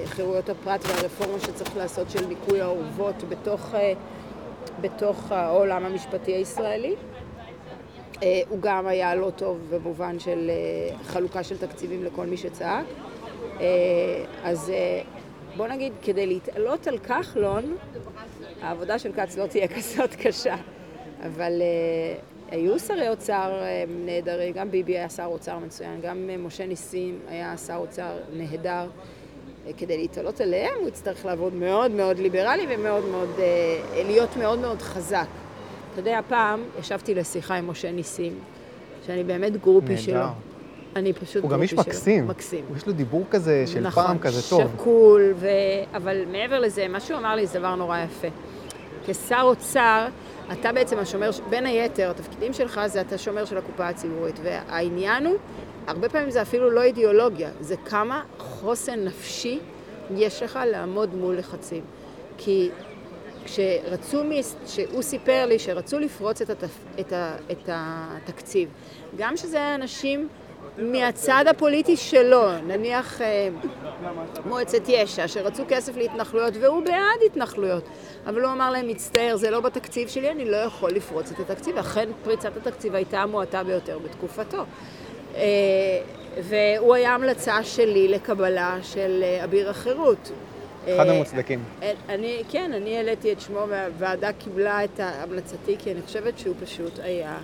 חירויות 0.07 0.49
הפרט 0.49 0.85
והרפורמה 0.85 1.41
שצריך 1.41 1.77
לעשות 1.77 2.11
של 2.11 2.27
ניקוי 2.27 2.61
האורוות 2.61 3.25
בתוך, 3.29 3.75
אה, 3.75 3.93
בתוך 4.81 5.33
העולם 5.33 5.85
המשפטי 5.85 6.33
הישראלי. 6.33 6.95
אה, 8.23 8.41
הוא 8.49 8.59
גם 8.61 8.87
היה 8.87 9.15
לא 9.15 9.31
טוב 9.37 9.59
במובן 9.71 10.19
של 10.19 10.51
אה, 10.51 10.97
חלוקה 11.05 11.43
של 11.43 11.59
תקציבים 11.59 12.05
לכל 12.05 12.27
מי 12.27 12.37
שצעק. 12.37 12.85
אה, 13.61 14.25
אז 14.45 14.71
אה, 14.71 15.03
בוא 15.57 15.67
נגיד, 15.67 15.93
כדי 16.03 16.27
להתעלות 16.27 16.87
על 16.87 16.99
כחלון, 16.99 17.77
העבודה 18.63 18.99
של 18.99 19.13
כץ 19.13 19.37
לא 19.37 19.47
תהיה 19.47 19.69
כזאת 19.77 20.15
קשה. 20.15 20.57
אבל 21.27 21.63
אה, 21.63 22.17
היו 22.51 22.79
שרי 22.79 23.09
אוצר 23.09 23.53
אה, 23.63 23.85
נהדרים, 23.89 24.53
גם 24.53 24.71
ביבי 24.71 24.99
היה 24.99 25.09
שר 25.09 25.25
אוצר 25.25 25.59
מצוין, 25.59 26.01
גם 26.01 26.31
אה, 26.31 26.37
משה 26.37 26.67
ניסים 26.67 27.19
היה 27.29 27.57
שר 27.57 27.77
אוצר 27.77 28.17
נהדר. 28.33 28.87
כדי 29.77 29.97
להתעלות 29.99 30.41
עליהם 30.41 30.75
הוא 30.81 30.89
יצטרך 30.89 31.27
לעבוד 31.27 31.55
מאוד 31.55 31.91
מאוד 31.91 32.19
ליברלי 32.19 32.67
ומאוד 32.69 33.05
מאוד, 33.05 33.31
אה, 33.39 34.03
להיות 34.05 34.37
מאוד 34.37 34.59
מאוד 34.59 34.83
חזק. 34.83 35.27
אתה 35.93 36.01
יודע, 36.01 36.21
פעם 36.29 36.61
ישבתי 36.81 37.15
לשיחה 37.15 37.55
עם 37.55 37.71
משה 37.71 37.93
ניסים, 37.93 38.39
שאני 39.07 39.25
באמת 39.25 39.57
גרופי 39.57 39.89
נהדר. 39.89 40.01
שלו. 40.03 40.27
אני 40.97 41.13
פשוט 41.13 41.43
הוא 41.43 41.51
גם 41.51 41.59
גרופי 41.59 41.63
איש 41.63 41.71
שלו. 41.71 41.81
מקסים. 41.81 42.29
מקסים. 42.29 42.65
יש 42.77 42.87
לו 42.87 42.93
דיבור 42.93 43.25
כזה 43.31 43.65
של 43.67 43.81
נכון, 43.81 44.05
פעם 44.05 44.19
כזה 44.19 44.51
טוב. 44.51 44.71
שקול, 44.75 45.33
ו... 45.37 45.49
אבל 45.95 46.25
מעבר 46.33 46.61
לזה, 46.61 46.89
מה 46.89 47.01
שהוא 47.01 47.19
אמר 47.19 47.35
לי 47.35 47.47
זה 47.47 47.59
דבר 47.59 47.75
נורא 47.75 47.99
יפה. 47.99 48.29
כשר 49.07 49.41
אוצר, 49.43 50.07
אתה 50.53 50.73
בעצם 50.73 50.99
השומר, 50.99 51.31
בין 51.51 51.67
היתר, 51.67 52.11
התפקידים 52.11 52.53
שלך 52.53 52.81
זה 52.87 53.01
אתה 53.01 53.19
שומר 53.19 53.45
של 53.45 53.59
הקופה 53.59 53.89
הציבורית, 53.89 54.41
והעניין 54.43 55.27
הוא, 55.27 55.37
הרבה 55.87 56.09
פעמים 56.09 56.31
זה 56.31 56.43
אפילו 56.43 56.71
לא 56.71 56.83
אידיאולוגיה, 56.83 57.51
זה 57.61 57.77
כמה 57.77 58.23
חוסן 58.39 59.05
נפשי 59.05 59.59
יש 60.17 60.43
לך 60.43 60.59
לעמוד 60.67 61.15
מול 61.15 61.39
לחצים. 61.39 61.85
כי 62.39 62.71
כשרצו, 63.45 64.25
מס- 64.25 64.57
שהוא 64.67 65.03
סיפר 65.03 65.47
לי 65.47 65.59
שרצו 65.59 65.99
לפרוץ 65.99 66.43
את, 66.43 66.51
התפ... 66.51 66.79
את, 67.01 67.13
ה... 67.13 67.37
את 67.51 67.69
התקציב, 67.69 68.69
גם 69.17 69.37
שזה 69.37 69.57
היה 69.57 69.75
אנשים 69.75 70.29
מהצד 70.79 71.45
הפוליטי 71.51 71.97
שלו, 71.97 72.53
נניח 72.67 73.23
אה, 73.23 73.49
מועצת 74.47 74.83
יש"ע, 74.89 75.29
שרצו 75.29 75.63
כסף 75.69 75.97
להתנחלויות, 75.97 76.55
והוא 76.61 76.85
בעד 76.85 77.21
התנחלויות. 77.27 77.85
אבל 78.27 78.43
הוא 78.43 78.53
אמר 78.53 78.71
להם, 78.71 78.89
מצטער, 78.89 79.37
זה 79.37 79.51
לא 79.51 79.61
בתקציב 79.61 80.09
שלי, 80.09 80.31
אני 80.31 80.45
לא 80.45 80.57
יכול 80.57 80.91
לפרוץ 80.91 81.31
את 81.31 81.51
התקציב. 81.51 81.79
אכן, 81.79 82.09
פריצת 82.25 82.57
התקציב 82.57 82.95
הייתה 82.95 83.21
המועטה 83.21 83.65
ביותר 83.65 83.99
בתקופתו. 83.99 84.65
אה, 85.35 86.01
והוא 86.43 86.95
היה 86.95 87.15
המלצה 87.15 87.65
שלי 87.65 88.09
לקבלה 88.09 88.79
של 88.83 89.21
אה, 89.23 89.45
אביר 89.45 89.71
החירות. 89.71 90.31
אחד 90.85 91.09
אה, 91.09 91.15
המוצדקים. 91.15 91.65
אני, 92.09 92.43
כן, 92.49 92.73
אני 92.73 92.97
העליתי 92.97 93.33
את 93.33 93.41
שמו 93.41 93.65
והוועדה 93.69 94.33
קיבלה 94.33 94.85
את 94.85 95.01
המלצתי, 95.01 95.77
כי 95.79 95.93
אני 95.93 96.03
חושבת 96.03 96.39
שהוא 96.39 96.55
פשוט 96.63 96.99
היה 97.03 97.39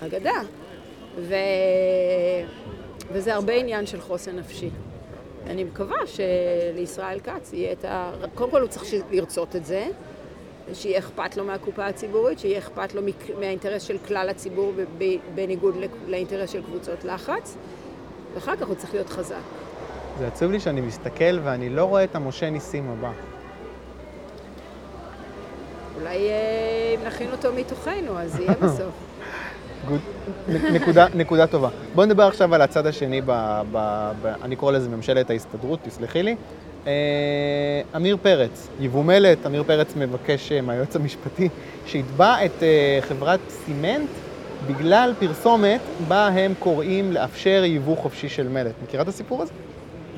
אגדה. 0.00 0.40
ו... 1.18 1.34
וזה 3.12 3.34
הרבה 3.34 3.52
עניין 3.52 3.86
של 3.86 4.00
חוסן 4.00 4.36
נפשי. 4.36 4.70
אני 5.46 5.64
מקווה 5.64 5.96
שלישראל 6.06 7.20
כץ 7.20 7.52
יהיה 7.52 7.72
את 7.72 7.84
ה... 7.84 8.12
קודם 8.34 8.50
כל 8.50 8.60
הוא 8.60 8.68
צריך 8.68 8.94
לרצות 9.10 9.56
את 9.56 9.64
זה, 9.64 9.86
שיהיה 10.74 10.98
אכפת 10.98 11.36
לו 11.36 11.44
מהקופה 11.44 11.86
הציבורית, 11.86 12.38
שיהיה 12.38 12.58
אכפת 12.58 12.94
לו 12.94 13.02
מהאינטרס 13.40 13.82
של 13.82 13.98
כלל 13.98 14.28
הציבור 14.28 14.72
בניגוד 15.34 15.74
לאינטרס 16.06 16.50
של 16.50 16.62
קבוצות 16.62 17.04
לחץ, 17.04 17.56
ואחר 18.34 18.56
כך 18.56 18.66
הוא 18.66 18.74
צריך 18.74 18.94
להיות 18.94 19.08
חזק. 19.08 19.36
זה 20.18 20.26
עצוב 20.26 20.52
לי 20.52 20.60
שאני 20.60 20.80
מסתכל 20.80 21.38
ואני 21.44 21.68
לא 21.68 21.84
רואה 21.84 22.04
את 22.04 22.16
המשה 22.16 22.50
ניסים 22.50 22.90
הבא. 22.90 23.12
אולי 26.00 26.28
אה, 26.28 26.94
אם 26.94 27.06
נכין 27.06 27.32
אותו 27.32 27.52
מתוכנו, 27.52 28.18
אז 28.18 28.40
יהיה 28.40 28.54
בסוף. 28.62 28.92
נקודה, 30.48 31.06
נקודה 31.14 31.46
טובה. 31.46 31.68
בואו 31.94 32.06
נדבר 32.06 32.22
עכשיו 32.22 32.54
על 32.54 32.62
הצד 32.62 32.86
השני, 32.86 33.20
ב, 33.20 33.30
ב, 33.72 34.10
ב, 34.22 34.26
אני 34.42 34.56
קורא 34.56 34.72
לזה 34.72 34.88
ממשלת 34.88 35.30
ההסתדרות, 35.30 35.80
תסלחי 35.82 36.22
לי. 36.22 36.36
אה, 36.86 36.92
עמיר 37.94 38.16
פרץ, 38.22 38.68
יבומלת, 38.80 39.46
עמיר 39.46 39.62
פרץ 39.62 39.96
מבקש 39.96 40.52
אה, 40.52 40.60
מהיועץ 40.60 40.96
המשפטי 40.96 41.48
שיתבע 41.86 42.44
את 42.44 42.62
אה, 42.62 42.98
חברת 43.02 43.40
סימנט 43.48 44.08
בגלל 44.66 45.14
פרסומת 45.18 45.80
בה 46.08 46.26
הם 46.26 46.54
קוראים 46.58 47.12
לאפשר 47.12 47.62
יבוא 47.64 47.96
חופשי 47.96 48.28
של 48.28 48.48
מלט. 48.48 48.74
מכירה 48.82 49.02
את 49.02 49.08
הסיפור 49.08 49.42
הזה? 49.42 49.52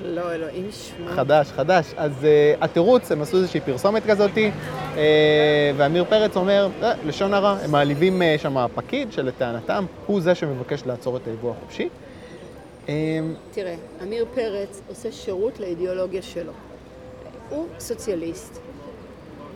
לא, 0.04 0.32
אלוהים 0.34 0.68
ישמע. 0.68 1.12
חדש, 1.16 1.52
חדש. 1.52 1.94
אז 1.96 2.12
uh, 2.22 2.64
התירוץ, 2.64 3.12
הם 3.12 3.22
עשו 3.22 3.36
איזושהי 3.36 3.60
פרסומת 3.60 4.06
כזאת, 4.06 4.30
uh, 4.34 4.98
ועמיר 5.76 6.04
פרץ 6.08 6.36
אומר, 6.36 6.68
אה, 6.82 6.92
לשון 7.06 7.34
הרע, 7.34 7.56
הם 7.64 7.70
מעליבים 7.70 8.22
uh, 8.22 8.42
שם 8.42 8.66
פקיד 8.74 9.12
שלטענתם 9.12 9.84
הוא 10.06 10.20
זה 10.20 10.34
שמבקש 10.34 10.82
לעצור 10.86 11.16
את 11.16 11.26
היבוא 11.26 11.50
החופשי. 11.50 11.88
Um, 12.88 12.90
תראה, 13.52 13.76
עמיר 14.00 14.26
פרץ 14.34 14.80
עושה 14.88 15.12
שירות 15.12 15.60
לאידיאולוגיה 15.60 16.22
שלו. 16.22 16.52
הוא 17.48 17.66
סוציאליסט, 17.78 18.58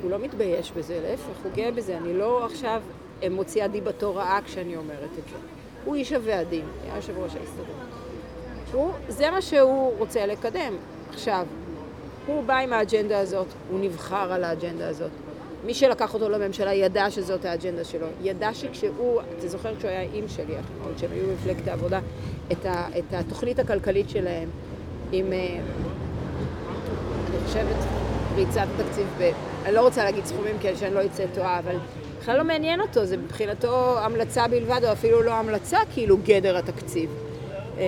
הוא 0.02 0.10
לא 0.10 0.18
מתבייש 0.18 0.72
בזה, 0.72 1.00
להפך, 1.02 1.44
הוא 1.44 1.52
גאה 1.52 1.70
בזה. 1.70 1.96
אני 1.96 2.18
לא 2.18 2.46
עכשיו 2.46 2.82
מוציאה 3.30 3.68
דיבתו 3.68 4.14
רעה 4.14 4.40
כשאני 4.44 4.76
אומרת 4.76 5.10
את 5.18 5.28
זה. 5.30 5.36
הוא 5.84 5.94
איש 5.94 6.12
הוועדים, 6.12 6.64
היה 6.84 6.96
יושב 6.96 7.18
ראש 7.18 7.34
ההסתדרות. 7.34 7.76
הוא, 8.72 8.90
זה 9.08 9.30
מה 9.30 9.42
שהוא 9.42 9.92
רוצה 9.98 10.26
לקדם. 10.26 10.76
עכשיו, 11.10 11.46
הוא 12.26 12.44
בא 12.44 12.58
עם 12.58 12.72
האג'נדה 12.72 13.18
הזאת, 13.18 13.46
הוא 13.70 13.80
נבחר 13.80 14.32
על 14.32 14.44
האג'נדה 14.44 14.88
הזאת. 14.88 15.10
מי 15.64 15.74
שלקח 15.74 16.14
אותו 16.14 16.28
לממשלה 16.28 16.72
ידע 16.72 17.10
שזאת 17.10 17.44
האג'נדה 17.44 17.84
שלו. 17.84 18.06
ידע 18.22 18.54
שכשהוא, 18.54 19.20
אתה 19.38 19.48
זוכר 19.48 19.76
כשהוא 19.76 19.90
היה 19.90 20.08
עם 20.14 20.28
שלי, 20.28 20.54
עוד 20.84 20.98
שהם 20.98 21.10
היו 21.12 21.26
במפלגת 21.26 21.68
העבודה, 21.68 22.00
את, 22.52 22.66
ה, 22.66 22.86
את 22.98 23.04
התוכנית 23.12 23.58
הכלכלית 23.58 24.10
שלהם 24.10 24.48
עם, 25.12 25.32
אה, 25.32 25.38
אני 27.30 27.46
חושבת, 27.46 27.76
פריצת 28.34 28.66
התקציב, 28.78 29.06
ב, 29.18 29.30
אני 29.64 29.74
לא 29.74 29.80
רוצה 29.80 30.04
להגיד 30.04 30.24
סכומים 30.24 30.58
כאלה 30.60 30.76
שאני 30.76 30.94
לא 30.94 31.04
אצא 31.06 31.24
טועה, 31.34 31.58
אבל 31.58 31.76
בכלל 32.20 32.38
לא 32.38 32.44
מעניין 32.44 32.80
אותו, 32.80 33.04
זה 33.04 33.16
מבחינתו 33.16 33.98
המלצה 33.98 34.48
בלבד, 34.48 34.80
או 34.84 34.92
אפילו 34.92 35.22
לא 35.22 35.32
המלצה, 35.32 35.78
כאילו 35.92 36.16
גדר 36.24 36.56
התקציב. 36.56 37.10
אה, 37.78 37.84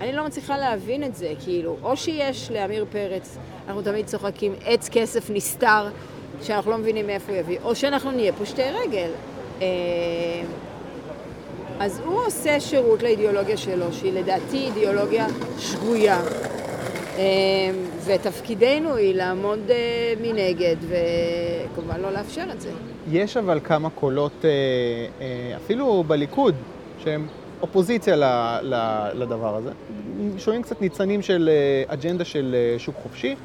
אני 0.00 0.12
לא 0.12 0.26
מצליחה 0.26 0.58
להבין 0.58 1.04
את 1.04 1.14
זה, 1.14 1.32
כאילו, 1.44 1.76
או 1.82 1.96
שיש 1.96 2.50
לעמיר 2.50 2.86
פרץ, 2.92 3.36
אנחנו 3.66 3.82
תמיד 3.82 4.06
צוחקים, 4.06 4.54
עץ 4.64 4.88
כסף 4.88 5.30
נסתר, 5.30 5.88
שאנחנו 6.42 6.70
לא 6.70 6.78
מבינים 6.78 7.06
מאיפה 7.06 7.32
הוא 7.32 7.40
יביא, 7.40 7.58
או 7.64 7.74
שאנחנו 7.74 8.10
נהיה 8.10 8.32
פושטי 8.32 8.62
רגל. 8.62 9.10
אה, 9.62 9.66
אז 11.80 12.00
הוא 12.04 12.20
עושה 12.26 12.60
שירות 12.60 13.02
לאידיאולוגיה 13.02 13.56
שלו, 13.56 13.92
שהיא 13.92 14.12
לדעתי 14.12 14.56
אידיאולוגיה 14.56 15.26
שגויה. 15.58 16.20
אה, 17.18 17.22
ותפקידנו 18.04 18.96
היא 18.96 19.14
לעמוד 19.14 19.60
אה, 19.70 20.14
מנגד, 20.20 20.76
וכמובן 20.80 22.00
לא 22.00 22.12
לאפשר 22.12 22.44
את 22.52 22.60
זה. 22.60 22.70
יש 23.10 23.36
אבל 23.36 23.60
כמה 23.64 23.90
קולות, 23.90 24.44
אפילו 25.56 26.04
בליכוד, 26.06 26.54
שהם 26.98 27.26
אופוזיציה 27.62 28.16
לדבר 29.14 29.56
הזה. 29.56 29.70
שומעים 30.38 30.62
קצת 30.62 30.80
ניצנים 30.80 31.22
של 31.22 31.50
אג'נדה 31.86 32.24
של 32.24 32.56
שוק 32.78 32.94
חופשי. 33.02 33.36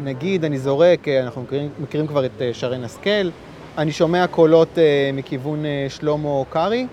נגיד, 0.00 0.44
אני 0.44 0.58
זורק, 0.58 1.08
אה, 1.08 1.22
אנחנו 1.22 1.42
מכירים, 1.42 1.68
מכירים 1.78 2.06
כבר 2.06 2.26
את 2.26 2.30
אה, 2.40 2.50
שרן 2.52 2.84
השכל, 2.84 3.30
אני 3.78 3.92
שומע 3.92 4.26
קולות 4.26 4.78
אה, 4.78 5.10
מכיוון 5.12 5.64
שלמה 5.88 6.42
קרעי 6.50 6.86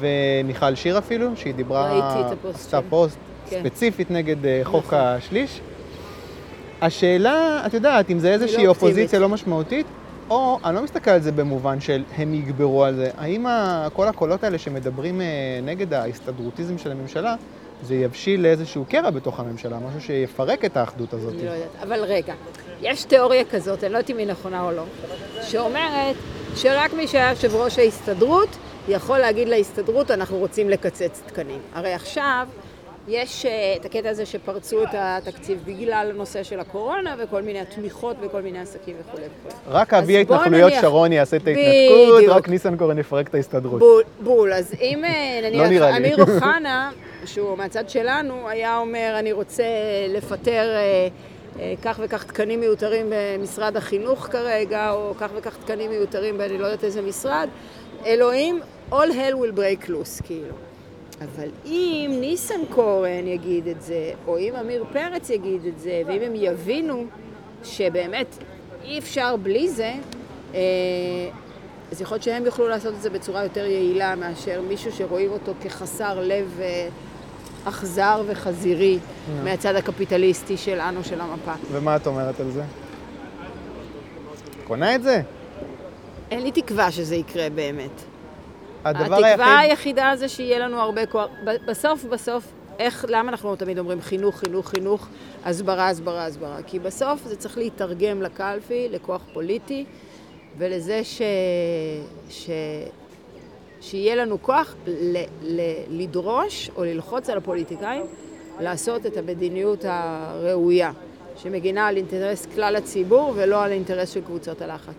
ומיכל 0.00 0.74
שיר 0.74 0.98
אפילו, 0.98 1.36
שהיא 1.36 1.54
דיברה, 1.54 2.10
עשתה. 2.54 2.80
פוסט 2.88 3.18
כן. 3.50 3.60
ספציפית 3.60 4.10
נגד 4.10 4.36
חוק 4.64 4.86
נכון. 4.86 4.98
השליש. 4.98 5.60
השאלה, 6.80 7.62
את 7.66 7.74
יודעת, 7.74 8.10
אם 8.10 8.18
זה 8.18 8.32
איזושהי 8.32 8.64
לא 8.64 8.68
אופוזיציה 8.68 9.02
אופטימית. 9.02 9.22
לא 9.22 9.28
משמעותית, 9.28 9.86
או, 10.30 10.58
אני 10.64 10.74
לא 10.74 10.82
מסתכל 10.82 11.10
על 11.10 11.20
זה 11.20 11.32
במובן 11.32 11.80
של 11.80 12.02
הם 12.16 12.34
יגברו 12.34 12.84
על 12.84 12.94
זה, 12.94 13.10
האם 13.18 13.46
כל 13.92 14.08
הקולות 14.08 14.44
האלה 14.44 14.58
שמדברים 14.58 15.20
נגד 15.62 15.94
ההסתדרוטיזם 15.94 16.78
של 16.78 16.90
הממשלה, 16.90 17.34
זה 17.82 17.94
יבשיל 17.94 18.42
לאיזשהו 18.42 18.84
קרע 18.88 19.10
בתוך 19.10 19.40
הממשלה, 19.40 19.78
משהו 19.78 20.00
שיפרק 20.00 20.64
את 20.64 20.76
האחדות 20.76 21.12
הזאת. 21.14 21.34
אני 21.34 21.44
לא 21.44 21.50
יודעת. 21.50 21.68
אבל 21.82 22.04
רגע, 22.04 22.34
יש 22.82 23.04
תיאוריה 23.04 23.44
כזאת, 23.44 23.84
אני 23.84 23.92
לא 23.92 23.98
יודעת 23.98 24.10
אם 24.10 24.18
היא 24.18 24.26
נכונה 24.26 24.62
או 24.62 24.72
לא, 24.72 24.84
שאומרת 25.42 26.16
שרק 26.56 26.92
מי 26.92 27.06
שהיה 27.06 27.30
יושב 27.30 27.54
ראש 27.54 27.78
ההסתדרות 27.78 28.48
יכול 28.88 29.18
להגיד 29.18 29.48
להסתדרות, 29.48 30.10
אנחנו 30.10 30.38
רוצים 30.38 30.70
לקצץ 30.70 31.22
תקנים. 31.26 31.60
הרי 31.74 31.92
עכשיו 31.92 32.48
יש 33.10 33.46
אה, 33.46 33.50
את 33.80 33.84
הקטע 33.84 34.08
הזה 34.10 34.26
שפרצו 34.26 34.82
את 34.82 34.88
התקציב 34.94 35.58
בגלל 35.66 36.10
הנושא 36.14 36.42
של 36.42 36.60
הקורונה 36.60 37.14
וכל 37.18 37.42
מיני 37.42 37.60
התמיכות 37.60 38.16
וכל 38.22 38.42
מיני 38.42 38.58
עסקים 38.58 38.96
וכולי 39.00 39.22
וכולי. 39.38 39.54
רק 39.68 39.94
אבי 39.94 40.16
ההתנחלויות 40.16 40.72
נניח- 40.72 40.82
שרון 40.82 41.12
יעשה 41.12 41.36
את 41.36 41.46
ההתנתקות. 41.46 42.36
רק 42.36 42.48
ניסנקורן 42.48 42.98
יפרק 42.98 43.28
את 43.28 43.34
ההסתדרות. 43.34 43.78
בול, 43.78 44.02
בול. 44.20 44.52
אז 44.52 44.74
אם 44.80 45.04
אה, 45.04 45.10
לא 45.52 45.66
נניח 45.66 45.82
לי. 45.82 45.96
אמיר 45.96 46.16
אוחנה, 46.22 46.90
שהוא 47.24 47.58
מהצד 47.58 47.88
שלנו, 47.88 48.48
היה 48.48 48.78
אומר, 48.78 49.14
אני 49.18 49.32
רוצה 49.32 49.64
לפטר 50.08 50.74
אה, 51.60 51.74
כך 51.82 52.00
וכך 52.02 52.24
תקנים 52.24 52.60
מיותרים 52.60 53.06
במשרד 53.10 53.76
החינוך 53.76 54.26
כרגע, 54.26 54.90
או 54.90 55.12
כך 55.20 55.30
וכך 55.36 55.56
תקנים 55.56 55.90
מיותרים 55.90 56.38
באני 56.38 56.58
לא 56.58 56.64
יודעת 56.66 56.84
איזה 56.84 57.02
משרד, 57.02 57.48
אלוהים, 58.06 58.60
all 58.92 58.94
hell 58.94 59.34
will 59.34 59.56
break 59.58 59.86
loose, 59.88 60.22
כאילו. 60.26 60.54
אבל 61.20 61.48
אם 61.66 62.16
ניסנקורן 62.20 63.26
יגיד 63.26 63.68
את 63.68 63.82
זה, 63.82 64.12
או 64.26 64.38
אם 64.38 64.52
עמיר 64.60 64.84
פרץ 64.92 65.30
יגיד 65.30 65.66
את 65.66 65.78
זה, 65.78 66.02
ואם 66.06 66.22
הם 66.22 66.32
יבינו 66.34 67.04
שבאמת 67.64 68.38
אי 68.84 68.98
אפשר 68.98 69.36
בלי 69.36 69.68
זה, 69.68 69.94
אה, 70.54 70.60
אז 71.92 72.00
יכול 72.00 72.14
להיות 72.14 72.22
שהם 72.22 72.46
יוכלו 72.46 72.68
לעשות 72.68 72.94
את 72.94 73.02
זה 73.02 73.10
בצורה 73.10 73.42
יותר 73.42 73.66
יעילה 73.66 74.14
מאשר 74.14 74.62
מישהו 74.68 74.92
שרואים 74.92 75.30
אותו 75.30 75.52
כחסר 75.62 76.20
לב 76.20 76.58
אה, 76.60 76.88
אכזר 77.64 78.22
וחזירי 78.26 78.98
מהצד 79.44 79.74
הקפיטליסטי 79.74 80.56
שלנו, 80.56 81.04
של 81.04 81.20
המפה. 81.20 81.52
ומה 81.72 81.96
את 81.96 82.06
אומרת 82.06 82.40
על 82.40 82.50
זה? 82.50 82.62
קונה 84.64 84.94
את 84.94 85.02
זה? 85.02 85.22
אין 86.30 86.42
לי 86.42 86.52
תקווה 86.52 86.90
שזה 86.90 87.16
יקרה 87.16 87.50
באמת. 87.50 88.09
הדבר 88.84 89.04
התקווה 89.04 89.58
היחיד... 89.58 89.98
היחידה 89.98 90.12
זה 90.16 90.28
שיהיה 90.28 90.58
לנו 90.58 90.80
הרבה 90.80 91.06
כוח. 91.06 91.28
בסוף, 91.66 92.04
בסוף, 92.04 92.44
איך, 92.78 93.04
למה 93.08 93.30
אנחנו 93.30 93.56
תמיד 93.56 93.78
אומרים 93.78 94.00
חינוך, 94.00 94.38
חינוך, 94.38 94.68
חינוך, 94.68 95.08
הסברה, 95.44 95.88
הסברה, 95.88 96.26
הסברה? 96.26 96.56
כי 96.66 96.78
בסוף 96.78 97.24
זה 97.24 97.36
צריך 97.36 97.58
להתרגם 97.58 98.22
לקלפי, 98.22 98.88
לכוח 98.90 99.22
פוליטי, 99.32 99.84
ולזה 100.58 101.04
ש... 101.04 101.22
ש... 102.30 102.50
שיהיה 103.80 104.14
לנו 104.14 104.42
כוח 104.42 104.74
ל... 104.86 105.16
ל... 105.42 105.60
לדרוש 105.88 106.70
או 106.76 106.84
ללחוץ 106.84 107.30
על 107.30 107.38
הפוליטיקאים 107.38 108.02
לעשות 108.60 109.06
את 109.06 109.16
המדיניות 109.16 109.84
הראויה, 109.88 110.92
שמגינה 111.36 111.86
על 111.86 111.96
אינטרס 111.96 112.46
כלל 112.54 112.76
הציבור 112.76 113.32
ולא 113.36 113.62
על 113.64 113.72
אינטרס 113.72 114.10
של 114.10 114.20
קבוצות 114.20 114.62
הלחץ. 114.62 114.94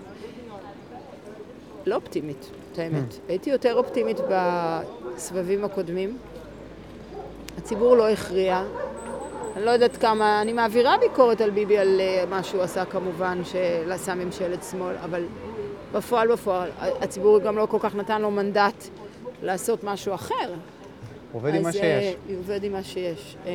לא 1.85 1.95
אופטימית, 1.95 2.49
את 2.71 2.79
האמת. 2.79 3.15
הייתי 3.27 3.49
יותר 3.49 3.75
אופטימית 3.75 4.17
בסבבים 4.29 5.65
הקודמים. 5.65 6.17
הציבור 7.57 7.97
לא 7.97 8.09
הכריע. 8.09 8.63
אני 9.55 9.65
לא 9.65 9.71
יודעת 9.71 9.97
כמה, 9.97 10.41
אני 10.41 10.53
מעבירה 10.53 10.97
ביקורת 10.97 11.41
על 11.41 11.49
ביבי 11.49 11.77
על 11.77 12.01
אה, 12.01 12.23
מה 12.29 12.43
שהוא 12.43 12.61
עשה 12.61 12.85
כמובן, 12.85 13.41
שעשה 13.43 14.15
ממשלת 14.15 14.63
שמאל, 14.63 14.95
אבל 15.03 15.25
בפועל 15.91 16.31
בפועל, 16.31 16.69
הציבור 16.79 17.39
גם 17.39 17.57
לא 17.57 17.65
כל 17.65 17.77
כך 17.79 17.95
נתן 17.95 18.21
לו 18.21 18.31
מנדט 18.31 18.87
לעשות 19.41 19.83
משהו 19.83 20.13
אחר. 20.13 20.53
עובד 21.33 21.55
עם 21.55 21.63
מה 21.63 21.69
אז, 21.69 21.73
שיש. 21.75 21.83
אה, 21.83 22.35
עובד 22.37 22.63
עם 22.63 22.71
מה 22.71 22.83
שיש. 22.83 23.35
אה, 23.45 23.51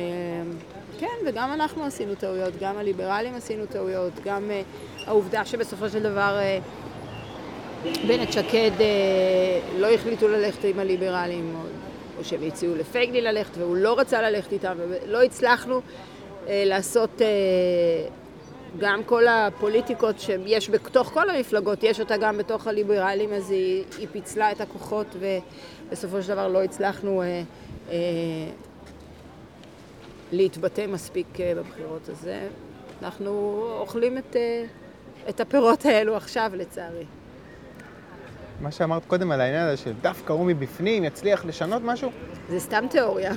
כן, 0.99 1.15
וגם 1.27 1.53
אנחנו 1.53 1.83
עשינו 1.83 2.15
טעויות, 2.15 2.53
גם 2.61 2.77
הליברלים 2.77 3.35
עשינו 3.35 3.65
טעויות, 3.65 4.13
גם 4.25 4.51
אה, 4.51 4.61
העובדה 5.05 5.45
שבסופו 5.45 5.89
של 5.89 6.03
דבר 6.03 6.37
אה, 6.39 6.59
בנט 7.83 8.31
שקד 8.31 8.71
אה, 8.79 9.59
לא 9.77 9.87
החליטו 9.87 10.27
ללכת 10.27 10.63
עם 10.63 10.79
הליברלים, 10.79 11.55
או, 11.55 11.61
או 12.19 12.23
שהם 12.23 12.43
הציעו 12.47 12.75
לפייגלי 12.75 13.21
ללכת 13.21 13.57
והוא 13.57 13.75
לא 13.75 13.99
רצה 13.99 14.21
ללכת 14.21 14.53
איתם, 14.53 14.77
ולא 14.77 15.23
הצלחנו 15.23 15.81
אה, 16.47 16.63
לעשות... 16.65 17.21
אה, 17.21 18.07
גם 18.79 19.03
כל 19.03 19.27
הפוליטיקות 19.27 20.19
שיש 20.19 20.69
בתוך 20.69 21.07
כל 21.07 21.29
המפלגות, 21.29 21.83
יש 21.83 21.99
אותה 21.99 22.17
גם 22.17 22.37
בתוך 22.37 22.67
הליברלים, 22.67 23.33
אז 23.33 23.51
היא, 23.51 23.83
היא 23.97 24.07
פיצלה 24.11 24.51
את 24.51 24.61
הכוחות 24.61 25.15
ובסופו 25.19 26.21
של 26.21 26.27
דבר 26.27 26.47
לא 26.47 26.63
הצלחנו 26.63 27.21
אה, 27.21 27.41
אה, 27.89 27.95
להתבטא 30.31 30.87
מספיק 30.87 31.39
אה, 31.39 31.53
בבחירות. 31.55 32.09
אז 32.09 32.27
אה, 32.27 32.47
אנחנו 33.01 33.61
אוכלים 33.79 34.17
את, 34.17 34.35
אה, 34.35 34.65
את 35.29 35.39
הפירות 35.39 35.85
האלו 35.85 36.15
עכשיו, 36.15 36.51
לצערי. 36.55 37.05
מה 38.61 38.71
שאמרת 38.71 39.05
קודם 39.07 39.31
על 39.31 39.41
העניין 39.41 39.67
הזה 39.67 39.77
של 39.77 39.93
דווקא 40.01 40.33
הוא 40.33 40.45
מבפנים 40.45 41.03
יצליח 41.03 41.45
לשנות 41.45 41.81
משהו, 41.85 42.11
זה 42.49 42.59
סתם 42.59 42.85
תיאוריה. 42.89 43.33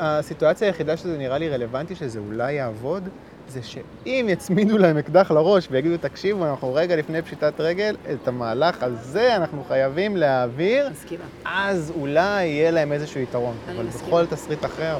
הסיטואציה 0.00 0.68
היחידה 0.68 0.96
שזה 0.96 1.18
נראה 1.18 1.38
לי 1.38 1.48
רלוונטי, 1.48 1.94
שזה 1.94 2.18
אולי 2.18 2.52
יעבוד, 2.52 3.08
זה 3.48 3.62
שאם 3.62 4.26
יצמידו 4.28 4.78
להם 4.78 4.98
אקדח 4.98 5.30
לראש 5.30 5.68
ויגידו, 5.70 5.96
תקשיבו, 5.96 6.46
אנחנו 6.46 6.74
רגע 6.74 6.96
לפני 6.96 7.22
פשיטת 7.22 7.54
רגל, 7.58 7.96
את 8.12 8.28
המהלך 8.28 8.82
הזה 8.82 9.36
אנחנו 9.36 9.64
חייבים 9.68 10.16
להעביר, 10.16 10.90
מסכימה. 10.90 11.24
אז 11.44 11.92
אולי 11.96 12.44
יהיה 12.44 12.70
להם 12.70 12.92
איזשהו 12.92 13.20
יתרון. 13.20 13.56
אבל 13.74 13.84
מסכימה. 13.84 14.06
בכל 14.06 14.26
תסריט 14.26 14.64
אחר, 14.64 14.98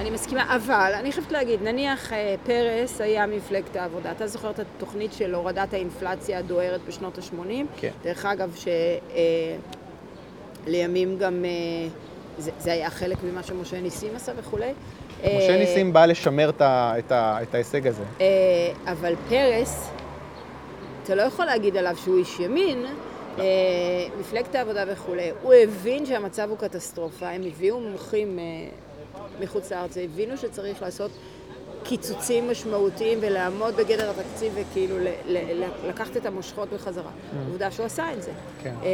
אני 0.00 0.10
מסכימה, 0.10 0.56
אבל 0.56 0.92
אני 0.94 1.12
חייבת 1.12 1.32
להגיד, 1.32 1.62
נניח 1.62 2.12
אה, 2.12 2.34
פרס 2.46 3.00
היה 3.00 3.26
מפלגת 3.26 3.76
העבודה. 3.76 4.10
אתה 4.12 4.26
זוכר 4.26 4.50
את 4.50 4.58
התוכנית 4.58 5.12
של 5.12 5.34
הורדת 5.34 5.74
האינפלציה 5.74 6.38
הדוהרת 6.38 6.80
בשנות 6.88 7.18
ה-80? 7.18 7.64
כן. 7.76 7.90
דרך 8.04 8.24
אגב, 8.26 8.54
שלימים 10.66 11.18
גם... 11.18 11.44
אה, 11.44 11.50
זה, 12.38 12.50
זה 12.58 12.72
היה 12.72 12.90
חלק 12.90 13.16
ממה 13.22 13.42
שמשה 13.42 13.80
ניסים 13.80 14.16
עשה 14.16 14.32
וכולי. 14.36 14.72
משה 15.20 15.30
אה, 15.50 15.56
ניסים 15.58 15.92
בא 15.92 16.06
לשמר 16.06 16.48
את 16.48 16.60
ה- 16.60 16.94
את 16.98 17.12
ה- 17.12 17.38
את 17.42 17.54
ההישג 17.54 17.86
הזה. 17.86 18.02
אה, 18.20 18.26
אבל 18.92 19.14
פרס, 19.28 19.90
אתה 21.04 21.14
לא 21.14 21.22
יכול 21.22 21.44
להגיד 21.44 21.76
עליו 21.76 21.96
שהוא 22.04 22.18
איש 22.18 22.40
ימין, 22.40 22.84
אה, 23.38 23.44
מפלגת 24.20 24.54
העבודה 24.54 24.84
וכולי. 24.92 25.30
הוא 25.42 25.52
הבין 25.54 26.06
שהמצב 26.06 26.46
הוא 26.50 26.58
קטסטרופה, 26.58 27.28
הם 27.28 27.42
הביאו 27.46 27.80
מומחים 27.80 28.38
אה, 28.38 28.44
מחוץ 29.40 29.72
לארץ, 29.72 29.96
הבינו 29.96 30.36
שצריך 30.36 30.82
לעשות 30.82 31.10
קיצוצים 31.84 32.50
משמעותיים 32.50 33.18
ולעמוד 33.22 33.76
בגדר 33.76 34.10
התקציב 34.10 34.52
וכאילו 34.56 34.98
ל- 34.98 35.08
ל- 35.26 35.64
לקחת 35.88 36.16
את 36.16 36.26
המושכות 36.26 36.68
בחזרה. 36.72 37.10
עובדה 37.48 37.70
שהוא 37.70 37.86
עשה 37.86 38.12
את 38.12 38.22
זה. 38.22 38.30
כן. 38.62 38.74
אה, 38.82 38.88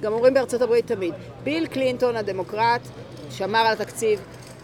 גם 0.00 0.12
אומרים 0.12 0.34
בארצות 0.34 0.62
הברית 0.62 0.86
תמיד, 0.86 1.14
ביל 1.44 1.66
קלינטון 1.66 2.16
הדמוקרט 2.16 2.80
שמר 3.30 3.58
על 3.58 3.72
התקציב 3.72 4.20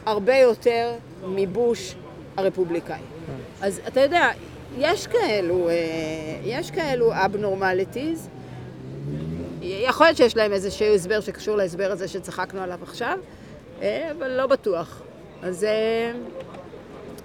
הרבה 0.07 0.37
יותר 0.37 0.93
מבוש 1.27 1.95
הרפובליקאי. 2.37 2.99
אז 3.61 3.81
אתה 3.89 4.01
יודע, 4.01 4.29
יש 4.79 5.07
כאלו, 5.07 5.69
אה, 5.69 5.75
יש 6.45 6.71
כאלו 6.71 7.13
אבנורמליטיז. 7.13 8.29
יכול 9.63 10.07
להיות 10.07 10.17
שיש 10.17 10.37
להם 10.37 10.53
איזשהו 10.53 10.95
הסבר 10.95 11.21
שקשור 11.21 11.57
להסבר 11.57 11.93
הזה 11.93 12.09
שצחקנו 12.09 12.61
עליו 12.61 12.79
עכשיו, 12.83 13.19
אבל 13.81 14.29
לא 14.31 14.47
בטוח. 14.47 15.03
אז 15.43 15.65
אה, 15.65 16.13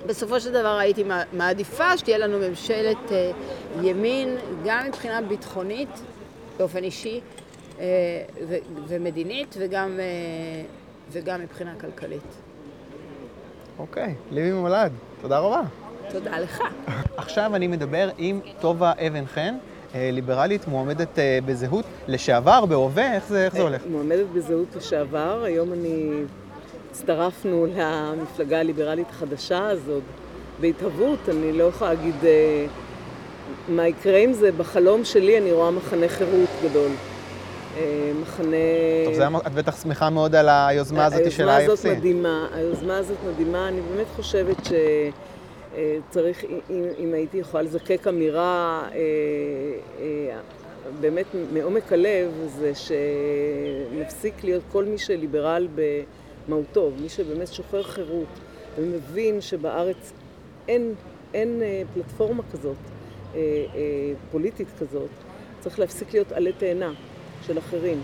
בסופו 0.08 0.40
של 0.40 0.52
דבר 0.52 0.78
הייתי 0.80 1.04
מע- 1.04 1.24
מעדיפה 1.34 1.98
שתהיה 1.98 2.18
לנו 2.18 2.40
ממשלת 2.40 3.12
אה, 3.12 3.32
ימין, 3.82 4.36
גם 4.66 4.86
מבחינה 4.88 5.22
ביטחונית, 5.22 5.90
באופן 6.58 6.84
אישי, 6.84 7.22
אה, 7.80 7.86
ו- 8.48 8.56
ומדינית, 8.88 9.56
וגם, 9.60 10.00
אה, 10.00 10.06
וגם 11.12 11.42
מבחינה 11.42 11.74
כלכלית. 11.82 12.22
אוקיי, 13.80 14.16
ליבי 14.32 14.52
מולד, 14.52 14.92
תודה 15.22 15.40
רבה. 15.40 15.62
תודה 16.12 16.40
לך. 16.40 16.62
עכשיו 17.18 17.56
אני 17.56 17.68
מדבר 17.68 18.10
עם 18.18 18.40
טובה 18.62 18.92
אבן 19.08 19.26
חן, 19.26 19.56
אה, 19.96 20.10
ליברלית, 20.14 20.68
מועמדת 20.68 21.20
אה, 21.20 21.40
בזהות, 21.46 21.86
לשעבר, 22.08 22.66
בהווה, 22.66 23.14
איך 23.16 23.28
זה, 23.28 23.46
איך 23.46 23.54
זה 23.56 23.62
הולך? 23.62 23.82
מועמדת 23.90 24.26
בזהות 24.34 24.76
לשעבר, 24.76 25.44
היום 25.44 25.74
אני 25.74 26.12
הצטרפנו 26.96 27.66
למפלגה 27.76 28.60
הליברלית 28.60 29.10
החדשה 29.10 29.68
הזאת 29.68 30.04
בהתהוות, 30.62 31.20
אני 31.30 31.52
לא 31.52 31.64
יכולה 31.64 31.94
להגיד 31.94 32.16
אה, 32.24 32.66
מה 33.70 33.88
יקרה 33.88 34.18
עם 34.18 34.34
זה, 34.34 34.52
בחלום 34.52 35.06
שלי 35.06 35.38
אני 35.38 35.52
רואה 35.52 35.72
מחנה 35.72 36.08
חירות 36.10 36.50
גדול. 36.64 36.92
אה, 37.78 38.12
מחנה... 38.22 38.58
טוב, 39.06 39.14
זה, 39.14 39.28
את 39.48 39.54
בטח 39.54 39.84
שמחה 39.84 40.10
מאוד 40.10 40.36
על 40.36 40.50
היוזמה 40.50 41.06
הזאת 41.06 41.32
של 41.32 41.50
היוזמה 41.50 41.74
הזאת 41.74 41.86
ה-IFC. 41.86 41.98
מדהימה, 41.98 42.48
היוזמה 42.54 42.98
הזאת 42.98 43.18
מדהימה, 43.28 43.68
אני 43.68 43.82
באמת 43.82 44.08
חושבת 44.16 44.58
שצריך, 44.66 46.44
אם, 46.70 46.84
אם 47.00 47.14
הייתי 47.14 47.38
יכולה 47.38 47.64
לזקק 47.64 48.08
אמירה 48.08 48.84
אה, 48.94 49.00
אה, 50.00 50.38
באמת 51.00 51.26
מעומק 51.54 51.94
הלב, 51.94 52.32
זה 52.48 52.72
שנפסיק 52.76 54.44
להיות 54.44 54.64
כל 54.72 54.86
מי 54.86 54.98
שליברל 54.98 55.68
במהותו, 56.48 56.92
מי 57.02 57.10
שבאמת 57.10 57.54
שוחר 57.54 57.84
חירות 57.84 58.28
ומבין 58.78 59.42
שבארץ 59.42 60.14
אין, 60.68 60.94
אין 61.34 61.62
אה, 61.62 61.82
פלטפורמה 61.94 62.44
כזאת, 62.54 62.76
אה, 63.36 63.40
אה, 63.76 64.14
פוליטית 64.32 64.68
כזאת, 64.80 65.10
צריך 65.60 65.80
להפסיק 65.80 66.14
להיות 66.14 66.32
עלה 66.32 66.52
תאנה 66.58 66.92
של 67.48 67.58
אחרים. 67.58 68.02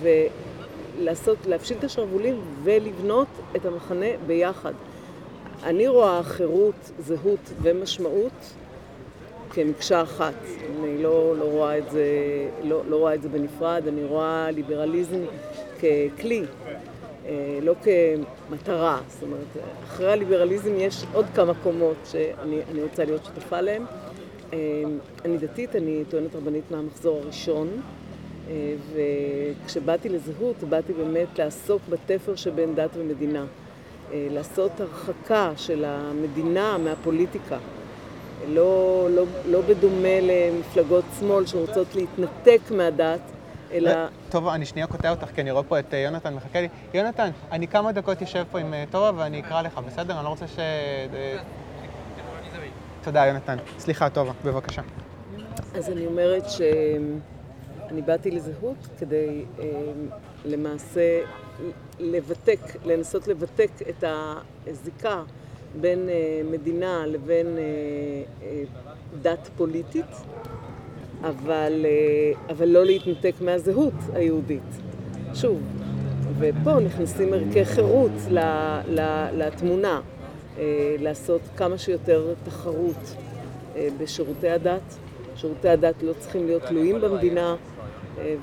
ולעשות, 0.00 1.38
להפשיל 1.46 1.76
את 1.78 1.84
השרוולים 1.84 2.40
ולבנות 2.62 3.28
את 3.56 3.66
המחנה 3.66 4.06
ביחד. 4.26 4.72
אני 5.62 5.88
רואה 5.88 6.22
חירות, 6.22 6.90
זהות 6.98 7.52
ומשמעות 7.62 8.54
כמקשה 9.50 10.02
אחת. 10.02 10.34
אני 10.80 11.02
לא, 11.02 11.34
לא, 11.38 11.44
רואה 11.44 11.78
את 11.78 11.90
זה, 11.90 12.04
לא, 12.62 12.82
לא 12.88 12.96
רואה 12.96 13.14
את 13.14 13.22
זה 13.22 13.28
בנפרד, 13.28 13.82
אני 13.88 14.04
רואה 14.04 14.50
ליברליזם 14.50 15.20
ככלי, 15.78 16.42
לא 17.62 17.74
כמטרה. 17.82 19.00
זאת 19.08 19.22
אומרת, 19.22 19.66
אחרי 19.84 20.12
הליברליזם 20.12 20.74
יש 20.76 21.04
עוד 21.12 21.26
כמה 21.34 21.52
קומות 21.62 21.96
שאני 22.04 22.60
אני 22.70 22.82
רוצה 22.82 23.04
להיות 23.04 23.24
שותפה 23.24 23.60
להן. 23.60 23.82
אה, 24.52 24.58
אני 25.24 25.38
דתית, 25.38 25.76
אני 25.76 26.02
טוענת 26.08 26.36
רבנית 26.36 26.64
מהמחזור 26.70 27.20
הראשון. 27.22 27.68
אה, 28.50 28.74
וכשבאתי 28.92 30.08
לזהות, 30.08 30.56
באתי 30.68 30.92
באמת 30.92 31.38
לעסוק 31.38 31.82
בתפר 31.88 32.36
שבין 32.36 32.74
דת 32.74 32.90
ומדינה. 32.96 33.44
לעשות 34.14 34.80
הרחקה 34.80 35.52
של 35.56 35.84
המדינה 35.84 36.78
מהפוליטיקה. 36.78 37.58
לא, 38.48 39.06
לא, 39.10 39.24
לא 39.50 39.60
בדומה 39.60 40.20
למפלגות 40.22 41.04
שמאל 41.20 41.46
שרוצות 41.46 41.94
להתנתק 41.94 42.60
מהדת, 42.70 43.20
אלא... 43.72 43.90
טוב, 44.30 44.48
אני 44.48 44.66
שנייה 44.66 44.86
קוטע 44.86 45.10
אותך, 45.10 45.26
כי 45.34 45.40
אני 45.40 45.50
רואה 45.50 45.62
פה 45.62 45.78
את 45.78 45.92
יונתן 45.92 46.34
מחכה 46.34 46.60
לי. 46.60 46.68
יונתן, 46.94 47.30
אני 47.52 47.68
כמה 47.68 47.92
דקות 47.92 48.20
יושב 48.20 48.44
פה 48.50 48.58
עם 48.58 48.74
טובה 48.90 49.10
ואני 49.16 49.40
אקרא 49.40 49.62
לך, 49.62 49.78
בסדר? 49.86 50.16
אני 50.16 50.24
לא 50.24 50.28
רוצה 50.28 50.46
ש... 50.46 50.58
תודה, 53.02 53.26
יונתן. 53.26 53.56
סליחה, 53.78 54.10
טובה, 54.10 54.32
בבקשה. 54.44 54.82
אז 55.74 55.90
אני 55.90 56.06
אומרת 56.06 56.50
שאני 56.50 58.02
באתי 58.02 58.30
לזהות 58.30 58.88
כדי 58.98 59.44
למעשה 60.44 61.20
לבתק, 61.98 62.60
לנסות 62.84 63.28
לבתק 63.28 63.70
את 63.88 64.04
הזיקה 64.66 65.22
בין 65.80 66.08
מדינה 66.50 67.06
לבין 67.06 67.46
דת 69.22 69.50
פוליטית, 69.56 70.06
אבל, 71.24 71.86
אבל 72.50 72.68
לא 72.68 72.84
להתנתק 72.84 73.34
מהזהות 73.40 73.94
היהודית. 74.14 74.80
שוב, 75.34 75.60
ופה 76.38 76.80
נכנסים 76.80 77.32
ערכי 77.32 77.64
חירות 77.64 78.10
לתמונה, 79.32 80.00
לעשות 80.98 81.40
כמה 81.56 81.78
שיותר 81.78 82.34
תחרות 82.44 83.14
בשירותי 83.98 84.48
הדת. 84.48 84.96
שירותי 85.36 85.68
הדת 85.68 86.02
לא 86.02 86.12
צריכים 86.18 86.46
להיות 86.46 86.62
תלויים 86.62 87.00
במדינה. 87.00 87.56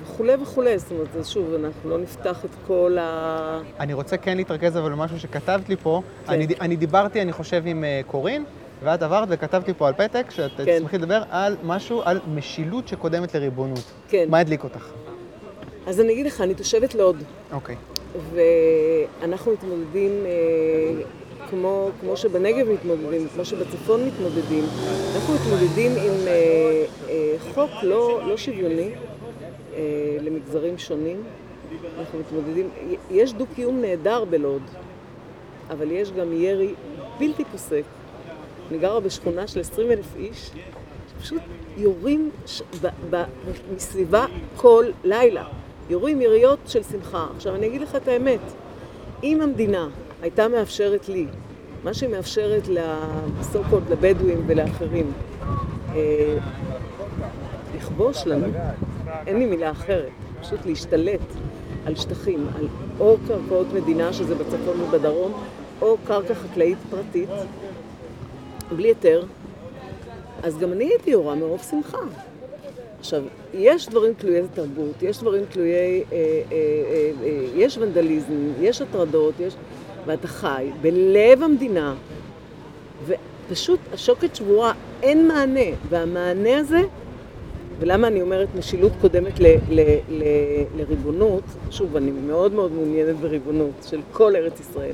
וכולי 0.01 0.33
וכולי, 0.41 0.79
זאת 0.79 0.91
אומרת, 0.91 1.25
שוב, 1.25 1.53
אנחנו 1.53 1.89
לא 1.89 1.97
נפתח 1.97 2.45
את 2.45 2.49
כל 2.67 2.97
ה... 2.99 3.61
אני 3.79 3.93
רוצה 3.93 4.17
כן 4.17 4.37
להתרכז 4.37 4.77
אבל 4.77 4.91
במשהו 4.91 5.19
שכתבת 5.19 5.69
לי 5.69 5.75
פה. 5.75 6.01
כן. 6.25 6.33
אני, 6.33 6.47
אני 6.61 6.75
דיברתי, 6.75 7.21
אני 7.21 7.33
חושב, 7.33 7.63
עם 7.65 7.83
קורין, 8.07 8.43
ואת 8.83 9.01
עברת 9.01 9.27
וכתבת 9.31 9.67
לי 9.67 9.73
פה 9.73 9.87
על 9.87 9.93
פתק, 9.93 10.25
שאת 10.29 10.51
כן. 10.57 10.77
תשמחי 10.77 10.97
לדבר 10.97 11.23
על 11.29 11.55
משהו, 11.63 12.01
על 12.05 12.19
משילות 12.33 12.87
שקודמת 12.87 13.35
לריבונות. 13.35 13.83
כן. 14.07 14.25
מה 14.29 14.39
הדליק 14.39 14.63
אותך? 14.63 14.91
אז 15.87 15.99
אני 15.99 16.13
אגיד 16.13 16.25
לך, 16.25 16.41
אני 16.41 16.53
תושבת 16.53 16.95
לוד. 16.95 17.23
אוקיי. 17.51 17.75
ואנחנו 18.33 19.51
מתמודדים, 19.51 20.11
אה, 20.25 21.03
כמו, 21.49 21.89
כמו 22.01 22.17
שבנגב 22.17 22.69
מתמודדים, 22.69 23.27
כמו 23.35 23.45
שבצפון 23.45 24.05
מתמודדים, 24.05 24.63
אנחנו 25.15 25.33
מתמודדים 25.33 25.91
עם 25.91 26.27
אה, 26.27 26.85
אה, 27.09 27.35
חוק 27.53 27.71
לא, 27.83 28.21
לא 28.27 28.37
שוויוני. 28.37 28.89
למגזרים 30.21 30.77
שונים. 30.77 31.23
אנחנו 31.99 32.19
מתמודדים, 32.19 32.69
יש 33.11 33.33
דו-קיום 33.33 33.81
נהדר 33.81 34.25
בלוד, 34.25 34.61
אבל 35.69 35.91
יש 35.91 36.11
גם 36.11 36.33
ירי 36.33 36.73
בלתי 37.19 37.43
פוסק. 37.51 37.83
אני 38.69 38.77
גרה 38.77 38.99
בשכונה 38.99 39.47
של 39.47 39.59
20 39.59 39.91
אלף 39.91 40.15
איש, 40.15 40.51
שפשוט 41.11 41.41
יורים 41.77 42.29
ש... 42.45 42.61
ב... 42.81 42.87
ב... 43.09 43.23
מסביבה 43.75 44.25
כל 44.55 44.85
לילה. 45.03 45.43
יורים 45.89 46.21
יריות 46.21 46.59
של 46.65 46.83
שמחה. 46.83 47.27
עכשיו, 47.35 47.55
אני 47.55 47.67
אגיד 47.67 47.81
לך 47.81 47.95
את 47.95 48.07
האמת, 48.07 48.39
אם 49.23 49.41
המדינה 49.41 49.87
הייתה 50.21 50.47
מאפשרת 50.47 51.09
לי, 51.09 51.25
מה 51.83 51.93
שהיא 51.93 52.09
מאפשרת 52.09 52.67
לסוקות, 52.67 53.83
לבדואים 53.89 54.43
ולאחרים, 54.47 55.11
אה, 55.95 56.37
לכבוש 57.75 58.27
לנו, 58.27 58.47
אין 59.27 59.39
לי 59.39 59.45
מילה 59.45 59.71
אחרת, 59.71 60.09
פשוט 60.41 60.65
להשתלט 60.65 61.19
על 61.85 61.95
שטחים, 61.95 62.47
על 62.57 62.67
או 62.99 63.17
קרקעות 63.27 63.67
מדינה, 63.73 64.13
שזה 64.13 64.35
בצפון 64.35 64.81
ובדרום, 64.81 65.33
או 65.81 65.97
קרקע 66.07 66.33
חקלאית 66.35 66.77
פרטית, 66.89 67.29
בלי 68.75 68.87
היתר, 68.87 69.23
אז 70.43 70.57
גם 70.57 70.73
אני 70.73 70.85
הייתי 70.85 71.11
יורה 71.11 71.35
מרוב 71.35 71.61
שמחה. 71.69 71.97
עכשיו, 72.99 73.23
יש 73.53 73.89
דברים 73.89 74.13
תלויי 74.13 74.43
תרבות, 74.53 75.03
יש 75.03 75.19
דברים 75.19 75.43
תלויי... 75.49 76.03
אה, 76.11 76.17
אה, 76.17 76.43
אה, 76.51 77.11
אה, 77.23 77.45
יש 77.55 77.77
ונדליזם, 77.77 78.51
יש 78.61 78.81
הטרדות, 78.81 79.33
יש... 79.39 79.55
ואתה 80.05 80.27
חי 80.27 80.69
בלב 80.81 81.43
המדינה, 81.43 81.95
ופשוט 83.05 83.79
השוקת 83.93 84.35
שבורה, 84.35 84.73
אין 85.03 85.27
מענה, 85.27 85.75
והמענה 85.89 86.57
הזה 86.57 86.81
ולמה 87.79 88.07
אני 88.07 88.21
אומרת 88.21 88.47
משילות 88.55 88.91
קודמת 89.01 89.39
ל, 89.39 89.45
ל, 89.69 89.79
ל, 90.09 90.23
לריבונות? 90.77 91.43
שוב, 91.71 91.95
אני 91.95 92.11
מאוד 92.11 92.53
מאוד 92.53 92.71
מעוניינת 92.71 93.15
בריבונות 93.15 93.71
של 93.89 93.99
כל 94.11 94.35
ארץ 94.35 94.59
ישראל. 94.59 94.93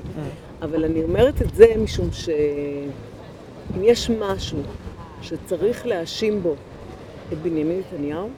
אבל 0.62 0.86
אני 0.86 1.04
אומרת 1.04 1.42
את 1.42 1.56
זה 1.56 1.66
משום 1.78 2.10
שאם 3.76 3.84
יש 3.84 4.10
משהו 4.10 4.60
שצריך 5.22 5.88
להאשים 5.88 6.44
בו 6.44 6.56
את 7.34 7.38
בנימין 7.38 7.80
נתניהו, 7.80 8.30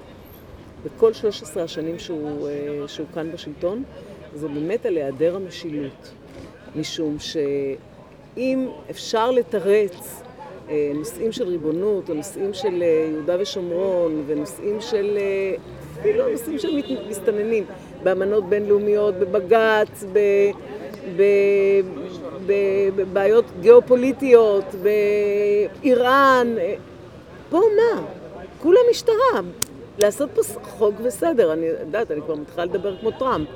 בכל 0.83 1.13
13 1.13 1.63
השנים 1.63 1.99
שהוא, 1.99 2.47
אה, 2.47 2.87
שהוא 2.87 3.07
כאן 3.13 3.31
בשלטון, 3.31 3.83
זה 4.35 4.47
באמת 4.47 4.85
על 4.85 4.97
היעדר 4.97 5.35
המשילות. 5.35 6.11
משום 6.75 7.17
שאם 7.19 8.67
אפשר 8.89 9.31
לתרץ 9.31 10.21
אה, 10.69 10.91
נושאים 10.95 11.31
של 11.31 11.47
ריבונות, 11.47 12.09
או 12.09 12.13
נושאים 12.13 12.53
של 12.53 12.83
אה, 12.83 13.07
יהודה 13.11 13.35
ושומרון, 13.39 14.23
ונושאים 14.27 14.81
של... 14.81 15.17
אפילו 15.99 16.29
נושאים 16.31 16.59
של 16.59 16.81
מסתננים, 17.09 17.63
באמנות 18.03 18.49
בינלאומיות, 18.49 19.15
בבג"ץ, 19.15 20.03
בבעיות 22.95 23.45
גיאופוליטיות, 23.61 24.65
באיראן. 24.83 26.55
פה 27.49 27.59
מה? 27.77 28.01
כולה 28.61 28.79
משטרה. 28.91 29.41
לעשות 29.99 30.29
פה 30.35 30.41
חוק 30.63 30.95
וסדר. 31.03 31.53
אני 31.53 31.65
יודעת, 31.65 32.11
אני 32.11 32.21
כבר 32.21 32.35
מתחילה 32.35 32.65
לדבר 32.65 32.97
כמו 32.97 33.11
טראמפ. 33.11 33.47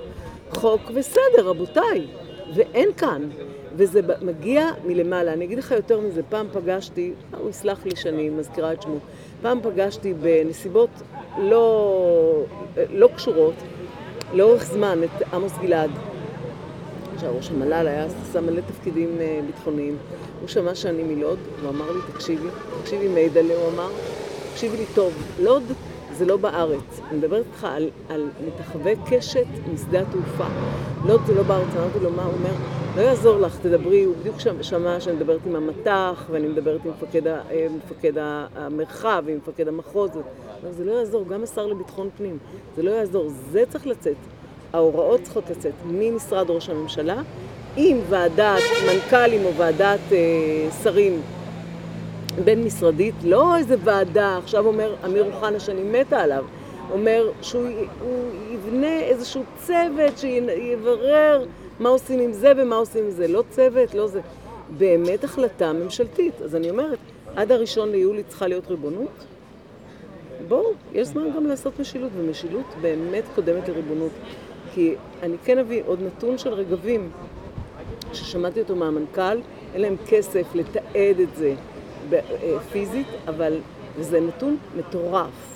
חוק 0.50 0.82
וסדר, 0.94 1.44
רבותיי. 1.44 2.08
ואין 2.56 2.94
כאן. 2.98 3.30
וזה 3.76 4.02
מגיע 4.22 4.70
מלמעלה. 4.86 5.34
אני 5.34 5.46
אגיד 5.46 5.58
לך 5.58 5.72
יותר 5.72 6.00
מזה, 6.00 6.22
פעם 6.30 6.48
פגשתי, 6.54 7.14
הוא 7.40 7.50
יסלח 7.50 7.86
לי 7.86 7.96
שאני 7.96 8.30
מזכירה 8.30 8.74
את 8.74 8.82
שמו, 8.82 8.98
פעם 9.42 9.60
פגשתי 9.64 10.14
בנסיבות 10.14 10.90
לא, 11.38 12.44
לא 12.90 13.10
קשורות, 13.16 13.54
לאורך 14.34 14.64
זמן, 14.64 15.00
את 15.04 15.34
עמוס 15.34 15.54
גלעד. 15.62 16.11
עכשיו, 17.22 17.38
ראש 17.38 17.50
המל"ל 17.52 17.88
היה 17.88 18.06
עשה 18.06 18.42
מלא 18.42 18.62
תפקידים 18.62 19.18
אה, 19.20 19.40
ביטחוניים. 19.48 19.98
הוא 20.40 20.48
שמע 20.48 20.76
שאני 20.76 21.04
מלוד, 21.04 21.40
הוא 21.62 21.70
אמר 21.70 21.92
לי, 21.92 22.00
תקשיבי, 22.14 22.48
תקשיבי 22.82 23.08
מידלה, 23.08 23.56
הוא 23.56 23.70
אמר, 23.74 23.90
תקשיבי 24.52 24.78
לי 24.78 24.86
טוב, 24.94 25.14
לוד 25.40 25.64
זה 26.14 26.26
לא 26.26 26.38
בארץ. 26.38 27.00
אני 27.10 27.18
מדברת 27.18 27.46
איתך 27.46 27.64
על, 27.64 27.90
על 28.10 28.30
מתחווי 28.48 28.96
קשת 29.10 29.46
משדה 29.74 30.02
התעופה. 30.02 30.48
לוד 31.06 31.22
זה 31.26 31.34
לא 31.34 31.44
בארץ, 31.44 31.76
אמרתי 31.76 32.00
לו, 32.00 32.12
מה 32.12 32.24
הוא 32.24 32.34
אומר? 32.34 32.54
לא 32.96 33.02
יעזור 33.02 33.40
לך, 33.40 33.58
תדברי, 33.62 34.04
הוא 34.04 34.16
בדיוק 34.20 34.36
שמע 34.62 35.00
שאני 35.00 35.16
מדברת 35.16 35.40
עם 35.46 35.56
המט"ח, 35.56 36.26
ואני 36.32 36.48
מדברת 36.48 36.86
עם 36.86 36.92
מפקד, 36.92 37.28
אה, 37.28 37.68
מפקד 37.78 38.14
המרחב, 38.56 39.24
עם 39.28 39.38
מפקד 39.38 39.68
המחוז. 39.68 40.12
זה 40.72 40.86
לא 40.86 40.92
יעזור, 40.92 41.26
גם 41.28 41.44
השר 41.44 41.66
לביטחון 41.66 42.10
פנים, 42.18 42.38
זה 42.76 42.84
לא 42.84 42.92
יעזור, 42.92 43.30
זה 43.52 43.64
צריך 43.70 43.88
לצאת. 43.88 44.18
ההוראות 44.74 45.22
צריכות 45.24 45.50
לצאת 45.50 45.74
ממשרד 45.86 46.50
ראש 46.50 46.70
הממשלה, 46.70 47.22
עם 47.78 47.98
ועדת 48.10 48.62
מנכ"לים 48.88 49.46
או 49.46 49.54
ועדת 49.54 50.00
אה, 50.12 50.18
שרים 50.84 51.22
בין-משרדית, 52.44 53.16
לא 53.24 53.58
איזה 53.58 53.76
ועדה, 53.84 54.38
עכשיו 54.38 54.66
אומר 54.66 54.96
אמיר 55.06 55.26
אוחנה 55.34 55.60
שאני 55.60 55.82
מתה 55.84 56.20
עליו, 56.20 56.46
אומר 56.92 57.30
שהוא 57.42 57.68
יבנה 58.52 59.00
איזשהו 59.00 59.44
צוות 59.58 60.18
שיברר 60.18 61.46
מה 61.80 61.90
עושים 61.90 62.20
עם 62.20 62.34
זה 62.34 62.52
ומה 62.58 62.76
עושים 62.76 63.04
עם 63.04 63.12
זה. 63.12 63.28
לא 63.28 63.44
צוות, 63.50 63.94
לא 63.94 64.08
זה. 64.08 64.22
באמת 64.78 65.24
החלטה 65.24 65.74
ממשלתית. 65.74 66.42
אז 66.42 66.56
אני 66.56 66.70
אומרת, 66.70 66.98
עד 67.36 67.52
הראשון 67.52 67.92
ליולי 67.92 68.24
צריכה 68.24 68.48
להיות 68.48 68.68
ריבונות? 68.68 69.26
בואו, 70.48 70.72
יש 70.94 71.08
זמן 71.08 71.32
גם 71.36 71.46
לעשות 71.48 71.80
משילות, 71.80 72.12
ומשילות 72.18 72.66
באמת 72.82 73.24
קודמת 73.36 73.70
לריבונות. 73.70 74.12
כי 74.74 74.96
אני 75.24 75.38
כן 75.46 75.58
אביא 75.58 75.84
עוד 75.86 76.00
נתון 76.02 76.38
של 76.38 76.54
רגבים, 76.54 77.10
ששמעתי 78.14 78.60
אותו 78.60 78.76
מהמנכ"ל, 78.76 79.40
אין 79.74 79.82
להם 79.82 79.96
כסף 80.08 80.56
לתעד 80.56 81.20
את 81.24 81.36
זה 81.36 81.54
אה, 82.14 82.20
פיזית, 82.72 83.08
אבל 83.28 83.58
זה 84.00 84.20
נתון 84.20 84.58
מטורף. 84.78 85.52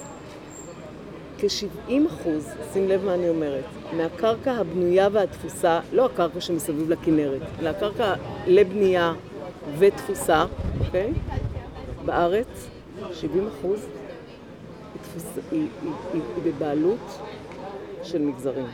כ-70 1.37 1.91
אחוז, 2.07 2.49
שים 2.73 2.87
לב 2.87 3.05
מה 3.05 3.13
אני 3.13 3.29
אומרת, 3.29 3.63
מהקרקע 3.93 4.51
הבנויה 4.51 5.09
והתפוסה, 5.11 5.79
לא 5.93 6.05
הקרקע 6.05 6.41
שמסביב 6.41 6.89
לכנרת, 6.89 7.41
אלא 7.59 7.69
הקרקע 7.69 8.13
לבנייה 8.47 9.13
ותפוסה, 9.79 10.45
אוקיי? 10.85 11.13
בארץ, 12.05 12.67
70 13.13 13.47
אחוז 13.47 13.87
היא, 15.15 15.21
היא, 15.51 15.67
היא, 16.13 16.21
היא 16.35 16.53
בבעלות 16.53 17.19
של 18.03 18.21
מגזרים, 18.21 18.67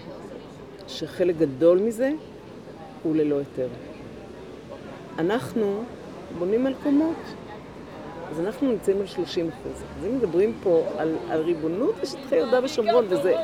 שחלק 0.92 1.36
גדול 1.38 1.80
מזה 1.80 2.12
הוא 3.04 3.16
ללא 3.16 3.40
היתר. 3.40 3.68
אנחנו 5.20 5.84
בונים 6.40 6.68
על 6.68 6.74
קומות, 6.84 7.16
אז 8.32 8.40
אנחנו 8.40 8.72
נמצאים 8.72 9.02
על 9.02 9.08
30 9.08 9.50
אחוז. 9.50 9.84
אז 10.00 10.06
אם 10.06 10.18
מדברים 10.18 10.54
פה 10.64 10.84
על, 10.98 11.16
על 11.30 11.42
ריבונות 11.42 11.96
בשטחי 12.02 12.36
יהודה 12.36 12.60
ושומרון, 12.64 13.06
וזה... 13.10 13.36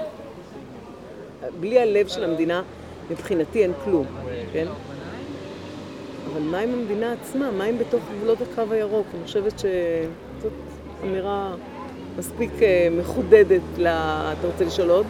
בלי 1.59 1.79
הלב 1.79 2.07
של 2.07 2.23
המדינה, 2.23 2.61
מבחינתי 3.11 3.63
אין 3.63 3.71
כלום, 3.83 4.05
כן? 4.53 4.67
אבל 6.31 6.41
מה 6.41 6.59
עם 6.59 6.73
המדינה 6.73 7.13
עצמה? 7.13 7.51
מה 7.51 7.63
עם 7.63 7.77
בתוך 7.77 8.01
גבולות 8.17 8.37
הקו 8.41 8.73
הירוק? 8.73 9.07
אני 9.13 9.23
חושבת 9.23 9.59
שזאת 9.59 10.51
אמירה 11.03 11.55
מספיק 12.17 12.51
אה, 12.61 12.87
מחודדת. 12.91 13.61
ל... 13.77 13.87
אתה 13.87 14.47
רוצה 14.47 14.65
לשאול 14.65 14.89
עוד? 14.89 15.05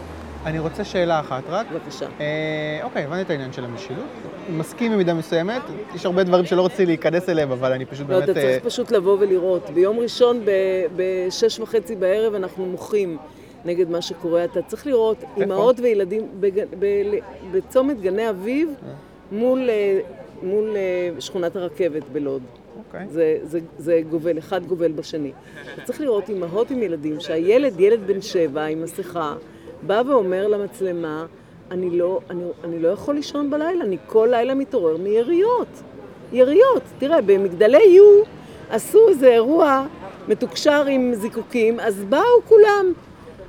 אני 0.48 0.60
רוצה 0.60 0.84
שאלה 0.86 1.20
אחת 1.20 1.44
רק. 1.50 1.68
בבקשה. 1.72 2.06
אה, 2.20 2.80
אוקיי, 2.84 3.04
הבנתי 3.04 3.22
את 3.22 3.30
העניין 3.30 3.54
של 3.54 3.66
המשילות. 3.66 4.06
מסכים 4.50 4.92
במידה 4.92 5.14
מסוימת. 5.14 5.62
יש 5.96 6.06
הרבה 6.06 6.24
דברים 6.24 6.46
שלא 6.46 6.66
רציתי 6.66 6.86
להיכנס 6.86 7.30
אליהם, 7.30 7.52
אבל 7.52 7.72
אני 7.74 7.86
פשוט 7.86 8.10
לא, 8.10 8.16
באמת... 8.20 8.30
אתה 8.30 8.40
אה, 8.40 8.46
צריך 8.46 8.66
פשוט 8.66 8.92
לבוא 8.92 9.18
ולראות. 9.20 9.70
ביום 9.70 10.00
ראשון 10.00 10.42
בשש 10.96 11.60
וחצי 11.60 11.96
בערב 11.96 12.34
אנחנו 12.34 12.66
מוחים 12.66 13.18
נגד 13.66 13.90
מה 13.90 14.02
שקורה. 14.02 14.44
אתה 14.44 14.62
צריך 14.62 14.88
לראות 14.88 15.18
אימהות 15.38 15.80
וילדים 15.80 16.28
בג- 16.40 16.66
ב- 16.80 17.18
בצומת 17.52 18.02
גני 18.02 18.30
אביב 18.30 18.70
מול, 19.32 19.70
אה, 19.70 20.00
מול 20.44 20.76
אה, 20.76 21.22
שכונת 21.22 21.56
הרכבת 21.56 22.04
בלוד. 22.12 22.42
אוקיי. 22.88 23.08
זה, 23.10 23.38
זה, 23.44 23.60
זה 23.78 24.02
גובל, 24.10 24.38
אחד 24.38 24.66
גובל 24.66 24.92
בשני. 24.92 25.32
אתה 25.74 25.82
צריך 25.84 26.02
לראות 26.02 26.30
אימהות 26.30 26.72
עם 26.72 26.84
ילדים, 26.84 27.20
שהילד, 27.20 27.80
ילד 27.80 28.00
בן 28.08 28.22
שבע 28.22 28.66
עם 28.66 28.84
מסכה, 28.84 29.34
בא 29.82 30.02
ואומר 30.08 30.48
למצלמה, 30.48 31.26
אני 31.72 31.90
לא, 31.90 32.20
אני, 32.30 32.44
אני 32.64 32.80
לא 32.80 32.88
יכול 32.88 33.16
לישון 33.16 33.50
בלילה, 33.50 33.84
אני 33.84 33.98
כל 34.08 34.28
לילה 34.32 34.54
מתעורר 34.54 34.98
מיריות. 34.98 35.68
יריות. 36.32 36.84
תראה, 36.98 37.22
במגדלי 37.22 37.84
יו 37.84 38.22
עשו 38.70 39.10
איזה 39.10 39.28
אירוע 39.28 39.86
מתוקשר 40.28 40.86
עם 40.86 41.14
זיקוקים, 41.14 41.80
אז 41.80 42.04
באו 42.04 42.42
כולם. 42.48 42.94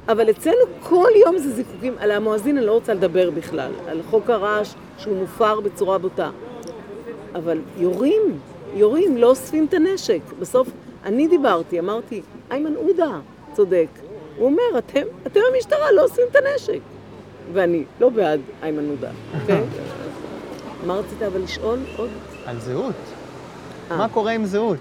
אבל 0.09 0.31
אצלנו 0.31 0.65
כל 0.83 1.09
יום 1.27 1.39
זה 1.39 1.51
זיקוקים. 1.51 1.95
על 1.99 2.11
המואזין 2.11 2.57
אני 2.59 2.67
לא 2.67 2.73
רוצה 2.73 2.95
לדבר 2.95 3.31
בכלל, 3.31 3.73
על 3.89 4.03
חוק 4.11 4.31
הרעש 4.31 4.75
שהוא 4.99 5.17
מופר 5.17 5.61
בצורה 5.61 5.99
בוטה. 5.99 6.31
אבל 7.35 7.59
יורים, 7.77 8.23
יורים, 8.75 9.17
לא 9.17 9.27
אוספים 9.27 9.65
את 9.65 9.75
הנשק. 9.75 10.21
בסוף, 10.41 10.69
אני 11.05 11.29
דיברתי, 11.29 11.79
אמרתי, 11.79 12.23
איימן 12.51 12.75
עודה 12.75 13.19
צודק. 13.53 13.89
הוא 14.39 14.47
אומר, 14.47 14.79
אתם, 14.79 15.03
אתם 15.27 15.41
המשטרה, 15.55 15.93
לא 15.93 16.03
אוספים 16.03 16.25
את 16.31 16.37
הנשק. 16.37 16.81
ואני 17.53 17.85
לא 18.01 18.09
בעד 18.09 18.41
איימן 18.63 18.91
עודה, 18.91 19.11
אוקיי? 19.41 19.61
מה 20.87 20.95
רצית 20.95 21.23
אבל 21.23 21.41
לשאול 21.43 21.79
עוד? 21.97 22.11
על 22.47 22.61
זהות. 22.61 22.95
אה. 23.91 23.97
מה 23.97 24.09
קורה 24.09 24.33
עם 24.33 24.45
זהות? 24.45 24.79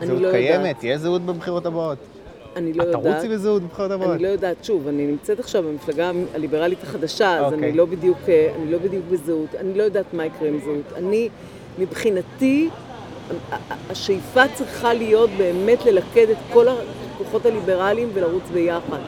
אני 0.00 0.06
זהות 0.06 0.22
לא 0.22 0.30
קיימת? 0.30 0.78
תהיה 0.78 0.98
זהות 0.98 1.22
בבחירות 1.22 1.66
הבאות? 1.66 1.98
אני 2.56 2.72
לא 2.72 2.82
יודעת. 2.82 3.02
תרוצי 3.02 3.28
בזהות 3.28 3.62
בבחירות 3.62 3.90
הבאות? 3.90 4.10
אני 4.10 4.22
לא 4.22 4.28
יודעת, 4.28 4.64
שוב, 4.64 4.88
אני 4.88 5.06
נמצאת 5.06 5.40
עכשיו 5.40 5.62
במפלגה 5.62 6.10
הליברלית 6.34 6.82
החדשה, 6.82 7.38
אז 7.46 7.52
אוקיי. 7.52 7.68
אני 7.68 7.76
לא 7.76 7.84
בדיוק, 7.84 8.18
אה, 8.28 8.52
אני 8.56 8.72
לא 8.72 8.78
בדיוק 8.78 9.04
בזהות, 9.10 9.54
אני 9.54 9.78
לא 9.78 9.82
יודעת 9.82 10.14
מה 10.14 10.26
יקרה 10.26 10.48
עם 10.48 10.60
זהות. 10.64 10.92
אני, 10.96 11.28
מבחינתי, 11.78 12.68
השאיפה 13.90 14.48
צריכה 14.54 14.94
להיות 14.94 15.30
באמת 15.38 15.84
ללכד 15.84 16.30
את 16.30 16.36
כל 16.52 16.68
הכוחות 17.16 17.46
הליברליים 17.46 18.08
ולרוץ 18.14 18.42
ביחד. 18.52 18.98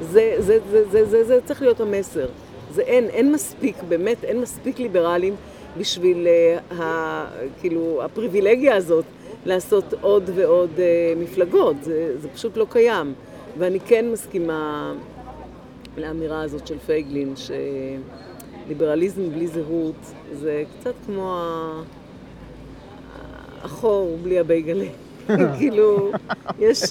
זה, 0.00 0.34
זה, 0.38 0.58
זה, 0.70 0.88
זה, 0.90 1.04
זה, 1.04 1.24
זה 1.24 1.38
צריך 1.44 1.62
להיות 1.62 1.80
המסר. 1.80 2.26
זה 2.70 2.82
אין, 2.82 3.04
אין 3.04 3.32
מספיק, 3.32 3.76
באמת, 3.88 4.24
אין 4.24 4.40
מספיק 4.40 4.78
ליברלים 4.78 5.34
בשביל, 5.78 6.26
uh, 6.26 6.74
ה, 6.74 7.24
כאילו, 7.60 8.00
הפריבילגיה 8.04 8.76
הזאת 8.76 9.04
לעשות 9.46 9.84
עוד 10.00 10.30
ועוד 10.34 10.70
uh, 10.76 11.18
מפלגות. 11.18 11.76
זה, 11.82 12.14
זה 12.18 12.28
פשוט 12.28 12.56
לא 12.56 12.66
קיים. 12.70 13.14
ואני 13.58 13.80
כן 13.80 14.04
מסכימה 14.12 14.92
לאמירה 15.96 16.42
הזאת 16.42 16.66
של 16.66 16.78
פייגלין, 16.78 17.34
שליברליזם 18.66 19.30
בלי 19.30 19.46
זהות 19.46 20.12
זה 20.32 20.64
קצת 20.80 20.94
כמו 21.06 21.42
החור 23.62 24.18
בלי 24.22 24.38
הבייגלה. 24.38 24.86
כאילו, 25.58 26.12
יש, 26.58 26.82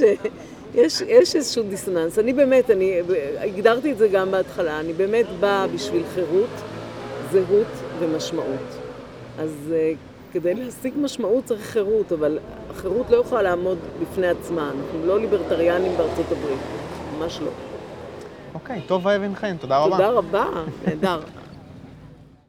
יש, 0.75 1.01
יש 1.01 1.35
איזשהו 1.35 1.63
דיסוננס. 1.63 2.19
אני 2.19 2.33
באמת, 2.33 2.69
אני 2.69 2.99
הגדרתי 3.39 3.91
את 3.91 3.97
זה 3.97 4.07
גם 4.07 4.31
בהתחלה, 4.31 4.79
אני 4.79 4.93
באמת 4.93 5.25
באה 5.39 5.67
בשביל 5.67 6.03
חירות, 6.15 6.49
זהות 7.31 7.67
ומשמעות. 7.99 8.77
אז 9.39 9.73
אה, 9.73 9.93
כדי 10.33 10.53
להשיג 10.53 10.93
משמעות 10.97 11.45
צריך 11.45 11.61
חירות, 11.61 12.11
אבל 12.11 12.39
החירות 12.69 13.09
לא 13.09 13.17
יכולה 13.17 13.41
לעמוד 13.41 13.77
בפני 14.01 14.27
עצמה. 14.27 14.71
אנחנו 14.77 15.05
לא 15.05 15.19
ליברטריאנים 15.19 15.97
בארצות 15.97 16.25
הברית, 16.31 16.59
ממש 17.19 17.39
לא. 17.41 17.51
אוקיי, 18.53 18.81
טוב 18.87 19.05
ואבן 19.05 19.35
חן, 19.35 19.57
תודה 19.57 19.79
רבה. 19.79 19.97
תודה 19.97 20.09
רבה, 20.09 20.45
נהדר. 20.87 21.19